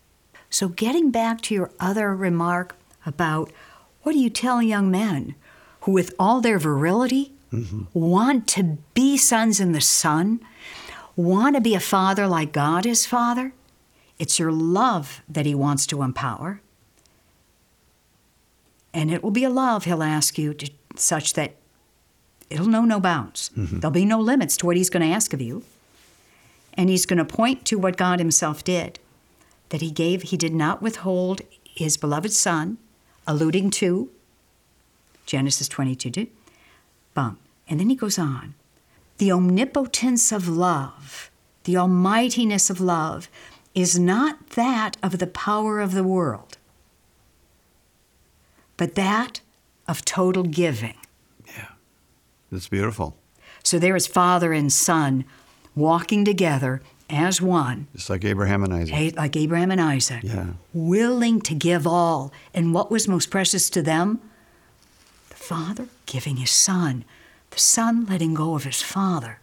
So, 0.50 0.68
getting 0.68 1.10
back 1.10 1.40
to 1.42 1.54
your 1.54 1.70
other 1.80 2.14
remark 2.14 2.76
about 3.06 3.50
what 4.02 4.12
do 4.12 4.18
you 4.18 4.28
tell 4.28 4.62
young 4.62 4.90
men 4.90 5.34
who, 5.80 5.92
with 5.92 6.14
all 6.18 6.40
their 6.40 6.58
virility, 6.58 7.32
mm-hmm. 7.52 7.82
want 7.92 8.48
to 8.48 8.78
be 8.94 9.16
sons 9.16 9.60
in 9.60 9.72
the 9.72 9.80
Son, 9.80 10.40
want 11.16 11.54
to 11.54 11.60
be 11.60 11.74
a 11.74 11.80
father 11.80 12.26
like 12.26 12.52
God 12.52 12.86
is 12.86 13.06
Father? 13.06 13.52
It's 14.18 14.38
your 14.38 14.52
love 14.52 15.22
that 15.28 15.46
He 15.46 15.54
wants 15.54 15.86
to 15.88 16.02
empower. 16.02 16.60
And 18.94 19.10
it 19.10 19.22
will 19.22 19.30
be 19.30 19.44
a 19.44 19.50
love 19.50 19.84
He'll 19.84 20.02
ask 20.02 20.38
you 20.38 20.54
to, 20.54 20.70
such 20.96 21.32
that 21.34 21.56
it'll 22.50 22.66
know 22.66 22.84
no 22.84 23.00
bounds. 23.00 23.50
Mm-hmm. 23.56 23.80
There'll 23.80 23.92
be 23.92 24.04
no 24.04 24.20
limits 24.20 24.56
to 24.58 24.66
what 24.66 24.76
He's 24.76 24.90
going 24.90 25.06
to 25.06 25.14
ask 25.14 25.32
of 25.32 25.40
you. 25.40 25.64
And 26.74 26.88
He's 26.88 27.06
going 27.06 27.18
to 27.18 27.24
point 27.24 27.64
to 27.66 27.78
what 27.78 27.96
God 27.96 28.18
Himself 28.18 28.64
did 28.64 28.98
that 29.70 29.80
He 29.80 29.90
gave, 29.90 30.22
He 30.22 30.36
did 30.36 30.54
not 30.54 30.82
withhold 30.82 31.40
His 31.64 31.96
beloved 31.96 32.32
Son, 32.32 32.78
alluding 33.26 33.70
to 33.70 34.10
Genesis 35.26 35.68
22. 35.68 36.26
Bum. 37.14 37.38
And 37.72 37.80
then 37.80 37.88
He 37.88 37.96
goes 37.96 38.18
on 38.18 38.54
the 39.16 39.32
omnipotence 39.32 40.30
of 40.30 40.46
love, 40.46 41.30
the 41.64 41.74
almightiness 41.78 42.68
of 42.68 42.82
love, 42.82 43.30
is 43.74 43.98
not 43.98 44.50
that 44.50 44.98
of 45.02 45.18
the 45.18 45.26
power 45.26 45.80
of 45.80 45.92
the 45.92 46.04
world, 46.04 46.58
but 48.76 48.94
that 48.96 49.40
of 49.88 50.04
total 50.04 50.42
giving. 50.42 50.98
Yeah, 51.46 51.68
that's 52.50 52.68
beautiful. 52.68 53.16
So 53.62 53.78
there 53.78 53.96
is 53.96 54.06
Father 54.06 54.52
and 54.52 54.70
Son 54.70 55.24
walking 55.74 56.26
together 56.26 56.82
as 57.08 57.40
one. 57.40 57.86
Just 57.94 58.10
like 58.10 58.22
Abraham 58.26 58.64
and 58.64 58.74
Isaac. 58.74 59.16
Like 59.16 59.34
Abraham 59.34 59.70
and 59.70 59.80
Isaac. 59.80 60.24
Yeah. 60.24 60.48
Willing 60.74 61.40
to 61.40 61.54
give 61.54 61.86
all. 61.86 62.34
And 62.52 62.74
what 62.74 62.90
was 62.90 63.08
most 63.08 63.30
precious 63.30 63.70
to 63.70 63.80
them? 63.80 64.20
The 65.30 65.36
Father 65.36 65.86
giving 66.04 66.36
his 66.36 66.50
Son, 66.50 67.06
the 67.52 67.58
Son 67.58 68.06
letting 68.06 68.34
go 68.34 68.54
of 68.54 68.64
his 68.64 68.82
Father. 68.82 69.38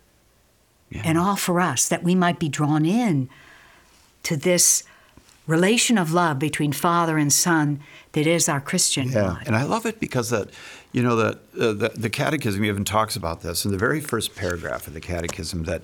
Yeah. 0.90 1.02
And 1.06 1.18
all 1.18 1.36
for 1.36 1.62
us, 1.62 1.88
that 1.88 2.04
we 2.04 2.16
might 2.16 2.40
be 2.40 2.50
drawn 2.50 2.86
in 2.86 3.30
to 4.24 4.36
this 4.36 4.84
relation 5.50 5.98
of 5.98 6.14
love 6.14 6.38
between 6.38 6.72
father 6.72 7.18
and 7.18 7.34
son 7.34 7.80
that 8.12 8.28
is 8.28 8.48
our 8.48 8.62
Christian 8.62 9.10
yeah. 9.10 9.38
And 9.48 9.56
I 9.56 9.64
love 9.64 9.88
it 9.88 10.00
because 10.00 10.30
that, 10.30 10.50
you 10.92 11.02
know, 11.02 11.16
the, 11.16 11.40
uh, 11.60 11.74
the, 11.74 11.92
the 11.96 12.10
Catechism 12.10 12.64
even 12.64 12.86
talks 12.86 13.16
about 13.16 13.42
this 13.42 13.66
in 13.66 13.72
the 13.72 13.78
very 13.78 14.00
first 14.00 14.36
paragraph 14.36 14.88
of 14.88 14.94
the 14.94 15.02
Catechism 15.02 15.64
that 15.64 15.82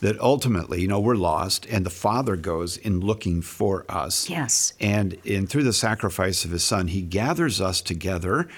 that 0.00 0.20
ultimately, 0.20 0.82
you 0.82 0.88
know, 0.88 1.00
we're 1.00 1.14
lost, 1.14 1.64
and 1.70 1.86
the 1.86 1.90
Father 1.90 2.36
goes 2.36 2.76
in 2.76 3.00
looking 3.00 3.40
for 3.40 3.86
us. 3.88 4.28
Yes. 4.28 4.74
And 4.78 5.14
in 5.24 5.46
through 5.46 5.62
the 5.64 5.72
sacrifice 5.72 6.44
of 6.44 6.50
His 6.50 6.64
Son, 6.64 6.88
He 6.88 7.00
gathers 7.00 7.60
us 7.60 7.80
together 7.80 8.48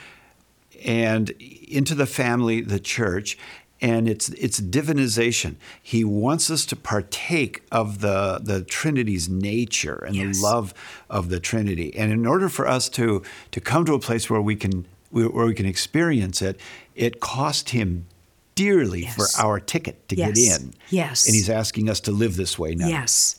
and 0.85 1.31
into 1.31 1.95
the 1.95 2.07
family, 2.07 2.61
the 2.61 2.81
church, 2.81 3.39
and 3.81 4.09
it's 4.09 4.29
it's 4.31 4.61
divinization. 4.61 5.57
He 5.83 6.05
wants 6.05 6.51
us 6.51 6.67
to 6.67 6.77
partake 6.77 7.63
of 7.71 8.01
the 8.01 8.41
the 8.43 8.63
Trinity's 8.63 9.29
nature 9.29 9.97
and 9.97 10.17
yes. 10.17 10.37
the 10.37 10.43
love 10.43 10.75
of 11.09 11.29
the 11.29 11.41
Trinity. 11.41 11.97
And 11.97 12.13
in 12.13 12.27
order 12.27 12.49
for 12.49 12.67
us 12.67 12.89
to 12.91 13.23
to 13.51 13.61
come 13.61 13.85
to 13.85 13.95
a 13.95 14.01
place 14.01 14.29
where 14.29 14.41
we 14.41 14.57
can 14.57 14.87
where 15.11 15.47
we 15.47 15.55
can 15.55 15.67
experience 15.67 16.43
it, 16.43 16.61
it 16.95 17.21
cost 17.21 17.71
him 17.71 18.07
dearly 18.55 19.03
yes. 19.03 19.15
for 19.15 19.43
our 19.43 19.61
ticket 19.61 20.09
to 20.09 20.17
yes. 20.17 20.35
get 20.35 20.61
in. 20.61 20.75
Yes. 20.91 21.27
And 21.27 21.35
he's 21.35 21.49
asking 21.49 21.89
us 21.89 22.01
to 22.01 22.11
live 22.11 22.37
this 22.37 22.59
way 22.59 22.75
now. 22.75 22.89
Yes. 22.89 23.39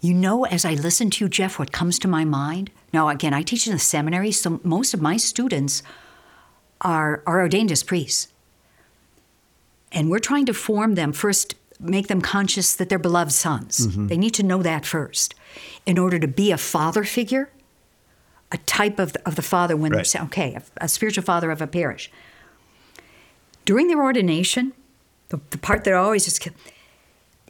You 0.00 0.12
know, 0.12 0.44
as 0.44 0.64
I 0.64 0.74
listen 0.74 1.08
to 1.10 1.24
you, 1.24 1.28
Jeff, 1.28 1.58
what 1.58 1.72
comes 1.72 1.98
to 2.00 2.08
my 2.08 2.24
mind? 2.24 2.70
Now, 2.92 3.08
again, 3.08 3.32
I 3.32 3.42
teach 3.42 3.66
in 3.66 3.72
the 3.72 3.78
seminary, 3.78 4.32
so 4.32 4.60
most 4.62 4.92
of 4.92 5.00
my 5.00 5.16
students 5.16 5.82
are, 6.80 7.22
are 7.26 7.40
ordained 7.40 7.72
as 7.72 7.82
priests. 7.82 8.28
And 9.92 10.10
we're 10.10 10.18
trying 10.18 10.46
to 10.46 10.54
form 10.54 10.94
them 10.94 11.12
first, 11.12 11.54
make 11.80 12.08
them 12.08 12.20
conscious 12.20 12.74
that 12.76 12.88
they're 12.88 12.98
beloved 12.98 13.32
sons. 13.32 13.86
Mm-hmm. 13.86 14.06
They 14.08 14.18
need 14.18 14.34
to 14.34 14.42
know 14.42 14.62
that 14.62 14.84
first. 14.84 15.34
In 15.86 15.98
order 15.98 16.18
to 16.18 16.28
be 16.28 16.52
a 16.52 16.58
father 16.58 17.04
figure, 17.04 17.50
a 18.52 18.58
type 18.58 18.98
of 18.98 19.12
the, 19.12 19.26
of 19.26 19.36
the 19.36 19.42
father 19.42 19.76
when 19.76 19.92
right. 19.92 20.06
they're 20.06 20.22
okay, 20.22 20.54
a, 20.54 20.62
a, 20.84 20.88
spiritual 20.88 21.24
father 21.24 21.50
of 21.50 21.60
a 21.60 21.66
parish. 21.66 22.10
During 23.64 23.88
their 23.88 24.02
ordination, 24.02 24.72
the, 25.28 25.40
the 25.50 25.58
part 25.58 25.84
that 25.84 25.94
always 25.94 26.26
is, 26.26 26.40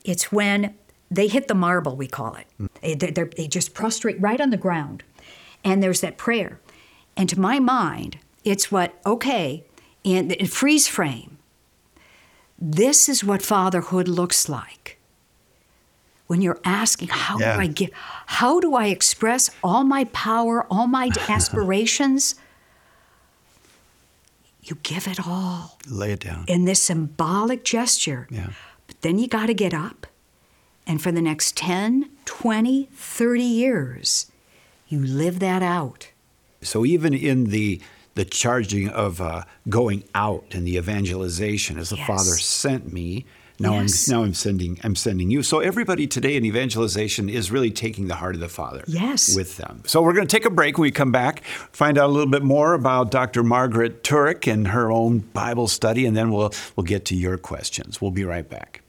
it's 0.04 0.32
when 0.32 0.74
they 1.10 1.28
hit 1.28 1.48
the 1.48 1.54
marble, 1.54 1.96
we 1.96 2.06
call 2.06 2.34
it. 2.34 2.46
Mm. 2.60 3.14
They, 3.14 3.24
they 3.36 3.48
just 3.48 3.74
prostrate 3.74 4.20
right 4.20 4.40
on 4.40 4.50
the 4.50 4.56
ground. 4.56 5.02
And 5.64 5.82
there's 5.82 6.00
that 6.00 6.18
prayer. 6.18 6.60
And 7.16 7.28
to 7.28 7.38
my 7.38 7.58
mind, 7.58 8.18
it's 8.50 8.70
what, 8.70 8.94
okay, 9.04 9.64
in, 10.04 10.30
in 10.32 10.46
freeze 10.46 10.88
frame, 10.88 11.38
this 12.58 13.08
is 13.08 13.22
what 13.22 13.42
fatherhood 13.42 14.08
looks 14.08 14.48
like. 14.48 14.98
When 16.26 16.42
you're 16.42 16.60
asking, 16.64 17.08
how 17.08 17.38
yeah. 17.38 17.54
do 17.54 17.60
I 17.62 17.66
give, 17.66 17.90
how 18.26 18.60
do 18.60 18.74
I 18.74 18.86
express 18.86 19.50
all 19.62 19.84
my 19.84 20.04
power, 20.04 20.66
all 20.70 20.86
my 20.86 21.10
aspirations? 21.28 22.34
you 24.70 24.78
give 24.82 25.06
it 25.06 25.26
all. 25.26 25.78
Lay 25.88 26.12
it 26.12 26.20
down. 26.20 26.44
In 26.46 26.64
this 26.64 26.82
symbolic 26.82 27.64
gesture. 27.64 28.26
Yeah. 28.30 28.50
But 28.86 29.00
then 29.02 29.18
you 29.18 29.28
got 29.28 29.46
to 29.46 29.54
get 29.54 29.74
up. 29.74 30.06
And 30.86 31.02
for 31.02 31.12
the 31.12 31.20
next 31.20 31.56
10, 31.56 32.08
20, 32.24 32.88
30 32.92 33.42
years, 33.42 34.30
you 34.88 35.00
live 35.00 35.38
that 35.40 35.62
out. 35.62 36.10
So 36.62 36.84
even 36.84 37.12
in 37.12 37.44
the 37.44 37.80
the 38.18 38.24
charging 38.24 38.88
of 38.88 39.20
uh, 39.20 39.44
going 39.68 40.02
out 40.12 40.44
and 40.50 40.66
the 40.66 40.76
evangelization 40.76 41.78
as 41.78 41.90
the 41.90 41.96
yes. 41.96 42.06
Father 42.06 42.36
sent 42.36 42.92
me. 42.92 43.24
Now 43.60 43.78
yes. 43.78 44.08
I'm 44.08 44.16
now 44.16 44.24
I'm 44.24 44.34
sending 44.34 44.80
I'm 44.82 44.96
sending 44.96 45.30
you. 45.30 45.44
So 45.44 45.60
everybody 45.60 46.08
today 46.08 46.36
in 46.36 46.44
evangelization 46.44 47.28
is 47.28 47.52
really 47.52 47.70
taking 47.70 48.08
the 48.08 48.16
heart 48.16 48.34
of 48.34 48.40
the 48.40 48.48
Father 48.48 48.82
yes. 48.88 49.36
with 49.36 49.56
them. 49.56 49.84
So 49.86 50.02
we're 50.02 50.14
going 50.14 50.26
to 50.26 50.36
take 50.36 50.44
a 50.44 50.50
break 50.50 50.78
when 50.78 50.82
we 50.82 50.90
come 50.90 51.12
back, 51.12 51.44
find 51.70 51.96
out 51.96 52.06
a 52.06 52.12
little 52.12 52.30
bit 52.30 52.42
more 52.42 52.74
about 52.74 53.12
Dr. 53.12 53.44
Margaret 53.44 54.02
Turek 54.02 54.52
and 54.52 54.66
her 54.68 54.90
own 54.90 55.20
Bible 55.20 55.68
study, 55.68 56.04
and 56.04 56.16
then 56.16 56.32
we'll 56.32 56.52
we'll 56.74 56.84
get 56.84 57.04
to 57.06 57.14
your 57.14 57.38
questions. 57.38 58.00
We'll 58.00 58.10
be 58.10 58.24
right 58.24 58.48
back. 58.48 58.82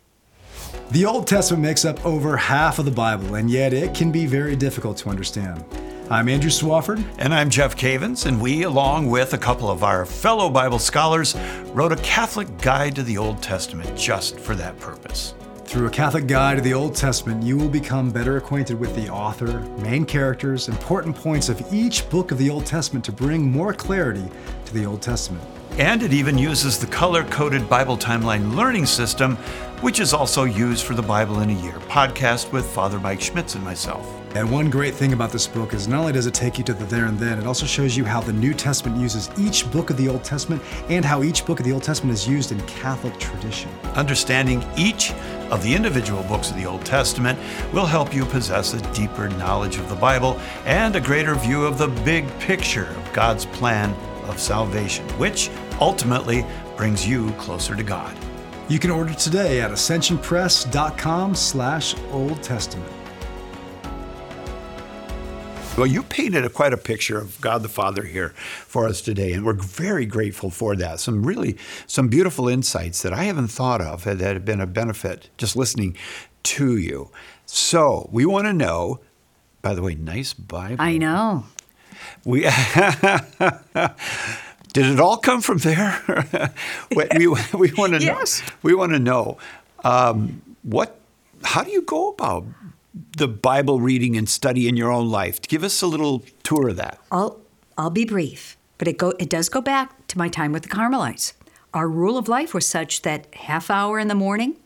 The 0.90 1.06
Old 1.06 1.28
Testament 1.28 1.62
makes 1.62 1.86
up 1.86 2.04
over 2.04 2.36
half 2.36 2.80
of 2.80 2.86
the 2.86 2.92
Bible, 2.92 3.36
and 3.36 3.48
yet 3.48 3.74
it 3.74 3.94
can 3.94 4.12
be 4.12 4.26
very 4.26 4.56
difficult 4.56 4.98
to 4.98 5.10
understand. 5.10 5.64
I'm 6.12 6.28
Andrew 6.28 6.50
Swafford. 6.50 7.04
And 7.20 7.36
I'm 7.36 7.52
Jeff 7.52 7.76
Cavins, 7.76 8.26
and 8.26 8.42
we, 8.42 8.64
along 8.64 9.12
with 9.12 9.36
a 9.36 9.38
couple 9.38 9.70
of 9.70 9.84
our 9.84 10.08
fellow 10.08 10.50
Bible 10.50 10.80
scholars, 10.80 11.36
wrote 11.72 11.92
a 11.92 11.98
Catholic 11.98 12.48
guide 12.58 12.96
to 12.96 13.04
the 13.04 13.20
Old 13.20 13.44
Testament 13.44 13.96
just 13.96 14.40
for 14.40 14.56
that 14.56 14.80
purpose. 14.80 15.36
Through 15.66 15.86
a 15.86 15.92
Catholic 15.92 16.26
guide 16.26 16.56
to 16.56 16.64
the 16.64 16.74
Old 16.74 16.96
Testament, 16.96 17.44
you 17.44 17.58
will 17.58 17.70
become 17.70 18.10
better 18.10 18.38
acquainted 18.38 18.80
with 18.80 18.96
the 18.96 19.08
author, 19.08 19.60
main 19.84 20.04
characters, 20.04 20.68
important 20.68 21.16
points 21.16 21.48
of 21.48 21.62
each 21.72 22.10
book 22.10 22.32
of 22.32 22.40
the 22.40 22.50
Old 22.50 22.66
Testament 22.66 23.06
to 23.06 23.12
bring 23.12 23.44
more 23.44 23.72
clarity 23.72 24.26
to 24.66 24.74
the 24.74 24.88
Old 24.88 25.04
Testament. 25.04 25.44
And 25.78 26.02
it 26.02 26.12
even 26.12 26.40
uses 26.40 26.80
the 26.80 26.88
color 26.88 27.24
coded 27.26 27.70
Bible 27.70 27.96
Timeline 27.96 28.56
learning 28.56 28.88
system, 28.88 29.38
which 29.82 30.02
is 30.02 30.14
also 30.14 30.44
used 30.44 30.86
for 30.86 30.94
the 30.94 31.02
Bible 31.02 31.40
in 31.40 31.50
a 31.50 31.54
Year 31.54 31.80
podcast 31.88 32.52
with 32.52 32.66
Father 32.66 33.00
Mike 33.00 33.22
Schmitz 33.22 33.56
and 33.56 33.64
myself. 33.64 34.06
And 34.36 34.52
one 34.52 34.70
great 34.70 34.94
thing 34.94 35.14
about 35.14 35.32
this 35.32 35.48
book 35.48 35.74
is 35.74 35.88
not 35.88 36.02
only 36.02 36.12
does 36.12 36.28
it 36.28 36.34
take 36.34 36.58
you 36.58 36.64
to 36.66 36.74
the 36.74 36.86
there 36.86 37.06
and 37.06 37.18
then, 37.18 37.40
it 37.40 37.48
also 37.48 37.66
shows 37.66 37.96
you 37.96 38.04
how 38.04 38.20
the 38.20 38.34
New 38.34 38.54
Testament 38.54 39.00
uses 39.00 39.30
each 39.40 39.70
book 39.72 39.90
of 39.90 39.98
the 39.98 40.10
Old 40.10 40.24
Testament 40.24 40.62
and 40.90 41.04
how 41.06 41.24
each 41.24 41.46
book 41.46 41.60
of 41.60 41.66
the 41.66 41.72
Old 41.72 41.82
Testament 41.82 42.14
is 42.14 42.28
used 42.28 42.52
in 42.52 42.60
Catholic 42.68 43.18
tradition. 43.20 43.72
Understanding 43.96 44.64
each 44.78 45.14
of 45.50 45.64
the 45.64 45.74
individual 45.74 46.24
books 46.24 46.52
of 46.52 46.58
the 46.58 46.66
Old 46.66 46.86
Testament 46.86 47.40
will 47.74 47.86
help 47.86 48.14
you 48.14 48.26
possess 48.26 48.74
a 48.74 48.94
deeper 48.94 49.30
knowledge 49.30 49.78
of 49.78 49.88
the 49.88 49.96
Bible 49.96 50.40
and 50.66 50.96
a 50.96 51.02
greater 51.02 51.36
view 51.36 51.66
of 51.66 51.78
the 51.78 51.88
big 51.88 52.28
picture 52.40 52.86
of 52.88 53.14
God's 53.14 53.46
plan 53.46 53.94
of 54.26 54.40
salvation, 54.40 55.06
which 55.18 55.50
ultimately 55.80 56.46
brings 56.76 57.08
you 57.08 57.32
closer 57.34 57.76
to 57.76 57.84
God. 57.84 58.16
You 58.70 58.78
can 58.78 58.92
order 58.92 59.16
today 59.16 59.62
at 59.62 59.72
ascensionpress.com 59.72 61.34
slash 61.34 61.96
Old 62.12 62.44
Testament. 62.44 62.92
Well, 65.76 65.88
you 65.88 66.04
painted 66.04 66.46
a, 66.46 66.50
quite 66.50 66.72
a 66.72 66.78
picture 66.78 67.18
of 67.18 67.42
God 67.42 67.64
the 67.64 67.70
Father 67.70 68.04
here 68.04 68.30
for 68.30 68.88
us 68.88 69.02
today, 69.02 69.32
and 69.32 69.44
we're 69.44 69.54
very 69.54 70.06
grateful 70.06 70.52
for 70.52 70.76
that. 70.76 71.00
Some 71.00 71.26
really, 71.26 71.58
some 71.88 72.10
beautiful 72.10 72.48
insights 72.48 73.02
that 73.02 73.12
I 73.12 73.24
haven't 73.24 73.48
thought 73.48 73.82
of 73.82 74.04
that 74.04 74.20
have 74.20 74.46
been 74.46 74.62
a 74.62 74.68
benefit 74.68 75.32
just 75.38 75.56
listening 75.56 75.98
to 76.44 76.78
you. 76.78 77.10
So 77.48 78.08
we 78.12 78.26
want 78.26 78.46
to 78.46 78.54
know. 78.54 79.00
By 79.64 79.74
the 79.74 79.82
way, 79.82 79.96
nice 79.96 80.34
Bible. 80.34 80.78
I 80.80 80.98
know. 80.98 81.46
We 82.24 82.44
did 84.74 84.86
it 84.86 85.00
all 85.00 85.18
come 85.18 85.42
from 85.42 85.58
there? 85.60 86.52
we, 86.96 87.06
we, 87.18 87.28
we 87.54 87.74
want 87.74 87.94
to 87.94 88.02
Yes. 88.02 88.42
know. 88.42 88.48
We 88.64 88.74
want 88.76 88.92
to 88.94 89.00
know 89.00 89.38
um, 89.84 90.42
what. 90.64 90.96
How 91.44 91.64
do 91.64 91.72
you 91.72 91.82
go 91.82 92.10
about 92.10 92.46
the 93.16 93.28
Bible 93.28 93.80
reading 93.80 94.18
and 94.18 94.28
study 94.28 94.68
in 94.68 94.76
your 94.76 94.92
own 94.92 95.10
life? 95.10 95.42
Give 95.42 95.64
us 95.64 95.82
a 95.82 95.88
little 95.88 96.24
tour 96.44 96.70
of 96.70 96.76
that. 96.76 97.00
I'll 97.12 97.40
I'll 97.78 97.90
be 97.90 98.06
brief, 98.06 98.58
but 98.78 98.88
it 98.88 98.98
go 98.98 99.14
it 99.20 99.30
does 99.30 99.48
go 99.50 99.62
back 99.62 100.08
to 100.08 100.18
my 100.18 100.28
time 100.28 100.52
with 100.52 100.64
the 100.64 100.70
Carmelites. 100.70 101.34
Our 101.74 101.88
rule 101.88 102.18
of 102.18 102.28
life 102.28 102.54
was 102.54 102.66
such 102.66 103.04
that 103.04 103.34
half 103.36 103.70
hour 103.70 104.00
in 104.00 104.08
the 104.08 104.16
morning 104.16 104.58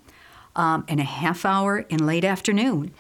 um, 0.56 0.86
and 0.88 1.00
a 1.00 1.04
half 1.04 1.46
hour 1.46 1.80
in 1.90 2.06
late 2.06 2.24
afternoon, 2.24 2.92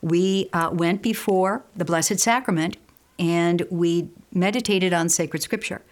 we 0.00 0.48
uh, 0.52 0.70
went 0.72 1.02
before 1.02 1.64
the 1.76 1.84
Blessed 1.84 2.18
Sacrament 2.20 2.76
and 3.18 3.66
we 3.68 4.08
meditated 4.32 4.92
on 4.92 5.08
sacred 5.08 5.42
scripture. 5.42 5.82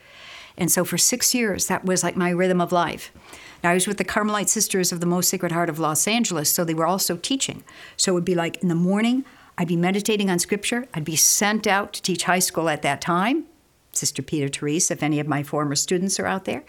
And 0.58 0.70
so 0.70 0.84
for 0.84 0.98
six 0.98 1.34
years, 1.34 1.66
that 1.66 1.84
was 1.84 2.02
like 2.02 2.16
my 2.16 2.30
rhythm 2.30 2.60
of 2.60 2.72
life. 2.72 3.12
Now, 3.62 3.70
I 3.70 3.74
was 3.74 3.86
with 3.86 3.98
the 3.98 4.04
Carmelite 4.04 4.48
Sisters 4.48 4.92
of 4.92 5.00
the 5.00 5.06
Most 5.06 5.28
Sacred 5.28 5.52
Heart 5.52 5.68
of 5.68 5.78
Los 5.78 6.06
Angeles, 6.06 6.52
so 6.52 6.64
they 6.64 6.74
were 6.74 6.86
also 6.86 7.16
teaching. 7.16 7.64
So 7.96 8.12
it 8.12 8.14
would 8.14 8.24
be 8.24 8.34
like 8.34 8.62
in 8.62 8.68
the 8.68 8.74
morning, 8.74 9.24
I'd 9.58 9.68
be 9.68 9.76
meditating 9.76 10.30
on 10.30 10.38
scripture. 10.38 10.86
I'd 10.94 11.04
be 11.04 11.16
sent 11.16 11.66
out 11.66 11.92
to 11.94 12.02
teach 12.02 12.24
high 12.24 12.38
school 12.38 12.68
at 12.68 12.82
that 12.82 13.00
time, 13.00 13.44
Sister 13.92 14.22
Peter 14.22 14.48
Therese, 14.48 14.90
if 14.90 15.02
any 15.02 15.18
of 15.20 15.26
my 15.26 15.42
former 15.42 15.74
students 15.74 16.20
are 16.20 16.26
out 16.26 16.44
there. 16.44 16.62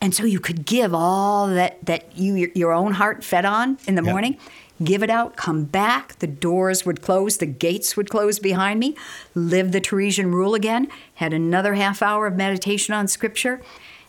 And 0.00 0.14
so 0.14 0.24
you 0.24 0.40
could 0.40 0.64
give 0.64 0.94
all 0.94 1.46
that, 1.48 1.84
that 1.86 2.16
you 2.16 2.34
your, 2.34 2.50
your 2.54 2.72
own 2.72 2.92
heart 2.92 3.22
fed 3.24 3.44
on 3.44 3.78
in 3.86 3.94
the 3.94 4.02
Yeah. 4.02 4.10
morning, 4.12 4.38
give 4.82 5.02
it 5.02 5.10
out, 5.10 5.36
come 5.36 5.64
back, 5.64 6.18
the 6.20 6.26
doors 6.26 6.86
would 6.86 7.02
close, 7.02 7.36
the 7.36 7.46
gates 7.46 7.96
would 7.96 8.08
close 8.08 8.38
behind 8.38 8.80
me, 8.80 8.96
live 9.34 9.72
the 9.72 9.80
Teresian 9.80 10.32
rule 10.32 10.54
again, 10.54 10.88
had 11.14 11.32
another 11.32 11.74
half 11.74 12.02
hour 12.02 12.26
of 12.26 12.36
meditation 12.36 12.94
on 12.94 13.06
scripture, 13.08 13.60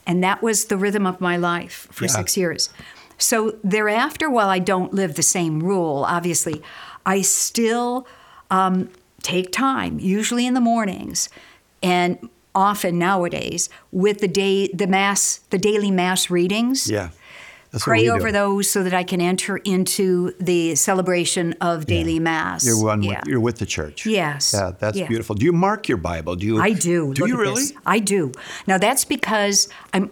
and 0.07 0.23
that 0.23 0.41
was 0.41 0.65
the 0.65 0.77
rhythm 0.77 1.05
of 1.05 1.19
my 1.21 1.37
life 1.37 1.87
for 1.91 2.05
Yeah. 2.05 2.11
six 2.11 2.37
years. 2.37 2.69
So 3.17 3.55
thereafter, 3.63 4.29
while 4.29 4.49
I 4.49 4.59
don't 4.59 4.93
live 4.93 5.15
the 5.15 5.23
same 5.23 5.59
rule, 5.61 6.05
obviously, 6.07 6.61
I 7.05 7.21
still 7.21 8.07
um, 8.49 8.89
take 9.23 9.51
time, 9.51 9.99
usually 9.99 10.45
in 10.45 10.53
the 10.55 10.61
mornings, 10.61 11.29
and 11.83 12.29
often 12.53 12.97
nowadays 12.99 13.69
with 13.91 14.19
the 14.19 14.27
day, 14.27 14.67
the 14.73 14.87
mass, 14.87 15.39
the 15.51 15.57
daily 15.57 15.89
mass 15.91 16.29
readings 16.29 16.89
Yeah. 16.89 17.09
That's 17.71 17.83
pray 17.85 17.99
we 17.99 18.05
do. 18.05 18.11
over 18.11 18.31
those 18.31 18.69
so 18.69 18.83
that 18.83 18.93
I 18.93 19.03
can 19.03 19.21
enter 19.21 19.57
into 19.57 20.33
the 20.39 20.75
celebration 20.75 21.53
of 21.61 21.85
daily 21.85 22.19
mass. 22.19 22.65
You're 22.65 22.81
one. 22.83 23.01
Yeah. 23.01 23.19
With, 23.19 23.27
you're 23.27 23.39
with 23.39 23.57
the 23.59 23.65
church. 23.65 24.05
Yes. 24.05 24.53
Yeah, 24.53 24.71
that's 24.77 24.97
Yeah. 24.97 25.07
beautiful. 25.07 25.35
Do 25.35 25.45
you 25.45 25.53
mark 25.53 25.87
your 25.87 25.97
Bible? 25.97 26.35
Do 26.35 26.45
you? 26.45 26.59
I 26.61 26.73
do. 26.73 27.13
Do 27.13 27.21
Look 27.21 27.29
you 27.29 27.37
really? 27.37 27.61
this. 27.61 27.73
I 27.85 27.99
do. 27.99 28.33
Now 28.67 28.77
that's 28.77 29.05
because 29.05 29.69
I'm. 29.93 30.09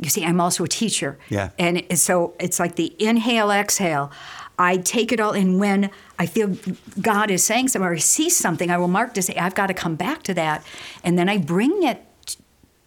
You 0.00 0.08
see, 0.08 0.24
I'm 0.24 0.40
also 0.40 0.64
a 0.64 0.68
teacher. 0.68 1.18
Yeah. 1.28 1.50
And 1.58 1.84
so 1.98 2.34
it's 2.40 2.58
like 2.58 2.74
the 2.76 2.94
inhale, 2.98 3.50
exhale. 3.52 4.10
I 4.58 4.78
take 4.78 5.12
it 5.12 5.20
all, 5.20 5.32
and 5.32 5.58
when 5.60 5.90
I 6.18 6.26
feel 6.26 6.56
God 7.00 7.30
is 7.30 7.44
saying 7.44 7.68
something 7.68 7.86
or 7.88 7.94
I 7.94 7.98
see 7.98 8.30
something, 8.30 8.70
I 8.70 8.78
will 8.78 8.88
mark 8.88 9.14
to 9.14 9.22
say, 9.22 9.34
I've 9.36 9.54
got 9.54 9.66
to 9.66 9.74
come 9.74 9.94
back 9.96 10.22
to 10.24 10.34
that, 10.34 10.64
and 11.04 11.18
then 11.18 11.28
I 11.28 11.38
bring 11.38 11.82
it. 11.84 12.02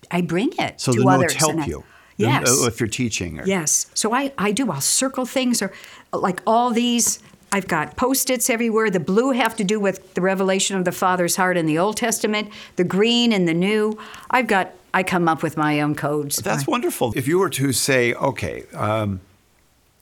I 0.09 0.21
bring 0.21 0.51
it 0.57 0.79
So 0.81 0.91
to 0.93 0.99
the 1.01 1.07
others. 1.07 1.33
notes 1.33 1.35
help 1.35 1.57
I- 1.57 1.65
you. 1.65 1.83
Yes. 2.17 2.49
Uh, 2.49 2.67
If 2.67 2.79
you're 2.79 2.89
teaching. 2.89 3.39
Or, 3.39 3.45
Yes. 3.45 3.87
So 3.93 4.13
I, 4.13 4.33
I 4.37 4.51
do. 4.51 4.71
I'll 4.71 4.81
circle 4.81 5.25
things 5.25 5.61
or 5.61 5.71
like 6.11 6.41
all 6.45 6.71
these. 6.71 7.19
I've 7.51 7.67
got 7.67 7.95
post 7.95 8.29
its 8.29 8.49
everywhere. 8.49 8.89
The 8.89 8.99
blue 8.99 9.31
have 9.31 9.55
to 9.55 9.63
do 9.63 9.79
with 9.79 10.13
the 10.15 10.21
revelation 10.21 10.75
of 10.75 10.83
the 10.83 10.91
Father's 10.91 11.37
heart 11.37 11.55
in 11.55 11.65
the 11.65 11.77
Old 11.77 11.95
Testament, 11.95 12.49
the 12.75 12.83
green 12.83 13.31
in 13.31 13.45
the 13.45 13.53
New. 13.53 13.97
I've 14.29 14.47
got, 14.47 14.73
I 14.93 15.03
come 15.03 15.29
up 15.29 15.43
with 15.43 15.55
my 15.55 15.79
own 15.79 15.95
codes. 15.95 16.37
That's 16.37 16.67
wonderful. 16.67 17.13
If 17.15 17.25
you 17.25 17.39
were 17.39 17.49
to 17.51 17.71
say, 17.71 18.13
okay, 18.15 18.63
um, 18.73 19.21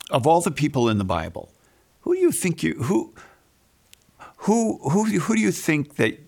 of 0.09 0.25
all 0.25 0.41
the 0.41 0.51
people 0.51 0.89
in 0.89 0.97
the 0.97 1.03
Bible, 1.03 1.49
who 2.01 2.15
do 2.15 2.19
you 2.21 2.31
think 2.31 2.63
you 2.63 2.73
who 2.83 3.13
who 4.37 4.79
who 4.89 5.05
who 5.19 5.35
do 5.35 5.41
you 5.41 5.51
think 5.51 5.95
that 5.95 6.19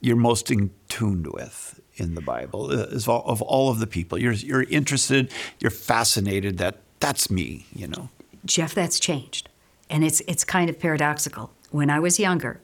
you're 0.00 0.16
most 0.16 0.50
in 0.50 0.70
tuned 0.88 1.28
with 1.32 1.80
in 2.02 2.14
the 2.14 2.20
Bible? 2.20 2.70
Uh, 2.70 2.86
of 3.06 3.40
all 3.42 3.70
of 3.70 3.78
the 3.78 3.86
people, 3.86 4.18
you're 4.18 4.32
you're 4.32 4.64
interested, 4.64 5.30
you're 5.60 5.70
fascinated 5.70 6.58
that 6.58 6.76
that's 7.00 7.30
me, 7.30 7.66
you 7.74 7.86
know. 7.86 8.08
Jeff, 8.44 8.74
that's 8.74 8.98
changed, 9.00 9.48
and 9.88 10.04
it's 10.04 10.20
it's 10.26 10.44
kind 10.44 10.68
of 10.68 10.78
paradoxical. 10.78 11.50
When 11.70 11.88
I 11.88 12.00
was 12.00 12.18
younger, 12.20 12.60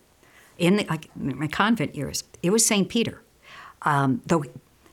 in 0.59 0.77
the, 0.77 0.85
like 0.85 1.09
my 1.17 1.47
convent 1.47 1.95
years, 1.95 2.25
it 2.43 2.51
was 2.51 2.67
Saint 2.67 2.89
Peter, 2.89 3.23
um, 3.83 4.21
though 4.27 4.45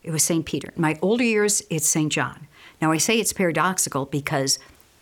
it 0.03 0.11
was 0.11 0.23
Saint 0.23 0.45
Peter. 0.45 0.71
My 0.77 0.97
older 1.01 1.23
years, 1.23 1.63
it's 1.69 1.87
Saint 1.87 2.11
John. 2.11 2.47
Now 2.81 2.91
I 2.91 2.97
say 2.97 3.19
it's 3.19 3.33
paradoxical 3.33 4.05
because 4.05 4.59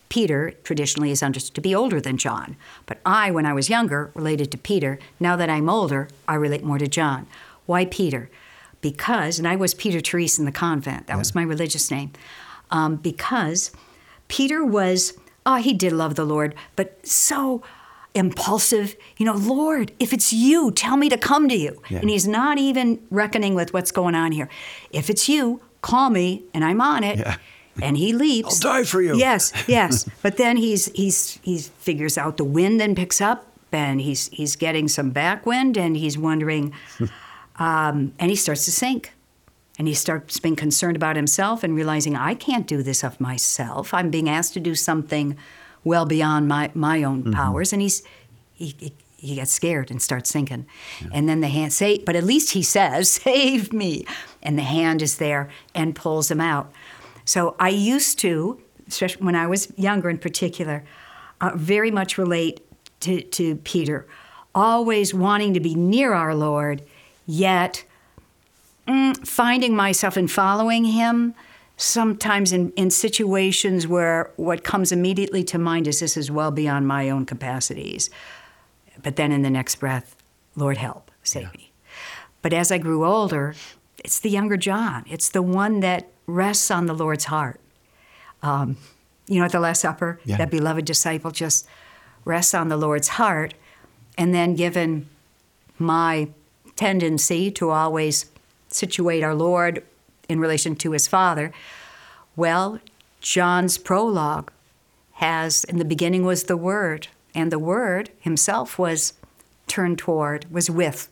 Peter 0.08 0.52
traditionally 0.62 1.10
is 1.10 1.22
understood 1.22 1.54
to 1.54 1.60
be 1.60 1.74
older 1.74 2.00
than 2.00 2.16
John, 2.16 2.56
but 2.86 2.98
I, 3.04 3.30
when 3.30 3.46
I 3.46 3.52
was 3.52 3.68
younger, 3.68 4.10
related 4.14 4.50
to 4.52 4.58
Peter. 4.58 4.98
Now 5.18 5.36
that 5.36 5.50
I'm 5.50 5.68
older, 5.68 6.08
I 6.28 6.34
relate 6.34 6.64
more 6.64 6.78
to 6.78 6.86
John. 6.86 7.26
Why 7.66 7.84
Peter? 7.84 8.30
Because, 8.84 9.38
and 9.38 9.48
I 9.48 9.56
was 9.56 9.72
Peter 9.72 9.98
Therese 9.98 10.38
in 10.38 10.44
the 10.44 10.52
convent. 10.52 11.06
That 11.06 11.16
was 11.16 11.34
my 11.34 11.42
religious 11.42 11.90
name. 11.90 12.12
Um, 12.70 12.96
because 12.96 13.70
Peter 14.28 14.62
was, 14.62 15.14
oh, 15.46 15.56
he 15.56 15.72
did 15.72 15.92
love 15.92 16.16
the 16.16 16.26
Lord, 16.26 16.54
but 16.76 17.06
so 17.06 17.62
impulsive. 18.12 18.94
You 19.16 19.24
know, 19.24 19.36
Lord, 19.36 19.92
if 19.98 20.12
it's 20.12 20.34
you, 20.34 20.70
tell 20.70 20.98
me 20.98 21.08
to 21.08 21.16
come 21.16 21.48
to 21.48 21.56
you. 21.56 21.80
Yeah. 21.88 22.00
And 22.00 22.10
he's 22.10 22.28
not 22.28 22.58
even 22.58 23.00
reckoning 23.10 23.54
with 23.54 23.72
what's 23.72 23.90
going 23.90 24.14
on 24.14 24.32
here. 24.32 24.50
If 24.90 25.08
it's 25.08 25.30
you, 25.30 25.62
call 25.80 26.10
me 26.10 26.42
and 26.52 26.62
I'm 26.62 26.82
on 26.82 27.04
it. 27.04 27.20
Yeah. 27.20 27.38
And 27.80 27.96
he 27.96 28.12
leaps. 28.12 28.62
I'll 28.62 28.74
die 28.74 28.84
for 28.84 29.00
you. 29.00 29.16
Yes, 29.16 29.50
yes. 29.66 30.06
but 30.20 30.36
then 30.36 30.58
he's 30.58 30.92
he's 30.92 31.40
he 31.42 31.58
figures 31.58 32.18
out 32.18 32.36
the 32.36 32.44
wind 32.44 32.80
then 32.80 32.94
picks 32.94 33.22
up 33.22 33.46
and 33.72 34.02
he's 34.02 34.28
he's 34.28 34.56
getting 34.56 34.88
some 34.88 35.10
backwind 35.10 35.78
and 35.78 35.96
he's 35.96 36.18
wondering 36.18 36.72
um, 37.56 38.12
and 38.18 38.30
he 38.30 38.36
starts 38.36 38.64
to 38.66 38.72
sink. 38.72 39.12
And 39.76 39.88
he 39.88 39.94
starts 39.94 40.38
being 40.38 40.54
concerned 40.54 40.94
about 40.94 41.16
himself 41.16 41.64
and 41.64 41.74
realizing 41.74 42.14
I 42.14 42.34
can't 42.34 42.64
do 42.64 42.80
this 42.80 43.02
of 43.02 43.20
myself. 43.20 43.92
I'm 43.92 44.08
being 44.08 44.28
asked 44.28 44.54
to 44.54 44.60
do 44.60 44.76
something 44.76 45.36
well 45.82 46.06
beyond 46.06 46.46
my, 46.46 46.70
my 46.74 47.02
own 47.02 47.32
powers. 47.32 47.72
And 47.72 47.82
he's 47.82 48.04
he, 48.52 48.74
he, 48.78 48.94
he 49.16 49.34
gets 49.34 49.52
scared 49.52 49.90
and 49.90 50.00
starts 50.00 50.30
sinking. 50.30 50.66
And 51.12 51.28
then 51.28 51.40
the 51.40 51.48
hand 51.48 51.72
say, 51.72 51.98
but 51.98 52.14
at 52.14 52.24
least 52.24 52.52
he 52.52 52.62
says, 52.62 53.10
"Save 53.24 53.72
me!" 53.72 54.06
And 54.42 54.58
the 54.58 54.62
hand 54.62 55.02
is 55.02 55.18
there 55.18 55.50
and 55.74 55.94
pulls 55.94 56.30
him 56.30 56.40
out. 56.40 56.70
So 57.24 57.56
I 57.58 57.70
used 57.70 58.18
to, 58.20 58.60
especially 58.86 59.24
when 59.24 59.34
I 59.34 59.46
was 59.46 59.72
younger 59.76 60.10
in 60.10 60.18
particular, 60.18 60.84
uh, 61.40 61.52
very 61.54 61.90
much 61.90 62.18
relate 62.18 62.60
to, 63.00 63.22
to 63.22 63.56
Peter, 63.56 64.06
always 64.54 65.12
wanting 65.14 65.54
to 65.54 65.60
be 65.60 65.74
near 65.74 66.12
our 66.12 66.34
Lord, 66.34 66.82
yet 67.26 67.84
mm, 68.86 69.26
finding 69.26 69.74
myself 69.76 70.16
and 70.16 70.30
following 70.30 70.84
him 70.84 71.34
sometimes 71.76 72.52
in, 72.52 72.70
in 72.72 72.90
situations 72.90 73.86
where 73.88 74.30
what 74.36 74.62
comes 74.62 74.92
immediately 74.92 75.42
to 75.42 75.58
mind 75.58 75.88
is 75.88 76.00
this 76.00 76.16
is 76.16 76.30
well 76.30 76.50
beyond 76.52 76.86
my 76.86 77.10
own 77.10 77.26
capacities. 77.26 78.10
But 79.02 79.16
then 79.16 79.32
in 79.32 79.42
the 79.42 79.50
next 79.50 79.76
breath, 79.76 80.14
Lord 80.54 80.76
help, 80.76 81.10
save 81.24 81.52
me. 81.54 81.72
But 82.42 82.52
as 82.52 82.70
I 82.70 82.78
grew 82.78 83.04
older, 83.04 83.54
it's 84.04 84.20
the 84.20 84.30
younger 84.30 84.56
John. 84.56 85.04
It's 85.08 85.28
the 85.30 85.42
one 85.42 85.80
that 85.80 86.08
rests 86.26 86.70
on 86.70 86.86
the 86.86 86.94
Lord's 86.94 87.24
heart. 87.24 87.60
Um, 88.42 88.76
you 89.26 89.38
know, 89.38 89.46
at 89.46 89.52
the 89.52 89.60
Last 89.60 89.80
Supper, 89.80 90.20
Yeah. 90.24 90.36
that 90.36 90.50
beloved 90.50 90.84
disciple 90.84 91.30
just 91.30 91.66
rests 92.24 92.54
on 92.54 92.68
the 92.68 92.76
Lord's 92.76 93.08
heart. 93.08 93.54
And 94.16 94.32
then, 94.34 94.54
given 94.54 95.08
my 95.78 96.28
tendency 96.76 97.50
to 97.52 97.70
always 97.70 98.26
situate 98.68 99.22
our 99.22 99.34
Lord 99.34 99.82
in 100.28 100.40
relation 100.40 100.74
to 100.76 100.92
his 100.92 101.06
Father, 101.06 101.52
well, 102.36 102.80
John's 103.20 103.78
prologue 103.78 104.50
has, 105.14 105.64
in 105.64 105.78
the 105.78 105.84
beginning 105.84 106.24
was 106.24 106.44
the 106.44 106.56
Word, 106.56 107.08
and 107.34 107.50
the 107.50 107.58
Word 107.58 108.10
himself 108.20 108.78
was 108.78 109.14
turned 109.66 109.98
toward, 109.98 110.50
was 110.50 110.68
with 110.68 111.08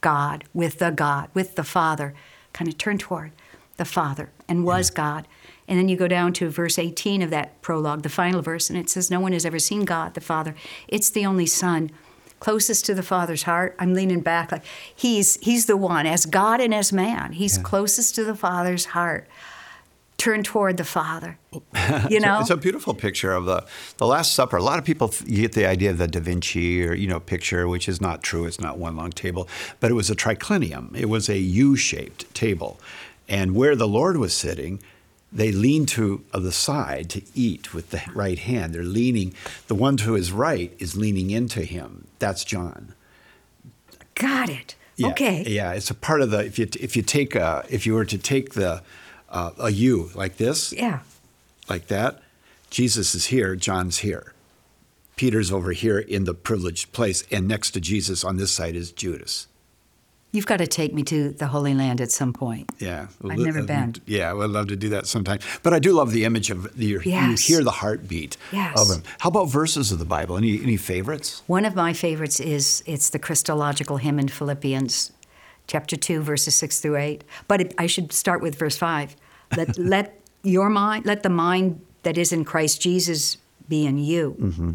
God, 0.00 0.44
with 0.54 0.78
the 0.78 0.90
God, 0.90 1.28
with 1.34 1.56
the 1.56 1.64
Father, 1.64 2.14
kind 2.52 2.68
of 2.68 2.78
turned 2.78 3.00
toward 3.00 3.32
the 3.76 3.84
Father, 3.84 4.30
and 4.48 4.64
was 4.64 4.90
God. 4.90 5.26
And 5.66 5.78
then 5.78 5.88
you 5.88 5.96
go 5.96 6.08
down 6.08 6.32
to 6.34 6.50
verse 6.50 6.78
18 6.78 7.22
of 7.22 7.30
that 7.30 7.62
prologue, 7.62 8.02
the 8.02 8.08
final 8.08 8.42
verse, 8.42 8.68
and 8.68 8.78
it 8.78 8.90
says, 8.90 9.10
No 9.10 9.20
one 9.20 9.32
has 9.32 9.46
ever 9.46 9.58
seen 9.58 9.84
God, 9.84 10.14
the 10.14 10.20
Father. 10.20 10.54
It's 10.88 11.10
the 11.10 11.24
only 11.24 11.46
Son, 11.46 11.90
closest 12.40 12.84
to 12.86 12.94
the 12.94 13.02
Father's 13.02 13.44
heart. 13.44 13.76
I'm 13.78 13.94
leaning 13.94 14.20
back 14.20 14.50
like 14.52 14.64
he's 14.94 15.36
he's 15.40 15.66
the 15.66 15.76
one, 15.76 16.06
as 16.06 16.26
God 16.26 16.60
and 16.60 16.74
as 16.74 16.92
man. 16.92 17.32
He's 17.32 17.56
Yeah. 17.56 17.62
closest 17.62 18.14
to 18.16 18.24
the 18.24 18.34
Father's 18.34 18.86
heart. 18.86 19.28
Turn 20.16 20.42
toward 20.42 20.76
the 20.76 20.84
Father. 20.84 21.38
You 22.10 22.20
know? 22.20 22.40
It's 22.40 22.50
a 22.50 22.56
beautiful 22.56 22.92
picture 22.94 23.32
of 23.32 23.44
the 23.46 23.64
the 23.98 24.06
Last 24.06 24.34
Supper. 24.34 24.56
A 24.58 24.62
lot 24.62 24.78
of 24.78 24.84
people 24.84 25.12
you 25.24 25.42
get 25.42 25.52
the 25.52 25.66
idea 25.66 25.90
of 25.90 25.98
the 25.98 26.08
Da 26.08 26.20
Vinci 26.20 26.84
or 26.86 26.92
you 26.94 27.06
know 27.06 27.20
picture, 27.20 27.66
which 27.68 27.88
is 27.88 28.00
not 28.00 28.22
true. 28.22 28.44
It's 28.46 28.60
not 28.60 28.76
one 28.78 28.96
long 28.96 29.10
table, 29.12 29.48
but 29.80 29.90
it 29.90 29.94
was 29.94 30.10
a 30.10 30.14
triclinium. 30.16 30.94
It 30.96 31.08
was 31.08 31.28
a 31.28 31.38
U-shaped 31.38 32.32
table, 32.34 32.78
and 33.28 33.54
where 33.54 33.74
the 33.76 33.88
Lord 33.88 34.16
was 34.18 34.34
sitting, 34.34 34.80
they 35.32 35.52
lean 35.52 35.86
to 35.86 36.24
the 36.32 36.52
side 36.52 37.08
to 37.10 37.22
eat 37.34 37.72
with 37.72 37.90
the 37.90 38.02
right 38.14 38.38
hand. 38.38 38.74
They're 38.74 38.82
leaning. 38.82 39.32
The 39.68 39.74
one 39.74 39.96
to 39.98 40.14
his 40.14 40.32
right 40.32 40.74
is 40.78 40.96
leaning 40.96 41.30
into 41.30 41.62
him. 41.62 42.06
That's 42.18 42.44
John. 42.44 42.94
Got 44.14 44.48
it. 44.50 44.74
Yeah, 44.96 45.08
okay. 45.08 45.44
Yeah, 45.46 45.72
it's 45.72 45.90
a 45.90 45.94
part 45.94 46.20
of 46.20 46.30
the. 46.30 46.44
If 46.44 46.58
you 46.58 46.68
if 46.78 46.94
you 46.96 47.02
take 47.02 47.34
a, 47.34 47.64
if 47.70 47.86
you 47.86 47.94
were 47.94 48.04
to 48.04 48.18
take 48.18 48.52
the 48.54 48.82
uh, 49.30 49.52
a 49.58 49.70
U 49.70 50.10
like 50.14 50.36
this, 50.36 50.72
Yeah. 50.72 51.00
like 51.68 51.86
that. 51.86 52.20
Jesus 52.68 53.14
is 53.14 53.26
here, 53.26 53.56
John's 53.56 53.98
here. 53.98 54.32
Peter's 55.16 55.50
over 55.52 55.72
here 55.72 55.98
in 55.98 56.24
the 56.24 56.34
privileged 56.34 56.92
place, 56.92 57.24
and 57.30 57.46
next 57.48 57.72
to 57.72 57.80
Jesus 57.80 58.24
on 58.24 58.36
this 58.36 58.52
side 58.52 58.74
is 58.76 58.92
Judas. 58.92 59.46
You've 60.32 60.46
got 60.46 60.58
to 60.58 60.66
take 60.66 60.94
me 60.94 61.02
to 61.04 61.30
the 61.30 61.48
Holy 61.48 61.74
Land 61.74 62.00
at 62.00 62.12
some 62.12 62.32
point. 62.32 62.70
Yeah, 62.78 63.08
I've 63.28 63.38
never 63.38 63.62
been. 63.62 63.96
Yeah, 64.06 64.30
I 64.30 64.34
would 64.34 64.50
love 64.50 64.68
to 64.68 64.76
do 64.76 64.88
that 64.90 65.06
sometime. 65.08 65.40
But 65.64 65.74
I 65.74 65.80
do 65.80 65.92
love 65.92 66.12
the 66.12 66.24
image 66.24 66.50
of 66.50 66.72
the, 66.76 66.86
you 66.86 66.98
hear 67.00 67.64
the 67.64 67.72
heartbeat 67.72 68.36
Yes. 68.52 68.78
of 68.80 68.96
him. 68.96 69.02
How 69.18 69.28
about 69.28 69.46
verses 69.46 69.90
of 69.90 69.98
the 69.98 70.04
Bible? 70.04 70.36
Any 70.36 70.62
any 70.62 70.76
favorites? 70.76 71.42
One 71.48 71.64
of 71.64 71.74
my 71.74 71.92
favorites 71.92 72.38
is 72.38 72.82
it's 72.86 73.10
the 73.10 73.18
Christological 73.18 73.96
hymn 73.96 74.20
in 74.20 74.28
Philippians, 74.28 75.10
chapter 75.66 75.96
two, 75.96 76.20
verses 76.22 76.54
six 76.54 76.78
through 76.80 76.96
eight. 76.98 77.24
But 77.48 77.60
it, 77.62 77.74
I 77.76 77.86
should 77.86 78.12
start 78.12 78.40
with 78.40 78.54
verse 78.56 78.76
five. 78.76 79.16
Let 79.56 79.76
let 79.78 80.20
your 80.44 80.68
mind, 80.70 81.06
let 81.06 81.24
the 81.24 81.28
mind 81.28 81.80
that 82.04 82.16
is 82.16 82.32
in 82.32 82.44
Christ 82.44 82.80
Jesus 82.80 83.36
be 83.68 83.84
in 83.84 83.98
you. 83.98 84.36
Mm-hmm. 84.38 84.72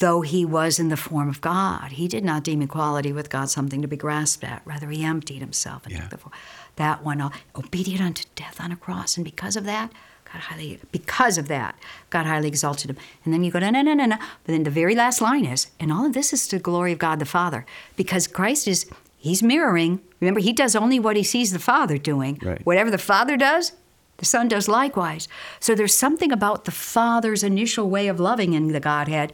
Though 0.00 0.22
he 0.22 0.44
was 0.44 0.78
in 0.78 0.88
the 0.88 0.96
form 0.96 1.28
of 1.28 1.40
God, 1.40 1.92
he 1.92 2.08
did 2.08 2.24
not 2.24 2.42
deem 2.42 2.62
equality 2.62 3.12
with 3.12 3.30
God 3.30 3.50
something 3.50 3.82
to 3.82 3.88
be 3.88 3.96
grasped 3.96 4.42
at. 4.44 4.62
Rather, 4.64 4.88
he 4.90 5.04
emptied 5.04 5.40
himself 5.40 5.84
and 5.84 5.92
Yeah. 5.94 6.00
took 6.00 6.10
the 6.10 6.18
form. 6.18 6.32
That 6.76 7.04
one, 7.04 7.20
uh, 7.20 7.30
obedient 7.54 8.00
unto 8.02 8.24
death 8.34 8.60
on 8.60 8.72
a 8.72 8.76
cross, 8.76 9.16
and 9.16 9.24
because 9.24 9.56
of 9.56 9.64
that, 9.64 9.92
God 10.32 10.40
highly, 10.42 10.80
because 10.90 11.36
of 11.38 11.48
that, 11.48 11.74
God 12.08 12.24
highly 12.24 12.48
exalted 12.48 12.88
him. 12.90 12.96
And 13.24 13.34
then 13.34 13.44
you 13.44 13.50
go, 13.50 13.58
no, 13.58 13.68
no, 13.70 13.82
no, 13.82 13.92
no, 13.94 14.06
no. 14.06 14.16
But 14.16 14.52
then 14.52 14.62
the 14.62 14.70
very 14.70 14.94
last 14.94 15.20
line 15.20 15.44
is, 15.44 15.66
and 15.78 15.92
all 15.92 16.06
of 16.06 16.12
this 16.14 16.32
is 16.32 16.46
to 16.48 16.56
the 16.56 16.62
glory 16.62 16.92
of 16.92 16.98
God 16.98 17.18
the 17.18 17.26
Father, 17.26 17.66
because 17.96 18.26
Christ 18.26 18.66
is, 18.68 18.86
he's 19.18 19.42
mirroring. 19.42 20.00
Remember, 20.20 20.40
he 20.40 20.52
does 20.52 20.74
only 20.74 20.98
what 20.98 21.16
he 21.16 21.22
sees 21.24 21.52
the 21.52 21.58
Father 21.58 21.98
doing. 21.98 22.38
Right. 22.42 22.64
Whatever 22.64 22.90
the 22.90 22.96
Father 22.98 23.36
does, 23.36 23.72
the 24.18 24.24
Son 24.24 24.48
does 24.48 24.68
likewise. 24.68 25.28
So 25.58 25.74
there's 25.74 25.96
something 25.96 26.30
about 26.30 26.64
the 26.64 26.70
Father's 26.70 27.42
initial 27.42 27.90
way 27.90 28.06
of 28.06 28.20
loving 28.20 28.52
in 28.52 28.68
the 28.68 28.80
Godhead, 28.80 29.32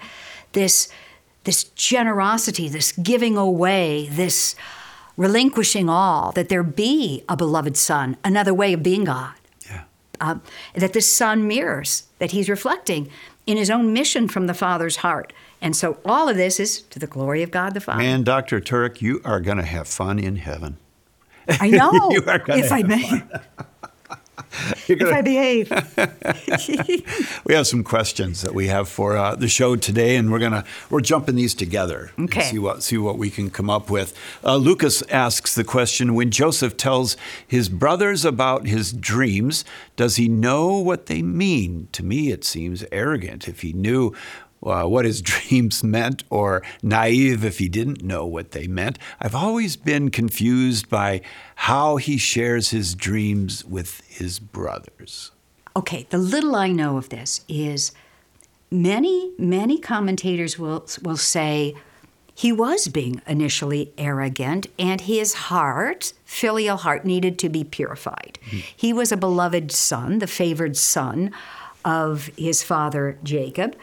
this, 0.56 0.88
this 1.44 1.64
generosity, 1.64 2.68
this 2.68 2.90
giving 2.92 3.36
away, 3.36 4.08
this 4.10 4.56
relinquishing 5.16 5.88
all, 5.88 6.32
that 6.32 6.48
there 6.48 6.62
be 6.62 7.22
a 7.28 7.36
beloved 7.36 7.76
Son, 7.76 8.16
another 8.24 8.52
way 8.52 8.72
of 8.72 8.82
being 8.82 9.04
God 9.04 9.34
Yeah. 9.70 9.84
uh, 10.20 10.36
that 10.74 10.92
the 10.92 11.00
Son 11.00 11.46
mirrors, 11.46 12.04
that 12.18 12.32
he's 12.32 12.48
reflecting 12.48 13.08
in 13.46 13.56
his 13.56 13.70
own 13.70 13.92
mission 13.92 14.26
from 14.28 14.46
the 14.46 14.54
Father's 14.54 14.96
heart. 14.96 15.32
And 15.60 15.76
so 15.76 15.98
all 16.04 16.28
of 16.28 16.36
this 16.36 16.58
is 16.58 16.80
to 16.90 16.98
the 16.98 17.06
glory 17.06 17.42
of 17.42 17.50
God 17.50 17.74
the 17.74 17.80
Father. 17.80 18.02
And 18.02 18.24
Dr. 18.24 18.60
Turek, 18.60 19.00
you 19.00 19.20
are 19.24 19.40
going 19.40 19.56
to 19.58 19.62
have 19.64 19.86
fun 19.86 20.18
in 20.18 20.36
heaven. 20.36 20.78
I 21.48 21.68
know. 21.70 22.10
You 22.10 22.22
are 22.26 22.38
gonna 22.40 22.60
if 22.62 22.72
I 22.72 22.82
may, 22.82 23.22
You're 24.86 24.98
if 24.98 25.04
gonna- 25.04 25.16
I 25.16 25.22
behave. 25.22 25.70
we 27.44 27.54
have 27.54 27.66
some 27.66 27.82
questions 27.82 28.42
that 28.42 28.54
we 28.54 28.66
have 28.68 28.88
for 28.88 29.16
uh, 29.16 29.34
the 29.34 29.48
show 29.48 29.76
today, 29.76 30.16
and 30.16 30.30
we're 30.30 30.38
gonna 30.38 30.64
we're 30.90 31.00
jumping 31.00 31.34
these 31.36 31.54
together. 31.54 32.10
Okay. 32.18 32.42
see 32.42 32.58
what 32.58 32.82
see 32.82 32.98
what 32.98 33.18
we 33.18 33.30
can 33.30 33.50
come 33.50 33.70
up 33.70 33.90
with. 33.90 34.12
Uh, 34.44 34.56
Lucas 34.56 35.02
asks 35.10 35.54
the 35.54 35.64
question: 35.64 36.14
When 36.14 36.30
Joseph 36.30 36.76
tells 36.76 37.16
his 37.46 37.68
brothers 37.68 38.24
about 38.24 38.66
his 38.66 38.92
dreams, 38.92 39.64
does 39.96 40.16
he 40.16 40.28
know 40.28 40.76
what 40.78 41.06
they 41.06 41.22
mean? 41.22 41.88
To 41.92 42.02
me, 42.04 42.30
it 42.30 42.44
seems 42.44 42.84
arrogant 42.92 43.48
if 43.48 43.62
he 43.62 43.72
knew. 43.72 44.12
Uh, 44.66 44.84
what 44.84 45.04
his 45.04 45.22
dreams 45.32 45.84
meant, 45.84 46.24
or 46.28 46.62
naive 46.82 47.44
if 47.44 47.58
he 47.58 47.68
didn't 47.68 48.02
know 48.02 48.26
what 48.26 48.50
they 48.50 48.66
meant. 48.66 48.98
I've 49.20 49.34
always 49.34 49.76
been 49.76 50.10
confused 50.10 50.88
by 50.88 51.20
how 51.54 51.96
he 51.96 52.18
shares 52.18 52.70
his 52.70 52.94
dreams 52.94 53.64
with 53.64 54.02
his 54.08 54.40
brothers. 54.40 55.30
Okay, 55.76 56.06
the 56.10 56.18
little 56.18 56.56
I 56.56 56.72
know 56.72 56.96
of 56.96 57.10
this 57.10 57.42
is 57.48 57.92
many, 58.70 59.32
many 59.38 59.78
commentators 59.78 60.58
will, 60.58 60.86
will 61.02 61.16
say 61.16 61.74
he 62.34 62.52
was 62.52 62.88
being 62.88 63.22
initially 63.26 63.92
arrogant 63.96 64.66
and 64.78 65.00
his 65.00 65.34
heart, 65.34 66.12
filial 66.24 66.76
heart, 66.76 67.04
needed 67.04 67.38
to 67.38 67.48
be 67.48 67.64
purified. 67.64 68.38
He 68.76 68.92
was 68.92 69.10
a 69.10 69.16
beloved 69.16 69.72
son, 69.72 70.18
the 70.18 70.26
favored 70.26 70.76
son 70.76 71.30
of 71.84 72.30
his 72.36 72.62
father 72.62 73.18
Jacob. 73.22 73.74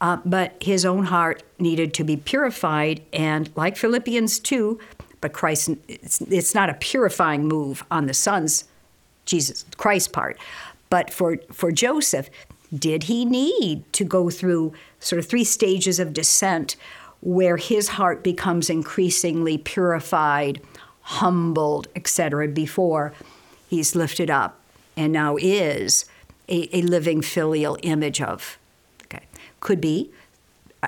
Uh, 0.00 0.18
but 0.24 0.54
his 0.62 0.84
own 0.84 1.04
heart 1.04 1.42
needed 1.58 1.92
to 1.94 2.04
be 2.04 2.16
purified, 2.16 3.02
and 3.12 3.50
like 3.54 3.76
Philippians 3.76 4.38
2, 4.38 4.78
but 5.20 5.32
Christ, 5.32 5.70
it's, 5.88 6.20
it's 6.22 6.54
not 6.54 6.70
a 6.70 6.74
purifying 6.74 7.46
move 7.46 7.84
on 7.90 8.06
the 8.06 8.14
son's 8.14 8.64
Jesus 9.26 9.64
Christ 9.76 10.12
part. 10.12 10.38
But 10.88 11.12
for, 11.12 11.36
for 11.52 11.70
Joseph, 11.70 12.30
did 12.76 13.04
he 13.04 13.24
need 13.24 13.90
to 13.92 14.04
go 14.04 14.30
through 14.30 14.72
sort 15.00 15.18
of 15.18 15.26
three 15.26 15.44
stages 15.44 15.98
of 15.98 16.12
descent 16.12 16.76
where 17.20 17.56
his 17.56 17.88
heart 17.88 18.22
becomes 18.22 18.70
increasingly 18.70 19.58
purified, 19.58 20.62
humbled, 21.02 21.88
etc., 21.94 22.48
before 22.48 23.12
he's 23.68 23.94
lifted 23.94 24.30
up 24.30 24.58
and 24.96 25.12
now 25.12 25.36
is 25.36 26.06
a, 26.48 26.74
a 26.76 26.82
living 26.82 27.20
filial 27.20 27.76
image 27.82 28.20
of? 28.20 28.58
Could 29.60 29.80
be. 29.80 30.10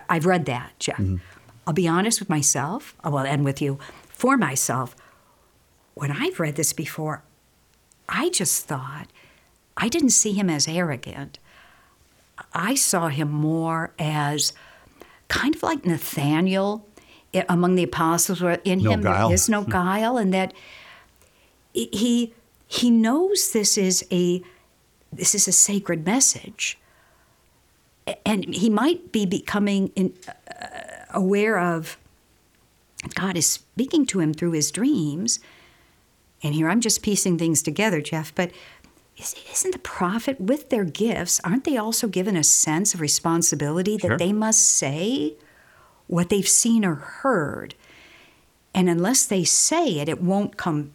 I've 0.08 0.26
read 0.26 0.46
that, 0.46 0.72
Jeff. 0.78 0.96
Mm-hmm. 0.96 1.16
I'll 1.66 1.74
be 1.74 1.86
honest 1.86 2.18
with 2.18 2.28
myself, 2.28 2.94
uh, 3.04 3.10
well, 3.10 3.24
and 3.24 3.44
with 3.44 3.60
you. 3.62 3.78
For 4.08 4.36
myself, 4.36 4.96
when 5.94 6.10
I've 6.10 6.40
read 6.40 6.56
this 6.56 6.72
before, 6.72 7.22
I 8.08 8.30
just 8.30 8.66
thought 8.66 9.08
I 9.76 9.88
didn't 9.88 10.10
see 10.10 10.32
him 10.32 10.50
as 10.50 10.66
arrogant. 10.66 11.38
I 12.52 12.74
saw 12.74 13.08
him 13.08 13.30
more 13.30 13.92
as 13.98 14.52
kind 15.28 15.54
of 15.54 15.62
like 15.62 15.84
Nathaniel 15.86 16.86
eh, 17.32 17.44
among 17.48 17.74
the 17.74 17.84
apostles. 17.84 18.40
Where 18.40 18.60
in 18.64 18.80
No 18.80 18.92
him 18.92 19.02
guile. 19.02 19.28
there 19.28 19.34
is 19.34 19.48
no 19.48 19.62
hmm. 19.62 19.70
guile, 19.70 20.16
and 20.16 20.32
that 20.34 20.52
he 21.72 22.32
he 22.66 22.90
knows 22.90 23.52
this 23.52 23.78
is 23.78 24.04
a 24.10 24.42
this 25.12 25.34
is 25.34 25.46
a 25.46 25.52
sacred 25.52 26.04
message, 26.06 26.78
and 28.26 28.44
he 28.54 28.68
might 28.68 29.12
be 29.12 29.26
becoming 29.26 29.88
in, 29.94 30.12
uh, 30.28 30.66
aware 31.10 31.58
of 31.58 31.96
God 33.14 33.36
is 33.36 33.46
speaking 33.46 34.06
to 34.06 34.20
him 34.20 34.32
through 34.32 34.52
his 34.52 34.70
dreams. 34.70 35.40
And 36.42 36.54
here 36.54 36.68
I'm 36.68 36.80
just 36.80 37.02
piecing 37.02 37.38
things 37.38 37.62
together, 37.62 38.00
Jeff, 38.00 38.34
but 38.34 38.50
is- 39.16 39.34
isn't 39.52 39.72
the 39.72 39.78
prophet, 39.78 40.40
with 40.40 40.70
their 40.70 40.84
gifts, 40.84 41.40
aren't 41.44 41.64
they 41.64 41.76
also 41.76 42.08
given 42.08 42.36
a 42.36 42.44
sense 42.44 42.94
of 42.94 43.00
responsibility 43.00 43.98
Sure. 43.98 44.10
that 44.10 44.18
they 44.18 44.32
must 44.32 44.60
say 44.68 45.34
what 46.06 46.28
they've 46.28 46.48
seen 46.48 46.84
or 46.84 46.94
heard? 46.96 47.74
And 48.74 48.88
unless 48.88 49.24
they 49.26 49.44
say 49.44 49.98
it, 49.98 50.08
it 50.08 50.20
won't 50.22 50.56
come 50.56 50.92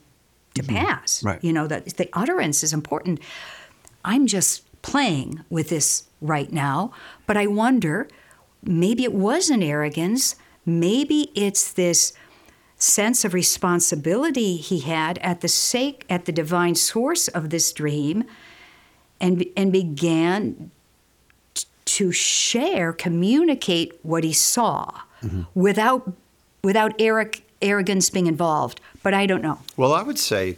to 0.55 0.63
pass. 0.63 1.23
Right. 1.23 1.41
You 1.43 1.53
know, 1.53 1.67
that 1.67 1.97
the 1.97 2.09
utterance 2.13 2.63
is 2.63 2.73
important. 2.73 3.19
I'm 4.03 4.25
just 4.27 4.63
playing 4.81 5.43
with 5.49 5.69
this 5.69 6.03
right 6.21 6.51
now, 6.51 6.91
but 7.25 7.37
I 7.37 7.47
wonder 7.47 8.07
maybe 8.63 9.03
it 9.03 9.13
wasn't 9.13 9.63
arrogance, 9.63 10.35
maybe 10.65 11.31
it's 11.35 11.71
this 11.71 12.13
sense 12.77 13.25
of 13.25 13.33
responsibility 13.33 14.57
he 14.57 14.81
had 14.81 15.17
at 15.19 15.41
the 15.41 15.47
sake 15.47 16.05
at 16.09 16.25
the 16.25 16.31
divine 16.31 16.75
source 16.75 17.27
of 17.27 17.49
this 17.49 17.73
dream 17.73 18.23
and 19.19 19.43
and 19.55 19.71
began 19.71 20.69
t- 21.55 21.65
to 21.85 22.11
share 22.11 22.93
communicate 22.93 23.97
what 24.03 24.23
he 24.23 24.31
saw 24.31 24.91
mm-hmm. 25.23 25.41
without 25.55 26.13
without 26.63 26.95
arrog- 26.99 27.41
arrogance 27.63 28.11
being 28.11 28.27
involved 28.27 28.79
but 29.01 29.11
i 29.11 29.25
don't 29.25 29.41
know. 29.41 29.57
Well, 29.75 29.93
I 29.93 30.03
would 30.03 30.19
say 30.19 30.57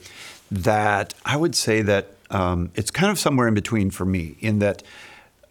that 0.52 1.14
I 1.26 1.38
would 1.38 1.56
say 1.56 1.82
that 1.84 2.19
um, 2.30 2.72
it's 2.76 2.92
kind 2.92 3.12
of 3.12 3.20
somewhere 3.20 3.48
in 3.48 3.54
between 3.54 3.92
for 3.92 4.06
me, 4.06 4.36
in 4.40 4.60
that 4.60 4.84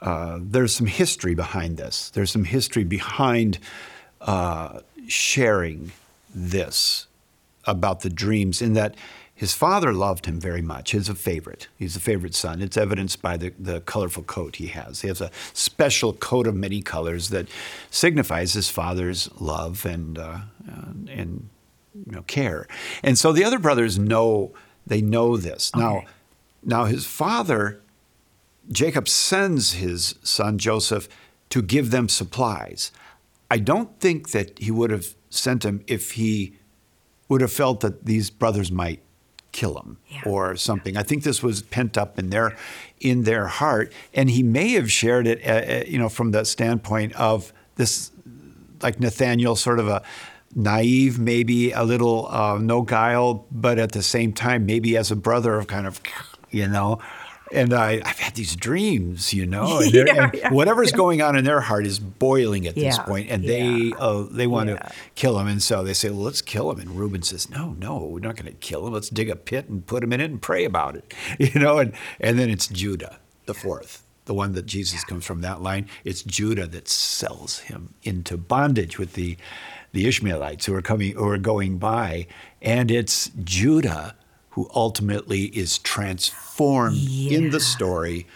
uh, 0.00 0.38
there's 0.40 0.74
some 0.74 0.86
history 0.86 1.34
behind 1.34 1.76
this. 1.76 2.10
There's 2.10 2.30
some 2.30 2.44
history 2.44 2.84
behind 2.84 3.58
uh, 4.20 4.80
sharing 5.06 5.92
this 6.34 7.06
about 7.64 8.00
the 8.00 8.10
dreams, 8.10 8.62
in 8.62 8.74
that 8.74 8.94
his 9.34 9.54
father 9.54 9.92
loved 9.92 10.26
him 10.26 10.40
very 10.40 10.62
much. 10.62 10.90
He's 10.90 11.08
a 11.08 11.14
favorite. 11.14 11.68
He's 11.78 11.94
a 11.94 12.00
favorite 12.00 12.34
son. 12.34 12.60
It's 12.60 12.76
evidenced 12.76 13.22
by 13.22 13.36
the, 13.36 13.52
the 13.56 13.80
colorful 13.80 14.24
coat 14.24 14.56
he 14.56 14.66
has. 14.68 15.02
He 15.02 15.08
has 15.08 15.20
a 15.20 15.30
special 15.52 16.12
coat 16.12 16.48
of 16.48 16.56
many 16.56 16.82
colors 16.82 17.28
that 17.28 17.46
signifies 17.88 18.54
his 18.54 18.68
father's 18.68 19.30
love 19.40 19.86
and, 19.86 20.18
uh, 20.18 20.38
and 21.08 21.48
you 22.06 22.12
know, 22.12 22.22
care. 22.22 22.66
And 23.04 23.16
so 23.16 23.30
the 23.30 23.44
other 23.44 23.60
brothers 23.60 23.96
know, 23.96 24.52
they 24.84 25.00
know 25.00 25.36
this. 25.36 25.70
Okay. 25.72 25.84
Now, 25.84 26.02
now 26.62 26.84
his 26.84 27.06
father, 27.06 27.80
Jacob 28.70 29.08
sends 29.08 29.72
his 29.72 30.16
son 30.22 30.58
Joseph 30.58 31.08
to 31.50 31.62
give 31.62 31.90
them 31.90 32.08
supplies. 32.08 32.92
I 33.50 33.58
don't 33.58 33.98
think 34.00 34.30
that 34.30 34.58
he 34.58 34.70
would 34.70 34.90
have 34.90 35.14
sent 35.30 35.64
him 35.64 35.82
if 35.86 36.12
he 36.12 36.54
would 37.28 37.40
have 37.40 37.52
felt 37.52 37.80
that 37.80 38.04
these 38.04 38.30
brothers 38.30 38.70
might 38.70 39.02
kill 39.52 39.78
him 39.78 39.98
yeah. 40.08 40.22
or 40.26 40.56
something. 40.56 40.96
I 40.96 41.02
think 41.02 41.22
this 41.24 41.42
was 41.42 41.62
pent 41.62 41.96
up 41.96 42.18
in 42.18 42.30
their 42.30 42.56
in 43.00 43.24
their 43.24 43.46
heart, 43.46 43.92
and 44.12 44.30
he 44.30 44.42
may 44.42 44.72
have 44.72 44.90
shared 44.90 45.26
it, 45.26 45.44
uh, 45.46 45.50
uh, 45.50 45.84
you 45.86 45.98
know, 45.98 46.08
from 46.08 46.32
the 46.32 46.44
standpoint 46.44 47.14
of 47.14 47.52
this, 47.76 48.10
like 48.82 49.00
Nathaniel, 49.00 49.56
sort 49.56 49.78
of 49.78 49.88
a 49.88 50.02
naive, 50.54 51.18
maybe 51.18 51.72
a 51.72 51.84
little 51.84 52.26
uh, 52.28 52.58
no 52.58 52.82
guile, 52.82 53.46
but 53.50 53.78
at 53.78 53.92
the 53.92 54.02
same 54.02 54.32
time, 54.32 54.66
maybe 54.66 54.96
as 54.96 55.10
a 55.10 55.16
brother 55.16 55.54
of 55.54 55.66
kind 55.66 55.86
of, 55.86 56.00
you 56.50 56.68
know, 56.68 57.00
and 57.52 57.72
I, 57.72 58.06
have 58.06 58.18
had 58.18 58.34
these 58.34 58.56
dreams, 58.56 59.32
you 59.32 59.46
know, 59.46 59.78
and, 59.82 59.92
yeah, 59.92 60.30
and 60.44 60.54
whatever's 60.54 60.92
going 60.92 61.22
on 61.22 61.36
in 61.36 61.44
their 61.44 61.60
heart 61.60 61.86
is 61.86 61.98
boiling 61.98 62.66
at 62.66 62.74
this 62.74 62.98
point, 62.98 63.30
and 63.30 63.44
they 63.44 63.92
uh, 63.98 64.24
they 64.30 64.46
want 64.46 64.68
to 64.68 64.90
kill 65.14 65.38
him, 65.38 65.46
and 65.46 65.62
so 65.62 65.82
they 65.82 65.94
say, 65.94 66.10
"Well, 66.10 66.20
let's 66.20 66.42
kill 66.42 66.70
him." 66.70 66.80
And 66.80 66.90
Reuben 66.98 67.22
says, 67.22 67.50
"No, 67.50 67.74
no, 67.78 67.98
we're 67.98 68.20
not 68.20 68.36
going 68.36 68.46
to 68.46 68.58
kill 68.58 68.86
him. 68.86 68.92
Let's 68.92 69.08
dig 69.08 69.30
a 69.30 69.36
pit 69.36 69.68
and 69.68 69.86
put 69.86 70.02
him 70.02 70.12
in 70.12 70.20
it 70.20 70.30
and 70.30 70.40
pray 70.40 70.64
about 70.64 70.96
it," 70.96 71.14
you 71.38 71.60
know, 71.60 71.78
and 71.78 71.92
and 72.20 72.38
then 72.38 72.50
it's 72.50 72.66
Judah, 72.66 73.18
the 73.46 73.54
fourth, 73.54 74.02
the 74.26 74.34
one 74.34 74.52
that 74.52 74.66
Jesus 74.66 75.04
comes 75.04 75.24
from 75.24 75.40
that 75.42 75.62
line. 75.62 75.88
It's 76.04 76.22
Judah 76.22 76.66
that 76.68 76.88
sells 76.88 77.60
him 77.60 77.94
into 78.02 78.36
bondage 78.36 78.98
with 78.98 79.14
the 79.14 79.36
the 79.92 80.06
Ishmaelites 80.06 80.66
who 80.66 80.74
are 80.74 80.82
coming 80.82 81.14
who 81.14 81.28
are 81.28 81.38
going 81.38 81.78
by, 81.78 82.26
and 82.60 82.90
it's 82.90 83.30
Judah 83.42 84.14
who 84.58 84.68
ultimately 84.74 85.44
is 85.44 85.78
transformed 85.78 86.96
yeah. 86.96 87.38
in 87.38 87.50
the 87.50 87.60
story 87.60 88.26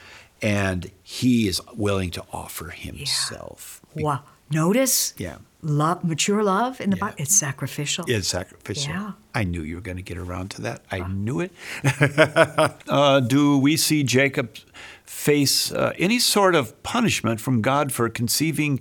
and 0.40 0.88
he 1.02 1.48
is 1.48 1.60
willing 1.74 2.12
to 2.12 2.22
offer 2.32 2.68
himself. 2.68 3.80
Yeah. 3.96 4.04
Wow. 4.04 4.22
Notice? 4.48 5.14
Yeah. 5.18 5.38
Love, 5.62 6.04
mature 6.04 6.44
love 6.44 6.80
in 6.80 6.90
the 6.90 6.96
yeah. 6.96 7.00
Bible, 7.00 7.16
it's 7.18 7.34
sacrificial. 7.34 8.04
It's 8.06 8.28
sacrificial. 8.28 8.92
Yeah. 8.92 9.12
I 9.34 9.42
knew 9.42 9.62
you 9.62 9.74
were 9.74 9.80
going 9.80 9.96
to 9.96 10.02
get 10.04 10.16
around 10.16 10.52
to 10.52 10.62
that. 10.62 10.82
I 10.92 11.00
uh. 11.00 11.08
knew 11.08 11.40
it. 11.40 11.50
uh, 12.88 13.18
do 13.18 13.58
we 13.58 13.76
see 13.76 14.04
Jacob 14.04 14.54
face 15.04 15.72
uh, 15.72 15.92
any 15.98 16.20
sort 16.20 16.54
of 16.54 16.80
punishment 16.84 17.40
from 17.40 17.62
God 17.62 17.92
for 17.92 18.08
conceiving 18.08 18.78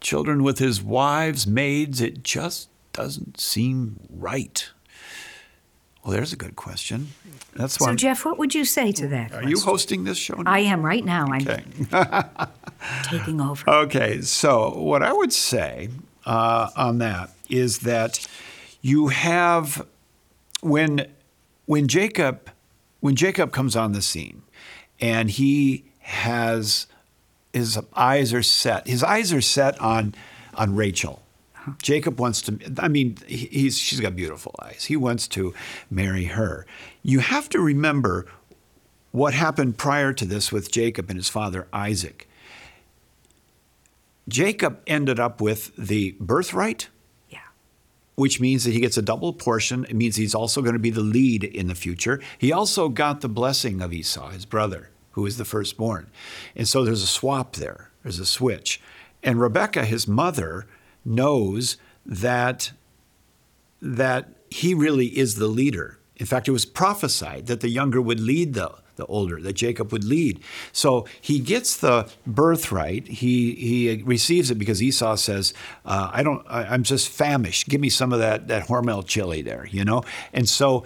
children 0.00 0.42
with 0.42 0.58
his 0.58 0.82
wives, 0.82 1.46
maids? 1.46 2.00
It 2.00 2.22
just 2.22 2.70
doesn't 2.94 3.38
seem 3.38 4.00
right. 4.08 4.70
Well, 6.04 6.12
there's 6.12 6.32
a 6.32 6.36
good 6.36 6.56
question. 6.56 7.08
That's 7.54 7.78
why. 7.80 7.88
so, 7.88 7.94
Jeff, 7.94 8.24
what 8.24 8.38
would 8.38 8.54
you 8.54 8.64
say 8.64 8.92
to 8.92 9.08
that? 9.08 9.32
Are 9.32 9.42
you 9.48 9.58
hosting 9.60 10.04
this 10.04 10.16
show? 10.16 10.36
Now? 10.36 10.50
I 10.50 10.60
am 10.60 10.82
right 10.82 11.04
now. 11.04 11.26
Okay. 11.34 11.64
I'm 11.92 12.48
taking 13.04 13.40
over. 13.40 13.68
Okay, 13.68 14.22
so 14.22 14.70
what 14.74 15.02
I 15.02 15.12
would 15.12 15.32
say 15.32 15.90
uh, 16.24 16.70
on 16.76 16.98
that 16.98 17.30
is 17.48 17.80
that 17.80 18.26
you 18.80 19.08
have 19.08 19.84
when 20.60 21.06
when 21.66 21.88
Jacob 21.88 22.50
when 23.00 23.16
Jacob 23.16 23.52
comes 23.52 23.76
on 23.76 23.92
the 23.92 24.02
scene 24.02 24.42
and 25.00 25.30
he 25.30 25.84
has 26.00 26.86
his 27.52 27.78
eyes 27.94 28.32
are 28.32 28.42
set 28.42 28.86
his 28.86 29.02
eyes 29.02 29.32
are 29.32 29.40
set 29.40 29.78
on 29.80 30.14
on 30.54 30.74
Rachel 30.74 31.22
Jacob 31.82 32.20
wants 32.20 32.42
to, 32.42 32.58
I 32.78 32.88
mean, 32.88 33.16
he's, 33.26 33.78
she's 33.78 34.00
got 34.00 34.16
beautiful 34.16 34.54
eyes. 34.62 34.84
He 34.84 34.96
wants 34.96 35.28
to 35.28 35.54
marry 35.90 36.24
her. 36.24 36.66
You 37.02 37.20
have 37.20 37.48
to 37.50 37.60
remember 37.60 38.26
what 39.10 39.34
happened 39.34 39.78
prior 39.78 40.12
to 40.12 40.24
this 40.24 40.52
with 40.52 40.70
Jacob 40.70 41.10
and 41.10 41.18
his 41.18 41.28
father 41.28 41.66
Isaac. 41.72 42.28
Jacob 44.28 44.80
ended 44.86 45.18
up 45.18 45.40
with 45.40 45.74
the 45.76 46.14
birthright, 46.20 46.88
yeah. 47.30 47.38
which 48.14 48.40
means 48.40 48.64
that 48.64 48.72
he 48.72 48.80
gets 48.80 48.98
a 48.98 49.02
double 49.02 49.32
portion. 49.32 49.84
It 49.88 49.96
means 49.96 50.16
he's 50.16 50.34
also 50.34 50.60
going 50.60 50.74
to 50.74 50.78
be 50.78 50.90
the 50.90 51.00
lead 51.00 51.44
in 51.44 51.68
the 51.68 51.74
future. 51.74 52.20
He 52.36 52.52
also 52.52 52.90
got 52.90 53.22
the 53.22 53.28
blessing 53.28 53.80
of 53.80 53.92
Esau, 53.92 54.28
his 54.30 54.44
brother, 54.44 54.90
who 55.12 55.24
is 55.24 55.38
the 55.38 55.46
firstborn. 55.46 56.10
And 56.54 56.68
so 56.68 56.84
there's 56.84 57.02
a 57.02 57.06
swap 57.06 57.56
there, 57.56 57.90
there's 58.02 58.18
a 58.18 58.26
switch. 58.26 58.80
And 59.22 59.40
Rebecca, 59.40 59.84
his 59.84 60.06
mother, 60.06 60.66
knows 61.04 61.76
that 62.04 62.72
that 63.80 64.28
he 64.50 64.74
really 64.74 65.06
is 65.06 65.36
the 65.36 65.46
leader. 65.46 65.98
In 66.16 66.26
fact, 66.26 66.48
it 66.48 66.52
was 66.52 66.64
prophesied 66.64 67.46
that 67.46 67.60
the 67.60 67.68
younger 67.68 68.00
would 68.00 68.18
lead 68.18 68.54
the, 68.54 68.74
the 68.96 69.06
older, 69.06 69.40
that 69.40 69.52
Jacob 69.52 69.92
would 69.92 70.02
lead. 70.04 70.40
So 70.72 71.06
he 71.20 71.38
gets 71.38 71.76
the 71.76 72.10
birthright. 72.26 73.06
He 73.06 73.54
he 73.54 74.02
receives 74.02 74.50
it 74.50 74.56
because 74.56 74.82
Esau 74.82 75.14
says, 75.14 75.54
uh, 75.84 76.10
"I 76.12 76.22
don't. 76.22 76.44
I, 76.48 76.74
am 76.74 76.82
just 76.82 77.08
famished. 77.08 77.68
Give 77.68 77.80
me 77.80 77.90
some 77.90 78.12
of 78.12 78.18
that 78.18 78.48
that 78.48 78.66
Hormel 78.66 79.06
chili 79.06 79.42
there, 79.42 79.66
you 79.70 79.84
know." 79.84 80.02
And 80.32 80.48
so 80.48 80.84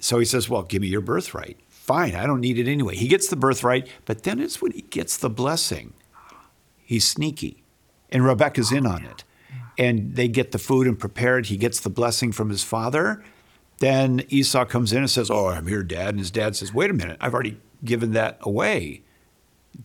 so 0.00 0.18
he 0.18 0.24
says, 0.24 0.48
"Well, 0.48 0.62
give 0.62 0.82
me 0.82 0.88
your 0.88 1.00
birthright." 1.00 1.58
Fine, 1.68 2.14
I 2.14 2.26
don't 2.26 2.40
need 2.40 2.58
it 2.58 2.68
anyway. 2.68 2.94
He 2.94 3.08
gets 3.08 3.26
the 3.26 3.34
birthright, 3.34 3.88
but 4.04 4.22
then 4.22 4.38
it's 4.38 4.62
when 4.62 4.70
he 4.70 4.82
gets 4.82 5.16
the 5.16 5.28
blessing. 5.28 5.94
He's 6.84 7.06
sneaky, 7.06 7.64
and 8.10 8.24
Rebecca's 8.24 8.70
in 8.70 8.86
on 8.86 9.04
it 9.04 9.24
and 9.82 10.14
they 10.14 10.28
get 10.28 10.52
the 10.52 10.58
food 10.58 10.86
and 10.86 10.96
prepared. 10.96 11.46
He 11.46 11.56
gets 11.56 11.80
the 11.80 11.90
blessing 11.90 12.30
from 12.30 12.50
his 12.50 12.62
father. 12.62 13.22
Then 13.78 14.22
Esau 14.28 14.64
comes 14.64 14.92
in 14.92 14.98
and 14.98 15.10
says, 15.10 15.28
Oh, 15.28 15.48
I'm 15.48 15.66
here, 15.66 15.82
Dad. 15.82 16.10
And 16.10 16.20
his 16.20 16.30
dad 16.30 16.54
says, 16.54 16.72
Wait 16.72 16.88
a 16.88 16.94
minute, 16.94 17.16
I've 17.20 17.34
already 17.34 17.58
given 17.84 18.12
that 18.12 18.38
away. 18.42 19.02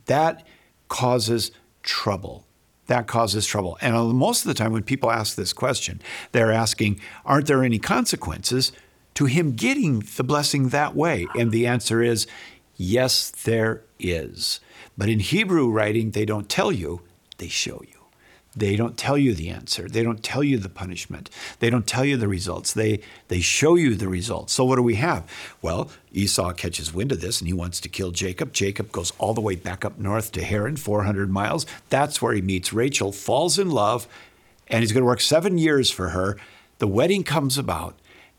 That 0.06 0.46
causes 0.88 1.52
trouble. 1.82 2.46
That 2.86 3.08
causes 3.08 3.48
trouble. 3.48 3.78
And 3.82 3.96
uh, 3.96 4.04
most 4.06 4.46
of 4.46 4.50
the 4.50 4.54
time, 4.54 4.72
when 4.72 4.84
people 4.84 5.10
ask 5.10 5.36
this 5.36 5.52
question, 5.52 6.00
they're 6.32 6.52
asking, 6.52 7.00
Aren't 7.26 7.48
there 7.48 7.64
any 7.64 7.80
consequences 7.80 8.72
to 9.16 9.26
him 9.26 9.54
getting 9.54 10.04
the 10.16 10.24
blessing 10.24 10.70
that 10.70 10.96
way? 10.96 11.26
And 11.36 11.52
the 11.52 11.66
answer 11.66 12.04
is, 12.04 12.28
Yes, 12.76 13.32
there 13.32 13.82
is. 13.98 14.60
But 14.96 15.10
in 15.10 15.22
Hebrew 15.22 15.72
writing, 15.72 16.12
they 16.12 16.26
don't 16.26 16.48
tell 16.48 16.72
you, 16.72 17.02
they 17.40 17.48
show 17.48 17.82
you. 17.88 17.97
They 18.58 18.76
don't 18.76 18.98
tell 18.98 19.20
you 19.20 19.36
the 19.36 19.50
answer. 19.50 19.88
They 19.88 20.02
don't 20.02 20.24
tell 20.24 20.44
you 20.44 20.58
the 20.58 20.68
punishment. 20.68 21.30
They 21.60 21.70
don't 21.70 21.86
tell 21.86 22.04
you 22.04 22.18
the 22.18 22.28
results. 22.28 22.74
They, 22.74 23.02
they 23.28 23.40
show 23.40 23.76
you 23.76 23.94
the 23.94 24.08
results. 24.08 24.54
So, 24.54 24.66
what 24.66 24.78
do 24.78 24.82
we 24.82 24.96
have? 24.96 25.32
Well, 25.62 25.92
Esau 26.12 26.54
catches 26.54 26.92
wind 26.92 27.12
of 27.12 27.22
this 27.22 27.40
and 27.40 27.48
he 27.48 27.54
wants 27.54 27.80
to 27.82 27.90
kill 27.90 28.10
Jacob. 28.10 28.54
Jacob 28.54 28.92
goes 28.92 29.14
all 29.20 29.36
the 29.36 29.42
way 29.42 29.56
back 29.56 29.86
up 29.86 30.00
north 30.00 30.32
to 30.32 30.44
Haran, 30.44 30.76
400 30.76 31.30
miles. 31.30 31.68
That's 31.90 32.20
where 32.20 32.34
he 32.34 32.42
meets 32.42 32.74
Rachel, 32.74 33.12
falls 33.12 33.60
in 33.60 33.70
love, 33.70 34.08
and 34.68 34.82
he's 34.82 34.92
going 34.92 35.04
to 35.04 35.08
work 35.08 35.22
seven 35.22 35.60
years 35.60 35.92
for 35.92 36.10
her. 36.10 36.38
The 36.80 36.88
wedding 36.88 37.24
comes 37.24 37.60
about. 37.60 37.96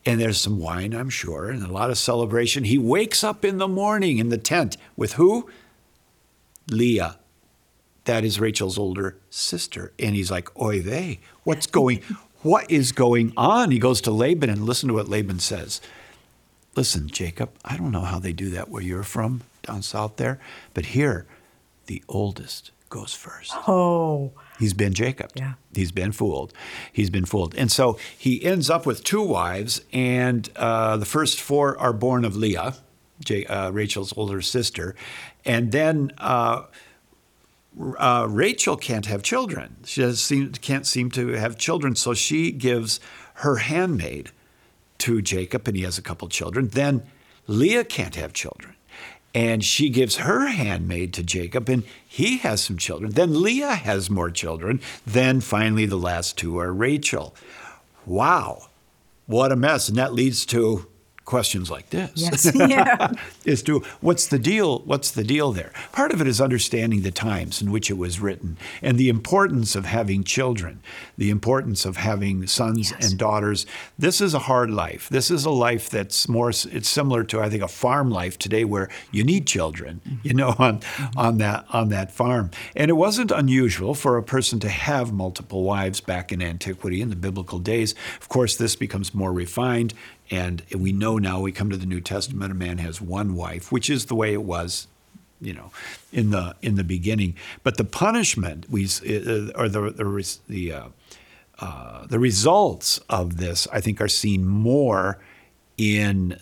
And 0.06 0.20
there's 0.20 0.40
some 0.40 0.58
wine, 0.58 0.94
I'm 0.94 1.10
sure, 1.10 1.50
and 1.50 1.62
a 1.62 1.70
lot 1.70 1.90
of 1.90 1.98
celebration. 1.98 2.64
He 2.64 2.78
wakes 2.78 3.22
up 3.22 3.44
in 3.44 3.58
the 3.58 3.68
morning 3.68 4.18
in 4.18 4.30
the 4.30 4.38
tent 4.38 4.76
with 4.96 5.14
who? 5.14 5.50
Leah, 6.70 7.18
that 8.08 8.24
is 8.24 8.40
Rachel's 8.40 8.78
older 8.78 9.18
sister. 9.28 9.92
And 9.98 10.16
he's 10.16 10.30
like, 10.30 10.58
Oy 10.58 10.80
vey, 10.80 11.20
what's 11.44 11.66
going, 11.66 12.02
what 12.42 12.68
is 12.70 12.90
going 12.90 13.34
on? 13.36 13.70
He 13.70 13.78
goes 13.78 14.00
to 14.00 14.10
Laban 14.10 14.48
and 14.48 14.62
listen 14.62 14.88
to 14.88 14.94
what 14.94 15.08
Laban 15.08 15.40
says. 15.40 15.82
Listen, 16.74 17.08
Jacob, 17.08 17.50
I 17.66 17.76
don't 17.76 17.92
know 17.92 18.00
how 18.00 18.18
they 18.18 18.32
do 18.32 18.48
that 18.50 18.70
where 18.70 18.82
you're 18.82 19.02
from, 19.02 19.42
down 19.62 19.82
south 19.82 20.16
there, 20.16 20.40
but 20.72 20.86
here, 20.86 21.26
the 21.84 22.02
oldest 22.08 22.70
goes 22.88 23.12
first. 23.12 23.52
Oh. 23.68 24.32
He's 24.58 24.72
been 24.72 24.94
Jacob. 24.94 25.32
Yeah. 25.34 25.54
He's 25.74 25.92
been 25.92 26.12
fooled. 26.12 26.54
He's 26.90 27.10
been 27.10 27.26
fooled. 27.26 27.54
And 27.56 27.70
so 27.70 27.98
he 28.16 28.42
ends 28.42 28.70
up 28.70 28.86
with 28.86 29.04
two 29.04 29.22
wives, 29.22 29.82
and 29.92 30.48
uh, 30.56 30.96
the 30.96 31.04
first 31.04 31.40
four 31.40 31.76
are 31.78 31.92
born 31.92 32.24
of 32.24 32.36
Leah, 32.36 32.74
J- 33.22 33.44
uh, 33.44 33.70
Rachel's 33.70 34.16
older 34.16 34.40
sister. 34.40 34.94
And 35.44 35.72
then 35.72 36.12
uh, 36.16 36.62
uh, 37.98 38.26
Rachel 38.28 38.76
can't 38.76 39.06
have 39.06 39.22
children. 39.22 39.76
She 39.84 40.12
seem, 40.14 40.52
can't 40.52 40.86
seem 40.86 41.10
to 41.12 41.28
have 41.28 41.56
children, 41.56 41.94
so 41.96 42.14
she 42.14 42.50
gives 42.50 43.00
her 43.34 43.56
handmaid 43.56 44.30
to 44.98 45.22
Jacob, 45.22 45.68
and 45.68 45.76
he 45.76 45.84
has 45.84 45.98
a 45.98 46.02
couple 46.02 46.28
children. 46.28 46.68
Then 46.68 47.02
Leah 47.46 47.84
can't 47.84 48.16
have 48.16 48.32
children. 48.32 48.74
and 49.34 49.62
she 49.64 49.90
gives 49.90 50.16
her 50.16 50.46
handmaid 50.48 51.12
to 51.14 51.22
Jacob, 51.22 51.68
and 51.68 51.84
he 52.06 52.38
has 52.38 52.62
some 52.62 52.78
children. 52.78 53.12
Then 53.12 53.42
Leah 53.42 53.74
has 53.74 54.08
more 54.10 54.30
children. 54.30 54.80
Then 55.06 55.40
finally, 55.40 55.86
the 55.86 55.98
last 55.98 56.36
two 56.36 56.58
are 56.58 56.72
Rachel. 56.72 57.34
Wow, 58.06 58.68
what 59.26 59.52
a 59.52 59.56
mess. 59.56 59.88
And 59.88 59.98
that 59.98 60.14
leads 60.14 60.46
to 60.46 60.86
questions 61.28 61.70
like 61.70 61.90
this. 61.90 62.10
Yes. 62.14 62.50
Yeah. 62.68 63.12
is 63.44 63.62
to 63.62 63.82
what's 64.00 64.26
the 64.26 64.38
deal? 64.38 64.80
What's 64.80 65.10
the 65.10 65.24
deal 65.24 65.52
there? 65.52 65.72
Part 65.92 66.12
of 66.12 66.20
it 66.20 66.26
is 66.26 66.40
understanding 66.40 67.02
the 67.02 67.10
times 67.10 67.62
in 67.62 67.70
which 67.70 67.90
it 67.90 67.98
was 67.98 68.18
written 68.18 68.56
and 68.82 68.98
the 68.98 69.08
importance 69.08 69.76
of 69.76 69.84
having 69.84 70.24
children, 70.24 70.80
the 71.16 71.30
importance 71.30 71.84
of 71.84 71.98
having 71.98 72.46
sons 72.46 72.90
Yes. 72.90 73.10
and 73.10 73.18
daughters. 73.18 73.66
This 73.98 74.20
is 74.20 74.32
a 74.34 74.38
hard 74.50 74.70
life. 74.70 75.08
This 75.10 75.30
is 75.30 75.44
a 75.44 75.50
life 75.50 75.90
that's 75.90 76.28
more. 76.28 76.50
It's 76.50 76.88
similar 76.88 77.24
to 77.24 77.40
I 77.40 77.50
think 77.50 77.62
a 77.62 77.68
farm 77.68 78.10
life 78.10 78.38
today, 78.38 78.64
where 78.64 78.88
you 79.12 79.22
need 79.22 79.46
children, 79.46 80.00
mm-hmm. 80.00 80.26
you 80.26 80.34
know, 80.34 80.54
on 80.58 80.80
mm-hmm. 80.80 81.18
on 81.18 81.38
that 81.38 81.66
on 81.70 81.90
that 81.90 82.10
farm. 82.10 82.50
And 82.74 82.88
it 82.90 82.94
wasn't 82.94 83.30
unusual 83.30 83.94
for 83.94 84.16
a 84.16 84.22
person 84.22 84.60
to 84.60 84.68
have 84.68 85.12
multiple 85.12 85.62
wives 85.62 86.00
back 86.00 86.32
in 86.32 86.40
antiquity 86.42 87.00
in 87.02 87.10
the 87.10 87.16
biblical 87.16 87.58
days. 87.58 87.94
Of 88.20 88.28
course, 88.28 88.56
this 88.56 88.76
becomes 88.76 89.14
more 89.14 89.32
refined. 89.32 89.92
And 90.30 90.62
we 90.74 90.92
know 90.92 91.18
now 91.18 91.40
we 91.40 91.52
come 91.52 91.70
to 91.70 91.76
the 91.76 91.86
New 91.86 92.00
Testament, 92.00 92.52
a 92.52 92.54
man 92.54 92.78
has 92.78 93.00
one 93.00 93.34
wife, 93.34 93.72
which 93.72 93.88
is 93.88 94.06
the 94.06 94.14
way 94.14 94.32
it 94.32 94.42
was, 94.42 94.86
you 95.40 95.54
know, 95.54 95.70
in 96.12 96.30
the 96.30 96.54
in 96.60 96.74
the 96.74 96.84
beginning. 96.84 97.34
But 97.62 97.76
the 97.76 97.84
punishment 97.84 98.66
we 98.70 98.84
uh, 98.84 99.52
or 99.54 99.68
the 99.68 99.90
the 99.90 100.38
the 100.48 100.72
uh, 100.72 100.88
uh, 101.60 102.06
the 102.06 102.18
results 102.18 103.00
of 103.08 103.38
this, 103.38 103.66
I 103.72 103.80
think, 103.80 104.00
are 104.00 104.08
seen 104.08 104.46
more 104.46 105.18
in 105.76 106.38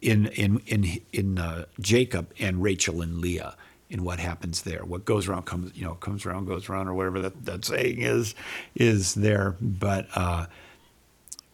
in 0.00 0.26
in 0.26 0.60
in 0.66 1.00
in 1.12 1.38
uh, 1.38 1.64
Jacob 1.80 2.32
and 2.38 2.62
Rachel 2.62 3.02
and 3.02 3.18
Leah. 3.18 3.56
In 3.90 4.02
what 4.02 4.18
happens 4.18 4.62
there, 4.62 4.84
what 4.84 5.04
goes 5.04 5.28
around 5.28 5.42
comes 5.42 5.70
you 5.76 5.84
know 5.84 5.94
comes 5.94 6.26
around 6.26 6.46
goes 6.46 6.68
around 6.68 6.88
or 6.88 6.94
whatever 6.94 7.20
that, 7.20 7.44
that 7.44 7.64
saying 7.64 8.00
is 8.00 8.34
is 8.74 9.14
there. 9.14 9.56
But 9.60 10.08
uh, 10.14 10.46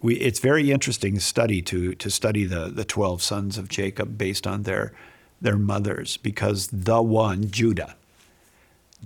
we, 0.03 0.16
it's 0.16 0.38
very 0.38 0.70
interesting 0.70 1.18
study 1.20 1.62
to 1.62 1.94
to 1.94 2.11
study 2.11 2.44
the 2.44 2.68
the 2.68 2.84
twelve 2.84 3.22
sons 3.22 3.59
of 3.59 3.68
Jacob 3.68 4.16
based 4.16 4.46
on 4.46 4.62
their 4.64 4.92
their 5.40 5.57
mothers 5.57 6.16
because 6.16 6.68
the 6.68 7.03
one 7.03 7.51
Judah 7.51 7.96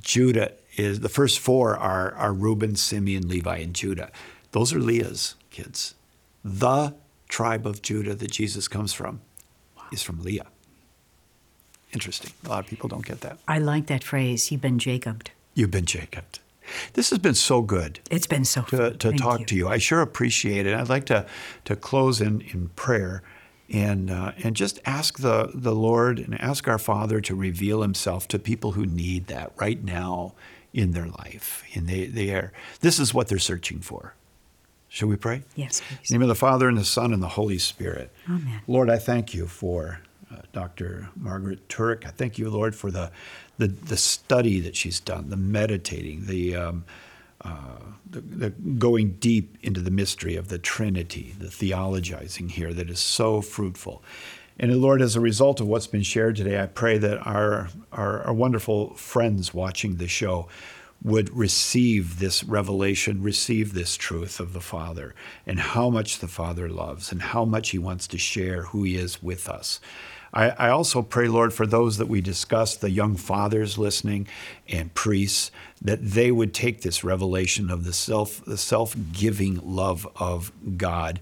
Judah 0.01 0.53
is 0.77 1.01
the 1.01 1.09
first 1.09 1.39
four 1.39 1.77
are 1.77 2.13
are 2.15 2.33
Reuben, 2.33 2.77
Simeon, 2.77 3.29
Levi, 3.29 3.59
and 3.59 3.75
Judah. 3.75 4.11
Those 4.53 4.73
are 4.73 4.81
Leah's 4.81 5.35
kids. 5.51 5.95
The 6.45 6.95
tribe 7.29 7.67
of 7.67 7.83
Judah 7.83 8.15
that 8.15 8.31
Jesus 8.31 8.69
comes 8.69 8.93
from 8.93 9.21
is 9.93 10.03
from 10.03 10.23
Leah. 10.23 10.47
Interesting. 11.93 12.33
A 12.45 12.49
lot 12.49 12.65
of 12.65 12.67
people 12.67 12.89
don't 12.89 13.05
get 13.05 13.21
that. 13.21 13.39
I 13.47 13.59
like 13.59 13.87
that 13.87 14.03
phrase. 14.03 14.51
You've 14.51 14.61
been 14.61 14.79
Jacobed. 14.79 15.31
You've 15.55 15.71
been 15.71 15.87
Jacob. 15.87 16.25
This 16.95 17.11
has 17.11 17.19
been 17.19 17.35
so 17.35 17.63
good 17.63 18.01
It's 18.11 18.27
been 18.27 18.45
so 18.45 18.63
to, 18.63 18.93
to 18.93 19.13
talk 19.13 19.41
you. 19.41 19.47
to 19.47 19.57
you. 19.57 19.69
I 19.69 19.79
sure 19.79 20.01
appreciate 20.01 20.67
it. 20.67 20.75
I'd 20.75 20.89
like 20.89 21.07
to 21.07 21.27
to 21.65 21.77
close 21.77 22.21
in, 22.21 22.41
in 22.41 22.69
prayer 22.77 23.23
and 23.73 24.11
uh, 24.11 24.33
and 24.43 24.55
just 24.57 24.81
ask 24.85 25.19
the 25.19 25.51
the 25.55 25.75
Lord 25.75 26.19
and 26.19 26.41
ask 26.41 26.69
our 26.69 26.79
Father 26.79 27.21
to 27.23 27.35
reveal 27.35 27.83
Himself 27.83 28.29
to 28.29 28.39
people 28.39 28.73
who 28.73 28.87
need 28.87 29.27
that 29.29 29.53
right 29.57 29.83
now 29.83 30.35
in 30.73 30.93
their 30.93 31.07
life. 31.07 31.65
And 31.75 31.87
they 31.89 32.07
they 32.07 32.31
are 32.35 32.53
this 32.81 32.99
is 32.99 33.15
what 33.15 33.29
they're 33.29 33.39
searching 33.39 33.81
for. 33.81 34.15
Shall 34.89 35.09
we 35.09 35.17
pray? 35.17 35.43
Yes, 35.57 35.81
In 35.91 35.99
the 36.07 36.13
name 36.15 36.23
of 36.23 36.29
the 36.29 36.35
Father 36.37 36.69
and 36.69 36.79
the 36.79 36.85
Son 36.85 37.13
and 37.13 37.21
the 37.21 37.31
Holy 37.31 37.59
Spirit. 37.59 38.13
Amen. 38.29 38.61
Lord, 38.69 38.89
I 38.89 38.99
thank 38.99 39.35
you 39.35 39.49
for 39.49 40.01
uh, 40.33 40.43
Dr. 40.53 41.09
Margaret 41.17 41.69
Turek. 41.69 42.07
I 42.07 42.11
thank 42.11 42.39
you, 42.39 42.49
Lord, 42.49 42.77
for 42.77 42.93
the, 42.93 43.11
the, 43.59 43.69
the 43.69 43.97
study 43.97 44.61
that 44.61 44.77
she's 44.77 45.01
done, 45.01 45.31
the 45.31 45.37
meditating, 45.37 46.27
the, 46.27 46.57
um, 46.57 46.85
uh, 47.41 47.79
the, 48.09 48.21
the 48.21 48.51
going 48.51 49.13
deep 49.15 49.57
into 49.63 49.81
the 49.81 49.91
mystery 49.91 50.37
of 50.37 50.49
the 50.49 50.59
Trinity, 50.59 51.35
the 51.39 51.47
theologizing 51.47 52.51
here 52.51 52.73
that 52.73 52.91
is 52.91 53.01
so 53.01 53.41
fruitful. 53.41 54.03
And 54.59 54.81
Lord, 54.81 55.03
as 55.03 55.17
a 55.17 55.21
result 55.21 55.61
of 55.61 55.67
what's 55.67 55.89
been 55.89 56.03
shared 56.03 56.37
today, 56.37 56.61
I 56.61 56.67
pray 56.67 56.99
that 56.99 57.27
our, 57.27 57.69
our, 57.93 58.23
our 58.23 58.33
wonderful 58.33 58.95
friends 58.95 59.53
watching 59.53 59.97
the 59.97 60.07
show 60.07 60.49
would 61.03 61.37
receive 61.37 62.19
this 62.19 62.45
revelation, 62.45 63.23
receive 63.23 63.75
this 63.75 63.97
truth 63.97 64.41
of 64.41 64.53
the 64.53 64.61
Father 64.61 65.15
and 65.47 65.61
how 65.61 65.91
much 65.91 66.21
the 66.21 66.29
Father 66.29 66.69
loves 66.69 67.13
and 67.13 67.21
how 67.21 67.45
much 67.45 67.71
He 67.71 67.79
wants 67.79 68.07
to 68.09 68.19
share 68.19 68.63
who 68.63 68.85
He 68.85 68.97
is 68.97 69.23
with 69.23 69.49
us. 69.49 69.81
I, 70.35 70.49
I 70.51 70.69
also 70.71 71.01
pray, 71.01 71.29
Lord, 71.29 71.55
for 71.55 71.65
those 71.65 71.97
that 71.99 72.09
we 72.09 72.21
discussed, 72.21 72.81
the 72.81 72.91
young 72.91 73.17
fathers 73.17 73.79
listening 73.79 74.27
and 74.69 74.93
priests, 74.93 75.53
that 75.81 76.05
they 76.05 76.33
would 76.33 76.53
take 76.53 76.83
this 76.83 77.05
revelation 77.05 77.71
of 77.71 77.85
the 77.85 77.93
self, 77.93 78.45
the 78.45 78.59
self-giving 78.59 79.61
love 79.63 80.07
of 80.17 80.53
God, 80.77 81.21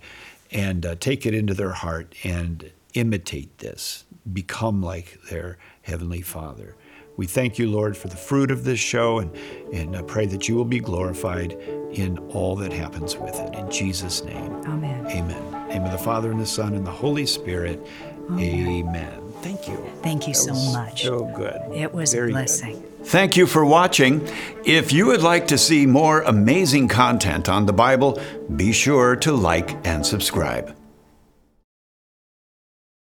and 0.51 0.87
uh, 0.87 0.97
take 0.99 1.27
it 1.27 1.35
into 1.35 1.53
their 1.53 1.73
heart 1.73 2.15
and 2.25 2.71
imitate 2.95 3.59
this, 3.59 4.05
become 4.33 4.83
like 4.83 5.19
their 5.31 5.59
heavenly 5.83 6.23
Father. 6.23 6.75
We 7.17 7.27
thank 7.27 7.59
you, 7.59 7.71
Lord, 7.71 7.97
for 7.97 8.09
the 8.09 8.17
fruit 8.17 8.51
of 8.51 8.65
this 8.65 8.81
show 8.81 9.19
and, 9.19 9.37
and 9.73 9.95
I 9.95 10.03
pray 10.03 10.25
that 10.27 10.49
you 10.49 10.57
will 10.57 10.65
be 10.65 10.81
glorified 10.81 11.53
in 11.93 12.19
all 12.31 12.57
that 12.57 12.73
happens 12.73 13.17
with 13.17 13.39
it. 13.39 13.55
In 13.55 13.71
Jesus' 13.71 14.25
name, 14.25 14.53
Amen. 14.65 15.07
amen. 15.09 15.43
In 15.45 15.51
the 15.51 15.75
name 15.75 15.85
of 15.85 15.93
the 15.93 15.99
Father 15.99 16.31
and 16.31 16.41
the 16.41 16.47
Son 16.47 16.75
and 16.75 16.87
the 16.87 16.91
Holy 16.91 17.27
Spirit, 17.27 17.87
amen. 18.31 19.19
Thank 19.43 19.67
you. 19.69 19.85
Thank 20.03 20.29
you 20.29 20.35
That 20.35 20.39
so 20.39 20.55
much. 20.73 21.03
So 21.03 21.25
good. 21.35 21.61
It 21.75 21.93
was 21.93 22.13
Very 22.13 22.25
a 22.25 22.27
good. 22.27 22.33
blessing. 22.33 22.83
Thank 23.05 23.37
you 23.37 23.47
for 23.47 23.65
watching. 23.65 24.29
If 24.65 24.93
you 24.93 25.07
would 25.07 25.23
like 25.23 25.49
to 25.49 25.59
see 25.59 25.87
more 25.87 26.23
amazing 26.23 26.87
content 26.89 27.49
on 27.49 27.67
the 27.67 27.73
Bible, 27.73 28.21
be 28.55 28.73
sure 28.73 29.17
to 29.17 29.33
like 29.33 29.85
and 29.85 30.07
subscribe. 30.07 30.77